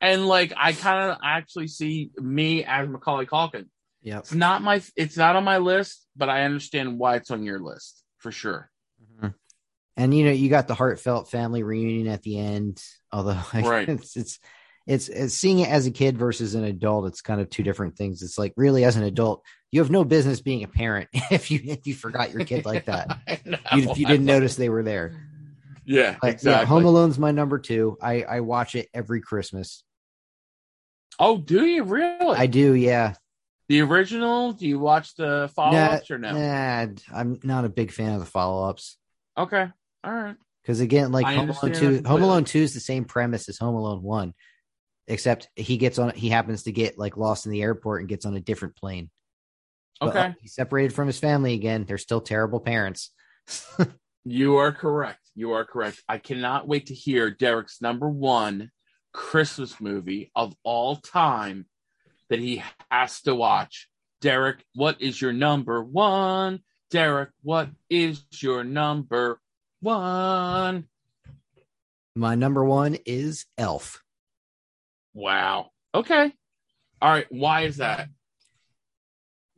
And 0.00 0.26
like, 0.26 0.52
I 0.56 0.72
kind 0.72 1.10
of 1.10 1.18
actually 1.22 1.68
see 1.68 2.10
me 2.16 2.64
as 2.64 2.88
Macaulay 2.88 3.26
Culkin. 3.26 3.66
Yep. 4.02 4.18
It's 4.20 4.34
not 4.34 4.62
my, 4.62 4.82
it's 4.96 5.16
not 5.16 5.36
on 5.36 5.44
my 5.44 5.58
list, 5.58 6.06
but 6.16 6.28
I 6.28 6.42
understand 6.42 6.98
why 6.98 7.16
it's 7.16 7.30
on 7.30 7.44
your 7.44 7.60
list 7.60 8.02
for 8.18 8.30
sure. 8.30 8.70
Mm-hmm. 9.02 9.28
And 9.96 10.14
you 10.14 10.24
know, 10.24 10.30
you 10.30 10.48
got 10.48 10.68
the 10.68 10.74
heartfelt 10.74 11.30
family 11.30 11.62
reunion 11.62 12.08
at 12.08 12.22
the 12.22 12.38
end. 12.38 12.82
Although 13.12 13.40
Right. 13.54 13.88
it's, 13.88 14.16
it's 14.16 14.38
it's 14.88 15.08
it's 15.08 15.34
seeing 15.34 15.58
it 15.58 15.68
as 15.68 15.86
a 15.86 15.90
kid 15.90 16.16
versus 16.16 16.54
an 16.54 16.64
adult. 16.64 17.06
It's 17.06 17.20
kind 17.20 17.40
of 17.40 17.50
two 17.50 17.62
different 17.62 17.96
things. 17.96 18.22
It's 18.22 18.38
like 18.38 18.54
really 18.56 18.84
as 18.84 18.96
an 18.96 19.04
adult, 19.04 19.44
you 19.70 19.80
have 19.80 19.90
no 19.90 20.04
business 20.04 20.40
being 20.40 20.62
a 20.64 20.68
parent 20.68 21.08
if 21.30 21.50
you 21.50 21.60
if 21.64 21.86
you 21.86 21.94
forgot 21.94 22.32
your 22.32 22.44
kid 22.44 22.64
like 22.64 22.86
that. 22.86 23.18
You, 23.74 23.90
if 23.90 23.98
you 23.98 24.06
didn't 24.06 24.26
notice 24.26 24.56
they 24.56 24.70
were 24.70 24.82
there. 24.82 25.14
Yeah, 25.84 26.16
But, 26.20 26.30
exactly. 26.32 26.62
Yeah, 26.62 26.66
Home 26.66 26.84
Alone's 26.84 27.18
my 27.18 27.30
number 27.30 27.58
two. 27.58 27.96
I 28.00 28.22
I 28.22 28.40
watch 28.40 28.74
it 28.74 28.88
every 28.94 29.20
Christmas. 29.20 29.84
oh, 31.18 31.38
do 31.38 31.64
you 31.66 31.82
really? 31.84 32.36
I 32.36 32.46
do. 32.46 32.74
Yeah. 32.74 33.14
the 33.68 33.80
original? 33.82 34.52
Do 34.52 34.66
you 34.66 34.78
watch 34.78 35.14
the 35.16 35.50
follow 35.54 35.76
ups 35.76 36.10
or 36.10 36.18
no? 36.18 36.32
Nah, 36.32 36.86
I'm 37.12 37.38
not 37.42 37.64
a 37.64 37.68
big 37.68 37.90
fan 37.92 38.12
of 38.12 38.20
the 38.20 38.26
follow 38.26 38.68
ups. 38.68 38.96
Okay. 39.36 39.66
All 40.04 40.12
right. 40.12 40.36
Because 40.62 40.80
again, 40.80 41.12
like 41.12 41.26
I 41.26 41.34
Home 41.34 41.50
Alone 41.50 41.72
two, 41.72 42.02
Home. 42.06 42.22
Alone 42.22 42.44
two 42.44 42.60
is 42.60 42.74
the 42.74 42.80
same 42.80 43.04
premise 43.04 43.48
as 43.48 43.58
Home 43.58 43.74
Alone 43.74 44.02
one, 44.02 44.34
except 45.06 45.48
he 45.56 45.76
gets 45.78 45.98
on. 45.98 46.10
He 46.14 46.28
happens 46.28 46.64
to 46.64 46.72
get 46.72 46.98
like 46.98 47.16
lost 47.16 47.46
in 47.46 47.52
the 47.52 47.62
airport 47.62 48.00
and 48.00 48.08
gets 48.08 48.26
on 48.26 48.36
a 48.36 48.40
different 48.40 48.76
plane. 48.76 49.10
But, 50.00 50.08
Okay. 50.10 50.20
uh, 50.20 50.32
he's 50.40 50.54
separated 50.54 50.92
from 50.94 51.06
his 51.06 51.18
family 51.18 51.54
again. 51.54 51.84
They're 51.86 51.98
still 51.98 52.20
terrible 52.20 52.60
parents. 52.60 53.10
You 54.24 54.56
are 54.56 54.72
correct. 54.72 55.20
You 55.34 55.52
are 55.52 55.64
correct. 55.64 56.02
I 56.06 56.18
cannot 56.18 56.68
wait 56.68 56.86
to 56.86 56.94
hear 56.94 57.30
Derek's 57.30 57.80
number 57.80 58.10
one 58.10 58.70
Christmas 59.14 59.80
movie 59.80 60.30
of 60.36 60.54
all 60.64 60.96
time 60.96 61.64
that 62.28 62.38
he 62.38 62.62
has 62.90 63.22
to 63.22 63.34
watch. 63.34 63.88
Derek, 64.20 64.62
what 64.74 65.00
is 65.00 65.22
your 65.22 65.32
number 65.32 65.82
one? 65.82 66.60
Derek, 66.90 67.30
what 67.42 67.70
is 67.88 68.22
your 68.42 68.64
number 68.64 69.40
one? 69.80 70.84
My 72.14 72.34
number 72.34 72.64
one 72.64 72.98
is 73.06 73.46
Elf. 73.56 74.02
Wow. 75.14 75.70
Okay. 75.94 76.34
All 77.00 77.10
right. 77.10 77.26
Why 77.30 77.62
is 77.62 77.78
that? 77.78 78.10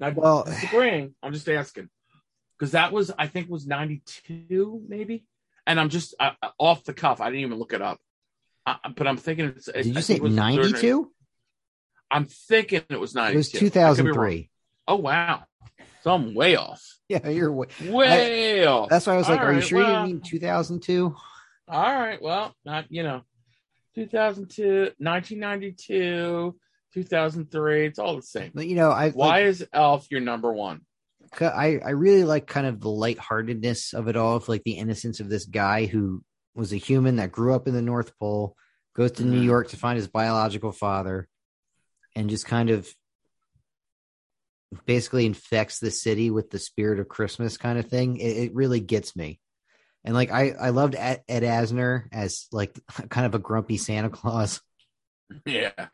Not 0.00 0.14
Well- 0.16 0.44
disagreeing. 0.44 1.14
I'm 1.22 1.32
just 1.32 1.48
asking 1.48 1.88
because 2.58 2.72
that 2.72 2.92
was 2.92 3.10
I 3.16 3.26
think 3.26 3.48
was 3.50 3.66
92 3.66 4.82
maybe, 4.88 5.24
and 5.66 5.78
I'm 5.78 5.88
just 5.90 6.14
uh, 6.18 6.32
off 6.58 6.84
the 6.84 6.94
cuff. 6.94 7.20
I 7.20 7.26
didn't 7.26 7.40
even 7.46 7.58
look 7.58 7.72
it 7.74 7.82
up, 7.82 8.00
uh, 8.66 8.76
but 8.96 9.06
I'm 9.06 9.16
thinking 9.18 9.46
it's. 9.46 9.66
Did 9.66 9.76
I 9.76 9.78
you 9.80 9.92
think 9.94 10.04
say 10.04 10.14
it 10.16 10.22
was 10.22 10.34
the 10.34 10.40
third- 10.40 10.56
ninety 10.56 10.72
two? 10.80 11.12
I'm 12.10 12.24
thinking 12.24 12.82
it 12.88 12.98
was 12.98 13.14
92. 13.14 13.34
It 13.34 13.36
was 13.36 13.48
I 13.48 13.50
could 13.52 13.60
be 13.60 13.66
two 13.66 13.70
thousand 13.70 14.06
wrong. 14.06 14.14
three. 14.14 14.50
Oh 14.88 14.96
wow, 14.96 15.44
so 16.02 16.12
I'm 16.14 16.34
way 16.34 16.56
off. 16.56 16.82
Yeah, 17.10 17.28
you're. 17.28 17.50
Way, 17.52 17.66
Way 17.88 18.64
off. 18.66 18.88
that's 18.88 19.04
why 19.08 19.14
I 19.14 19.16
was 19.16 19.28
like, 19.28 19.40
All 19.40 19.46
"Are 19.46 19.52
you 19.52 19.60
sure 19.60 19.80
well- 19.80 20.06
you 20.06 20.14
mean 20.14 20.20
two 20.22 20.38
thousand 20.38 20.80
two? 20.80 21.14
All 21.68 21.82
right. 21.82 22.22
Well, 22.22 22.54
not 22.64 22.86
you 22.88 23.02
know, 23.02 23.22
2002, 23.96 24.92
1992, 24.98 26.56
2003. 26.94 27.86
It's 27.86 27.98
all 27.98 28.16
the 28.16 28.22
same. 28.22 28.50
But 28.54 28.66
you 28.66 28.76
know, 28.76 28.90
I 28.90 29.10
Why 29.10 29.42
is 29.42 29.66
Elf 29.72 30.10
your 30.10 30.20
number 30.20 30.52
one? 30.52 30.82
I 31.40 31.78
I 31.84 31.90
really 31.90 32.24
like 32.24 32.46
kind 32.46 32.66
of 32.66 32.80
the 32.80 32.90
lightheartedness 32.90 33.94
of 33.94 34.08
it 34.08 34.16
all, 34.16 34.36
of 34.36 34.48
like 34.48 34.64
the 34.64 34.78
innocence 34.78 35.20
of 35.20 35.28
this 35.28 35.44
guy 35.46 35.86
who 35.86 36.22
was 36.54 36.72
a 36.72 36.76
human 36.76 37.16
that 37.16 37.30
grew 37.32 37.54
up 37.54 37.68
in 37.68 37.74
the 37.74 37.82
North 37.82 38.18
Pole, 38.18 38.56
goes 38.96 39.12
to 39.12 39.24
New 39.24 39.40
Mhm. 39.40 39.44
York 39.44 39.68
to 39.68 39.76
find 39.76 39.96
his 39.96 40.08
biological 40.08 40.72
father, 40.72 41.28
and 42.16 42.28
just 42.30 42.46
kind 42.46 42.70
of 42.70 42.88
basically 44.86 45.26
infects 45.26 45.78
the 45.78 45.90
city 45.90 46.30
with 46.30 46.50
the 46.50 46.58
spirit 46.58 47.00
of 47.00 47.08
Christmas 47.08 47.56
kind 47.56 47.78
of 47.78 47.86
thing. 47.86 48.16
It, 48.18 48.36
it 48.36 48.54
really 48.54 48.80
gets 48.80 49.16
me. 49.16 49.40
And 50.04 50.14
like 50.14 50.30
I 50.30 50.50
I 50.50 50.70
loved 50.70 50.94
Ed, 50.96 51.22
Ed 51.28 51.42
Asner 51.42 52.04
as 52.12 52.46
like 52.52 52.78
kind 53.10 53.26
of 53.26 53.34
a 53.34 53.38
grumpy 53.38 53.76
Santa 53.76 54.10
Claus. 54.10 54.60
Yeah. 55.46 55.86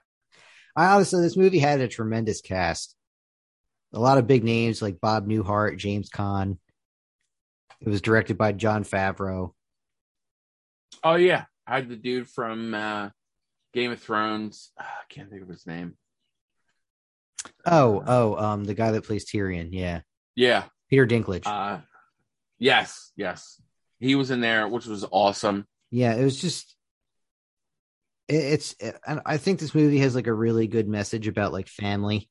I 0.77 0.87
honestly, 0.87 1.23
this 1.23 1.37
movie 1.37 1.59
had 1.59 1.81
a 1.81 1.89
tremendous 1.89 2.41
cast. 2.41 2.95
A 3.93 3.99
lot 3.99 4.19
of 4.19 4.27
big 4.27 4.45
names 4.45 4.83
like 4.83 5.01
Bob 5.01 5.27
Newhart, 5.27 5.79
James 5.79 6.11
Caan. 6.11 6.59
It 7.81 7.89
was 7.89 8.03
directed 8.03 8.37
by 8.37 8.53
Jon 8.53 8.85
Favreau. 8.85 9.53
Oh 11.03 11.15
yeah, 11.15 11.45
I 11.67 11.77
had 11.77 11.89
the 11.89 11.97
dude 11.97 12.29
from 12.29 12.75
uh, 12.75 13.11
Game 13.73 13.93
of 13.93 14.01
Thrones. 14.01 14.71
Ah, 14.79 14.85
I 14.85 15.05
can't 15.09 15.31
think 15.31 15.43
of 15.43 15.49
his 15.49 15.67
name. 15.67 15.97
Oh, 17.65 18.03
oh, 18.07 18.37
um, 18.37 18.65
the 18.65 18.75
guy 18.75 18.91
that 18.93 19.05
plays 19.05 19.25
Tyrion. 19.25 19.69
Yeah, 19.73 20.01
Yeah. 20.35 20.65
Peter 20.91 21.07
Dinklage. 21.07 21.47
Uh, 21.47 21.81
yes. 22.59 23.13
Yes. 23.17 23.61
He 23.99 24.15
was 24.15 24.31
in 24.31 24.41
there, 24.41 24.69
which 24.69 24.87
was 24.87 25.05
awesome. 25.11 25.67
yeah, 25.91 26.15
it 26.15 26.23
was 26.25 26.41
just. 26.41 26.76
It, 28.29 28.35
it's. 28.35 28.75
and 29.07 29.21
I 29.25 29.37
think 29.37 29.61
this 29.61 29.75
movie 29.75 29.99
has 29.99 30.15
like 30.15 30.27
a 30.27 30.33
really 30.33 30.67
good 30.67 30.89
message 30.89 31.29
about 31.29 31.53
like 31.53 31.69
family, 31.69 32.29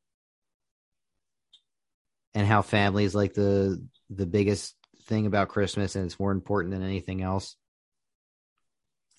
and 2.33 2.45
how 2.47 2.61
family 2.61 3.03
is 3.03 3.15
like 3.15 3.33
the 3.33 3.83
the 4.09 4.25
biggest 4.25 4.75
thing 5.03 5.25
about 5.25 5.49
Christmas, 5.49 5.95
and 5.95 6.05
it's 6.05 6.19
more 6.19 6.31
important 6.31 6.73
than 6.73 6.83
anything 6.83 7.21
else 7.21 7.55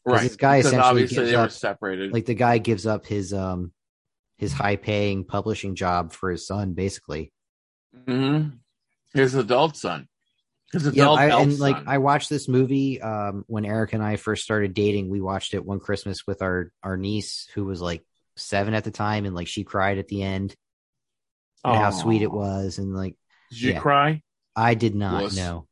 Right. 0.09 0.23
this 0.23 0.37
guy 0.37 0.59
because 0.59 0.67
essentially 0.73 0.89
obviously 0.89 1.17
gives 1.17 1.31
they 1.31 1.37
were 1.37 1.43
up- 1.45 1.51
separated. 1.51 2.13
like 2.13 2.27
the 2.27 2.35
guy 2.35 2.59
gives 2.59 2.87
up 2.87 3.07
his 3.07 3.33
um 3.33 3.73
his 4.39 4.53
high 4.53 4.77
paying 4.77 5.25
publishing 5.25 5.75
job 5.75 6.13
for 6.13 6.31
his 6.31 6.47
son 6.47 6.75
basically 6.75 7.33
mm-hmm. 8.07 8.51
His 9.15 9.35
adult 9.35 9.77
son. 9.77 10.07
His 10.73 10.85
yeah 10.87 11.05
adult 11.05 11.19
I, 11.21 11.41
and 11.43 11.59
like 11.61 11.87
i 11.87 11.99
watched 11.99 12.29
this 12.29 12.49
movie 12.49 13.01
um 13.01 13.45
when 13.47 13.65
eric 13.65 13.93
and 13.93 14.03
i 14.03 14.17
first 14.17 14.43
started 14.43 14.75
dating 14.75 15.09
we 15.09 15.21
watched 15.21 15.55
it 15.55 15.65
one 15.65 15.79
christmas 15.79 16.27
with 16.27 16.43
our 16.43 16.73
our 16.83 16.97
niece 16.97 17.49
who 17.55 17.65
was 17.65 17.81
like 17.81 18.05
seven 18.37 18.75
at 18.75 18.85
the 18.85 18.91
time, 18.91 19.25
and 19.25 19.35
like 19.35 19.47
she 19.49 19.65
cried 19.65 19.97
at 19.99 20.09
the 20.09 20.23
end, 20.23 20.55
and 21.65 21.75
how 21.77 21.91
sweet 21.91 22.21
it 22.23 22.31
was, 22.31 22.77
and 22.79 22.95
like 22.95 23.17
Did 23.51 23.61
you 23.63 23.71
Yeah. 23.73 23.79
cry? 23.81 24.23
I 24.55 24.75
did 24.75 24.95
not 24.95 25.35
know. 25.35 25.67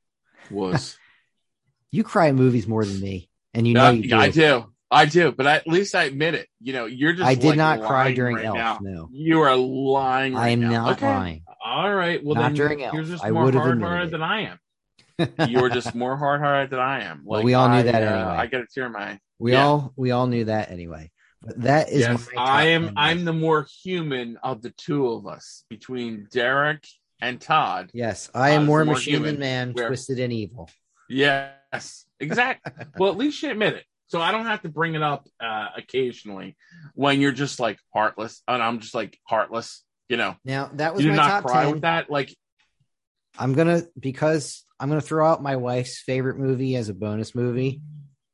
Was 0.50 0.96
You 1.90 2.04
cry 2.04 2.28
in 2.28 2.36
movies 2.36 2.66
more 2.66 2.84
than 2.84 2.98
me, 3.00 3.28
and 3.52 3.68
you 3.68 3.74
know 3.74 3.90
you 3.90 4.08
do. 4.08 4.16
I 4.16 4.30
do. 4.30 4.72
I 4.90 5.04
do, 5.06 5.32
but 5.32 5.46
at 5.46 5.66
least 5.66 5.94
I 5.94 6.04
admit 6.04 6.34
it. 6.34 6.48
You 6.60 6.72
know, 6.72 6.86
you're 6.86 7.12
just 7.12 7.24
I 7.28 7.34
did 7.34 7.48
like, 7.48 7.56
not 7.56 7.82
cry 7.82 8.14
during 8.14 8.36
right 8.36 8.44
Elf. 8.46 8.56
now. 8.56 8.78
No, 8.80 9.08
You 9.12 9.40
are 9.42 9.56
lying 9.56 10.34
right 10.34 10.42
I 10.44 10.48
am 10.50 10.60
now. 10.60 10.70
not 10.70 10.92
okay. 10.96 11.06
lying. 11.06 11.42
All 11.64 11.92
right. 11.92 12.24
Well, 12.24 12.34
Not 12.36 12.42
then 12.44 12.54
during 12.54 12.80
you're 12.80 12.94
Elf. 12.98 13.06
just 13.08 13.24
I 13.24 13.30
more 13.30 13.42
hard 13.50 13.54
admitted 13.54 13.82
hearted 13.82 14.08
it. 14.08 14.10
than 14.12 14.22
I 14.22 14.40
am. 14.42 14.58
You're 15.48 15.68
just 15.70 15.94
more 15.94 16.16
hard 16.16 16.40
hearted 16.40 16.70
than 16.70 16.80
I 16.80 17.02
am. 17.04 17.22
Well, 17.24 17.42
we 17.42 17.54
all 17.54 17.68
knew 17.68 17.76
I, 17.76 17.82
that 17.82 17.94
uh, 18.02 18.06
anyway. 18.06 18.36
I 18.36 18.46
get 18.46 18.60
a 18.62 18.66
tear 18.66 18.86
in 18.86 18.92
my 18.92 19.18
We 19.38 19.52
Yeah. 19.52 19.64
all 19.64 19.92
we 19.96 20.10
all 20.10 20.26
knew 20.26 20.44
that 20.46 20.70
anyway. 20.70 21.10
But 21.42 21.60
that 21.62 21.88
is 21.90 22.00
yes, 22.00 22.28
I 22.38 22.66
am. 22.68 22.84
10 22.86 22.94
I'm 22.96 23.24
the 23.24 23.32
more 23.34 23.66
human 23.82 24.38
of 24.42 24.62
the 24.62 24.70
two 24.70 25.08
of 25.08 25.26
us 25.26 25.64
between 25.68 26.26
Derek 26.32 26.86
and 27.20 27.40
Todd. 27.40 27.90
yes. 27.94 28.30
I 28.34 28.50
am 28.50 28.62
Todd 28.62 28.66
more 28.66 28.84
more 28.84 28.94
machine 28.94 29.14
human, 29.14 29.34
than 29.34 29.40
man, 29.40 29.72
where- 29.72 29.88
twisted 29.88 30.18
and 30.20 30.32
evil. 30.32 30.70
Yes, 31.08 32.06
exactly. 32.18 32.72
well, 32.98 33.10
at 33.10 33.18
least 33.18 33.42
you 33.42 33.50
admit 33.50 33.74
it, 33.74 33.84
so 34.06 34.20
I 34.20 34.32
don't 34.32 34.46
have 34.46 34.62
to 34.62 34.68
bring 34.68 34.94
it 34.94 35.02
up 35.02 35.26
uh, 35.38 35.68
occasionally 35.76 36.56
when 36.94 37.20
you're 37.20 37.32
just 37.32 37.60
like 37.60 37.78
heartless, 37.92 38.42
and 38.48 38.62
I'm 38.62 38.80
just 38.80 38.94
like 38.94 39.18
heartless. 39.28 39.84
You 40.08 40.16
know, 40.18 40.36
Now 40.44 40.70
that 40.74 40.94
was 40.94 41.02
you 41.04 41.10
do 41.10 41.16
my 41.16 41.22
not 41.22 41.28
top 41.42 41.44
cry 41.44 41.62
ten. 41.64 41.72
with 41.72 41.82
that. 41.82 42.10
Like, 42.10 42.34
I'm 43.38 43.52
gonna 43.52 43.82
because 43.98 44.64
I'm 44.78 44.88
gonna 44.88 45.00
throw 45.00 45.26
out 45.26 45.42
my 45.42 45.56
wife's 45.56 46.00
favorite 46.00 46.38
movie 46.38 46.76
as 46.76 46.88
a 46.88 46.94
bonus 46.94 47.34
movie. 47.34 47.80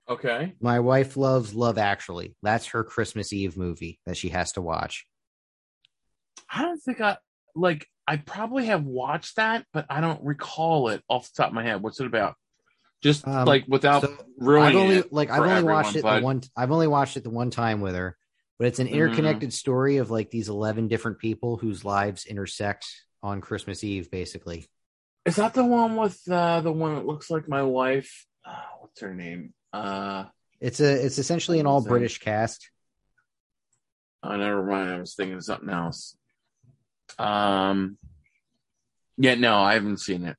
okay, 0.08 0.54
My 0.60 0.80
wife 0.80 1.16
loves 1.16 1.54
Love 1.54 1.78
Actually. 1.78 2.34
That's 2.42 2.66
her 2.68 2.84
Christmas 2.84 3.32
Eve 3.32 3.56
movie 3.56 3.98
that 4.06 4.16
she 4.16 4.30
has 4.30 4.52
to 4.52 4.60
watch. 4.60 5.06
I 6.52 6.62
don't 6.62 6.78
think 6.80 7.00
I 7.00 7.16
like. 7.54 7.86
I 8.06 8.16
probably 8.16 8.66
have 8.66 8.84
watched 8.84 9.36
that, 9.36 9.64
but 9.72 9.86
I 9.88 10.00
don't 10.00 10.24
recall 10.24 10.88
it 10.88 11.02
off 11.08 11.30
the 11.32 11.42
top 11.42 11.48
of 11.50 11.54
my 11.54 11.62
head. 11.62 11.80
What's 11.82 12.00
it 12.00 12.06
about? 12.06 12.34
Just 13.02 13.26
Um, 13.26 13.46
like 13.46 13.64
without 13.68 14.02
So 14.02 14.16
ruining 14.36 14.68
I've 14.68 14.74
only 14.76 14.96
it. 14.96 15.12
like 15.12 15.30
I've 15.30 15.40
only 15.42 15.52
everyone, 15.52 15.74
watched 15.74 15.96
it 15.96 16.02
but- 16.02 16.18
the 16.18 16.24
one. 16.24 16.40
I've 16.56 16.72
only 16.72 16.88
watched 16.88 17.16
it 17.16 17.22
the 17.24 17.30
one 17.30 17.50
time 17.50 17.80
with 17.80 17.94
her, 17.94 18.16
but 18.58 18.66
it's 18.66 18.80
an 18.80 18.88
Mhm. 18.88 18.92
interconnected 18.92 19.52
story 19.54 19.98
of 19.98 20.10
like 20.10 20.30
these 20.30 20.48
eleven 20.48 20.88
different 20.88 21.18
people 21.20 21.56
whose 21.56 21.84
lives 21.84 22.26
intersect 22.26 22.84
on 23.22 23.40
Christmas 23.40 23.84
Eve, 23.84 24.10
basically. 24.10 24.68
Is 25.26 25.36
that 25.36 25.54
the 25.54 25.64
one 25.64 25.96
with 25.96 26.20
uh, 26.30 26.60
the 26.62 26.72
one 26.72 26.94
that 26.94 27.06
looks 27.06 27.30
like 27.30 27.48
my 27.48 27.62
wife? 27.62 28.26
Uh, 28.44 28.54
what's 28.80 29.00
her 29.00 29.14
name? 29.14 29.52
Uh, 29.72 30.24
It's 30.60 30.80
a 30.80 31.04
it's 31.04 31.18
essentially 31.18 31.60
an 31.60 31.66
all. 31.66 31.82
British 31.82 32.18
cast. 32.18 32.70
oh, 34.22 34.36
never 34.36 34.64
mind. 34.64 34.90
I 34.90 34.98
was 35.00 35.14
thinking 35.14 35.36
of 35.36 35.44
something 35.44 35.68
else. 35.68 36.16
Um, 37.18 37.98
yeah, 39.18 39.34
no, 39.34 39.58
I 39.58 39.74
haven't 39.74 39.98
seen 40.00 40.24
it. 40.24 40.36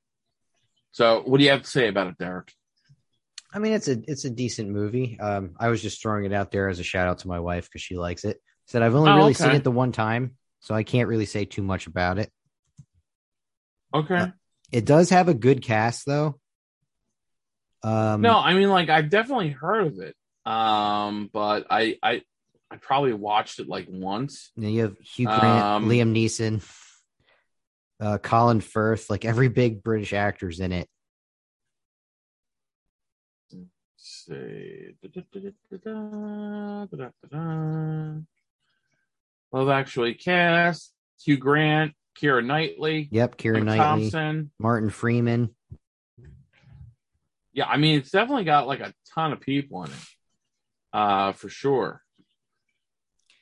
So, 0.90 1.22
what 1.24 1.38
do 1.38 1.44
you 1.44 1.50
have 1.50 1.62
to 1.62 1.70
say 1.70 1.88
about 1.88 2.08
it, 2.08 2.18
Derek? 2.18 2.52
I 3.54 3.58
mean, 3.60 3.72
it's 3.74 3.88
a 3.88 4.02
it's 4.08 4.24
a 4.24 4.30
decent 4.30 4.70
movie. 4.70 5.18
Um, 5.20 5.54
I 5.60 5.68
was 5.68 5.80
just 5.80 6.02
throwing 6.02 6.24
it 6.24 6.32
out 6.32 6.50
there 6.50 6.68
as 6.68 6.80
a 6.80 6.84
shout 6.84 7.06
out 7.08 7.18
to 7.18 7.28
my 7.28 7.38
wife 7.38 7.64
because 7.66 7.82
she 7.82 7.96
likes 7.96 8.24
it. 8.24 8.40
Said 8.66 8.82
I've 8.82 8.94
only 8.94 9.10
Oh, 9.10 9.16
really 9.16 9.34
seen 9.34 9.50
it 9.52 9.64
the 9.64 9.70
one 9.70 9.92
time, 9.92 10.36
so 10.60 10.74
I 10.74 10.82
can't 10.82 11.08
really 11.08 11.26
say 11.26 11.44
too 11.44 11.62
much 11.62 11.86
about 11.86 12.18
it. 12.18 12.30
Okay. 13.94 14.14
Uh, 14.16 14.26
It 14.72 14.86
does 14.86 15.10
have 15.10 15.28
a 15.28 15.34
good 15.34 15.62
cast 15.62 16.06
though. 16.06 16.40
Um, 17.84 18.22
no, 18.22 18.38
I 18.38 18.54
mean, 18.54 18.68
like, 18.68 18.88
I've 18.88 19.10
definitely 19.10 19.50
heard 19.50 19.86
of 19.88 19.98
it. 19.98 20.16
Um, 20.44 21.28
but 21.32 21.66
I, 21.68 21.98
I, 22.02 22.22
I 22.70 22.76
probably 22.76 23.12
watched 23.12 23.58
it 23.58 23.68
like 23.68 23.86
once. 23.88 24.50
you, 24.56 24.68
you 24.68 24.82
have 24.82 24.96
Hugh 24.98 25.26
Grant, 25.26 25.44
Um, 25.44 25.88
Liam 25.88 26.14
Neeson, 26.14 26.62
uh, 28.00 28.18
Colin 28.18 28.60
Firth, 28.60 29.10
like 29.10 29.24
every 29.24 29.48
big 29.48 29.82
British 29.82 30.12
actor's 30.12 30.60
in 30.60 30.72
it. 30.72 30.88
Da-da-da-da. 36.90 38.20
Love 39.52 39.68
Actually 39.68 40.14
cast 40.14 40.92
Hugh 41.22 41.36
Grant, 41.36 41.92
Keira 42.20 42.44
Knightley, 42.44 43.08
Yep, 43.10 43.36
Kieran 43.36 43.62
Emma 43.68 43.76
Knightley, 43.76 44.10
Thompson. 44.10 44.50
Martin 44.58 44.90
Freeman. 44.90 45.54
Yeah, 47.52 47.66
I 47.66 47.76
mean, 47.76 47.98
it's 47.98 48.10
definitely 48.10 48.44
got 48.44 48.66
like 48.66 48.80
a 48.80 48.94
ton 49.14 49.32
of 49.32 49.40
people 49.40 49.84
in 49.84 49.90
it, 49.90 49.98
uh, 50.92 51.32
for 51.32 51.48
sure. 51.48 52.02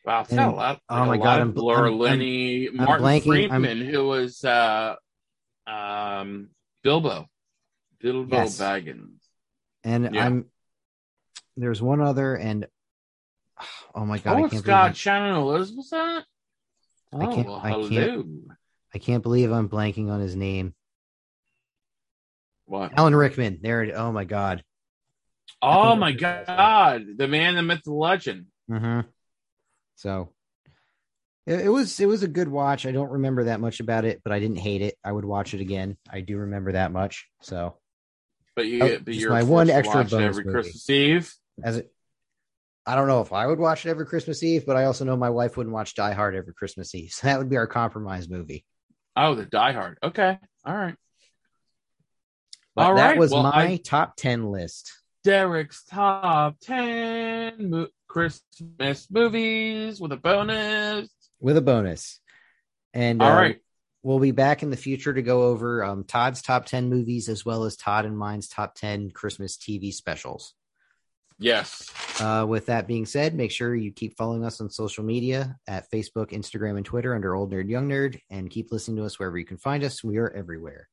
Wow, 0.05 0.23
it's 0.23 0.31
got 0.31 0.39
a 0.39 0.49
And- 0.49 0.57
lot. 0.57 0.81
oh 0.89 1.05
my 1.05 1.17
God, 1.17 1.41
I'm 1.41 1.55
Laura 1.55 1.91
I'm- 1.91 1.99
Linney, 1.99 2.69
I'm 2.69 2.77
Martin 2.77 3.07
blanking, 3.07 3.23
Freeman, 3.51 3.81
who 3.83 4.07
was 4.09 4.45
uh, 4.45 4.97
um, 5.67 6.49
Bilbo, 6.83 7.27
Bilbo 8.01 8.35
Yes. 8.37 8.59
Baggins. 8.59 9.19
And 9.85 10.15
Yeah. 10.15 10.27
I'm 10.27 10.51
there's 11.57 11.83
one 11.83 12.01
other, 12.01 12.35
and 12.35 12.67
oh 13.95 14.07
my 14.07 14.19
god, 14.19 14.41
oh, 14.41 14.47
I 14.47 14.49
can't 14.49 14.65
got 14.65 14.97
Shannon 14.97 15.37
Elizabeth 15.37 15.93
in 15.93 15.99
it. 15.99 16.25
Oh, 17.13 17.21
I 17.21 17.35
can't- 17.35 17.47
well, 17.47 17.57
I 17.63 17.71
can't- 17.73 17.93
hello. 17.93 18.25
I 18.95 18.99
can't 18.99 19.23
believe 19.23 19.53
I'm 19.53 19.69
blanking 19.69 20.11
on 20.11 20.21
his 20.21 20.35
name. 20.37 20.75
What? 22.67 22.93
Alan 22.97 23.15
Rickman. 23.15 23.59
There 23.63 23.83
it. 23.83 23.95
Oh 23.95 24.13
my 24.13 24.25
god. 24.25 24.63
Oh 25.63 25.95
my 25.97 26.13
god, 26.13 27.05
the 27.17 27.29
man, 27.29 27.55
the 27.55 27.63
myth, 27.63 27.83
the 27.85 27.93
legend. 27.93 28.47
Mm-hmm. 28.71 29.01
So 29.97 30.33
it, 31.47 31.61
it 31.61 31.69
was 31.69 31.99
it 32.01 32.07
was 32.07 32.23
a 32.23 32.29
good 32.29 32.49
watch. 32.49 32.87
I 32.87 32.93
don't 32.93 33.11
remember 33.11 33.45
that 33.45 33.61
much 33.61 33.81
about 33.81 34.05
it, 34.05 34.23
but 34.23 34.33
I 34.33 34.39
didn't 34.39 34.59
hate 34.59 34.83
it. 34.83 34.97
I 35.05 35.13
would 35.13 35.25
watch 35.25 35.53
it 35.53 35.61
again. 35.61 35.97
I 36.09 36.21
do 36.21 36.39
remember 36.39 36.73
that 36.73 36.93
much. 36.93 37.29
So 37.43 37.77
But 38.55 38.67
you, 38.67 38.83
Oh, 38.83 38.99
but 39.05 39.15
you're 39.15 39.31
my 39.31 39.43
one 39.43 39.69
extra 39.69 40.05
bonus 40.05 40.13
every 40.13 40.45
movie. 40.45 40.55
Christmas 40.55 40.89
Eve. 40.91 41.35
as 41.63 41.79
it, 41.79 41.93
I 42.87 42.95
don't 42.95 43.09
know 43.09 43.21
if 43.21 43.33
I 43.33 43.47
would 43.47 43.59
watch 43.59 43.85
it 43.85 43.91
every 43.91 44.07
Christmas 44.07 44.43
Eve, 44.43 44.65
but 44.65 44.77
I 44.77 44.85
also 44.85 45.05
know 45.05 45.17
my 45.17 45.31
wife 45.31 45.57
wouldn't 45.57 45.75
watch 45.75 45.95
Die 45.95 46.13
Hard 46.13 46.35
every 46.35 46.55
Christmas 46.55 46.95
Eve. 46.95 47.11
So 47.15 47.27
that 47.27 47.39
would 47.39 47.51
be 47.51 47.57
our 47.57 47.67
compromise 47.67 48.29
movie. 48.29 48.65
Oh, 49.17 49.35
the 49.35 49.45
Die 49.47 49.73
Hard. 49.73 49.99
Okay, 50.03 50.39
all 50.65 50.77
right. 50.77 50.95
But 52.77 52.83
All 52.87 52.95
that 52.97 53.09
right, 53.11 53.19
was 53.19 53.33
well, 53.33 53.43
my 53.43 53.51
I- 53.73 53.77
top 53.83 54.17
ten 54.17 54.45
list. 54.51 54.93
Derek's 55.25 55.85
top 55.85 56.57
ten 56.61 57.71
mo- 57.71 57.89
Christmas 58.09 59.09
movies 59.11 60.01
with 60.01 60.13
a 60.13 60.17
bonus. 60.17 61.09
with 61.41 61.57
a 61.57 61.61
bonus. 61.63 62.21
And 62.95 63.21
All 63.23 63.31
uh, 63.33 63.35
right. 63.37 63.59
we'll 64.03 64.19
be 64.19 64.31
back 64.31 64.63
in 64.63 64.71
the 64.71 64.77
future 64.77 65.13
to 65.13 65.23
go 65.23 65.45
over 65.45 65.85
um, 65.85 66.05
Todd's 66.05 66.43
top 66.43 66.67
10 66.67 66.89
movies 66.89 67.29
as 67.29 67.45
well 67.45 67.63
as 67.65 67.77
Todd 67.77 68.05
and 68.05 68.19
mine's 68.19 68.49
top 68.49 68.75
10 68.75 69.11
Christmas 69.13 69.57
TV 69.57 69.93
specials. 69.93 70.55
Yes. 71.41 71.91
Uh, 72.21 72.45
with 72.47 72.67
that 72.67 72.87
being 72.87 73.07
said, 73.07 73.35
make 73.35 73.51
sure 73.51 73.75
you 73.75 73.91
keep 73.93 74.17
following 74.17 74.45
us 74.45 74.61
on 74.61 74.69
social 74.69 75.03
media 75.03 75.57
at 75.67 75.91
Facebook, 75.91 76.33
Instagram, 76.33 76.77
and 76.77 76.85
Twitter 76.85 77.15
under 77.15 77.35
Old 77.35 77.51
Nerd 77.51 77.69
Young 77.69 77.89
Nerd, 77.89 78.21
and 78.29 78.51
keep 78.51 78.71
listening 78.71 78.99
to 78.99 79.05
us 79.05 79.19
wherever 79.19 79.39
you 79.39 79.47
can 79.47 79.57
find 79.57 79.83
us. 79.83 80.05
We 80.05 80.19
are 80.19 80.29
everywhere. 80.31 80.89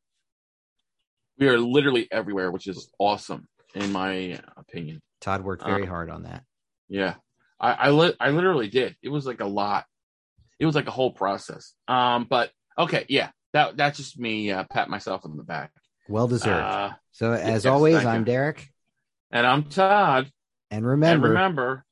We 1.37 1.49
are 1.49 1.59
literally 1.59 2.07
everywhere, 2.11 2.49
which 2.49 2.65
is 2.67 2.89
awesome 2.97 3.47
in 3.75 3.91
my 3.91 4.39
opinion. 4.55 5.01
Todd 5.21 5.43
worked 5.43 5.65
very 5.65 5.83
Uh, 5.83 5.87
hard 5.87 6.09
on 6.09 6.23
that. 6.23 6.43
Yeah. 6.87 7.15
I 7.59 7.73
I, 7.73 7.89
li- 7.89 8.15
I 8.19 8.29
literally 8.29 8.69
did. 8.69 8.95
It 9.03 9.09
was 9.09 9.25
like 9.25 9.41
a 9.41 9.45
lot. 9.45 9.85
It 10.59 10.65
was 10.65 10.75
like 10.75 10.87
a 10.87 10.91
whole 10.91 11.11
process. 11.11 11.73
Um, 11.87 12.25
but 12.29 12.51
okay, 12.77 13.05
yeah. 13.09 13.29
That 13.53 13.77
that's 13.77 13.97
just 13.97 14.19
me 14.19 14.51
uh, 14.51 14.63
pat 14.69 14.89
myself 14.89 15.25
on 15.25 15.35
the 15.37 15.43
back. 15.43 15.71
Well 16.09 16.27
deserved. 16.27 16.63
Uh, 16.63 16.91
so, 17.11 17.33
as 17.33 17.63
yes, 17.63 17.65
always, 17.65 18.05
I'm. 18.05 18.23
Derek. 18.23 18.69
and 19.31 19.45
I'm 19.47 19.63
Todd. 19.63 20.31
And 20.69 20.79
And 20.79 20.85
remember, 20.85 21.29
remember, 21.29 21.85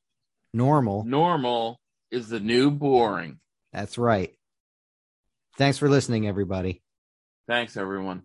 normal. 0.53 1.03
normal 1.05 1.79
is 2.11 2.29
the 2.29 2.39
new 2.39 2.71
boring. 2.71 3.39
That's 3.71 3.97
right. 3.97 4.33
Thanks 5.57 5.77
for 5.77 5.89
listening, 5.89 6.27
everybody. 6.27 6.81
Thanks, 7.47 7.77
everyone. 7.77 8.23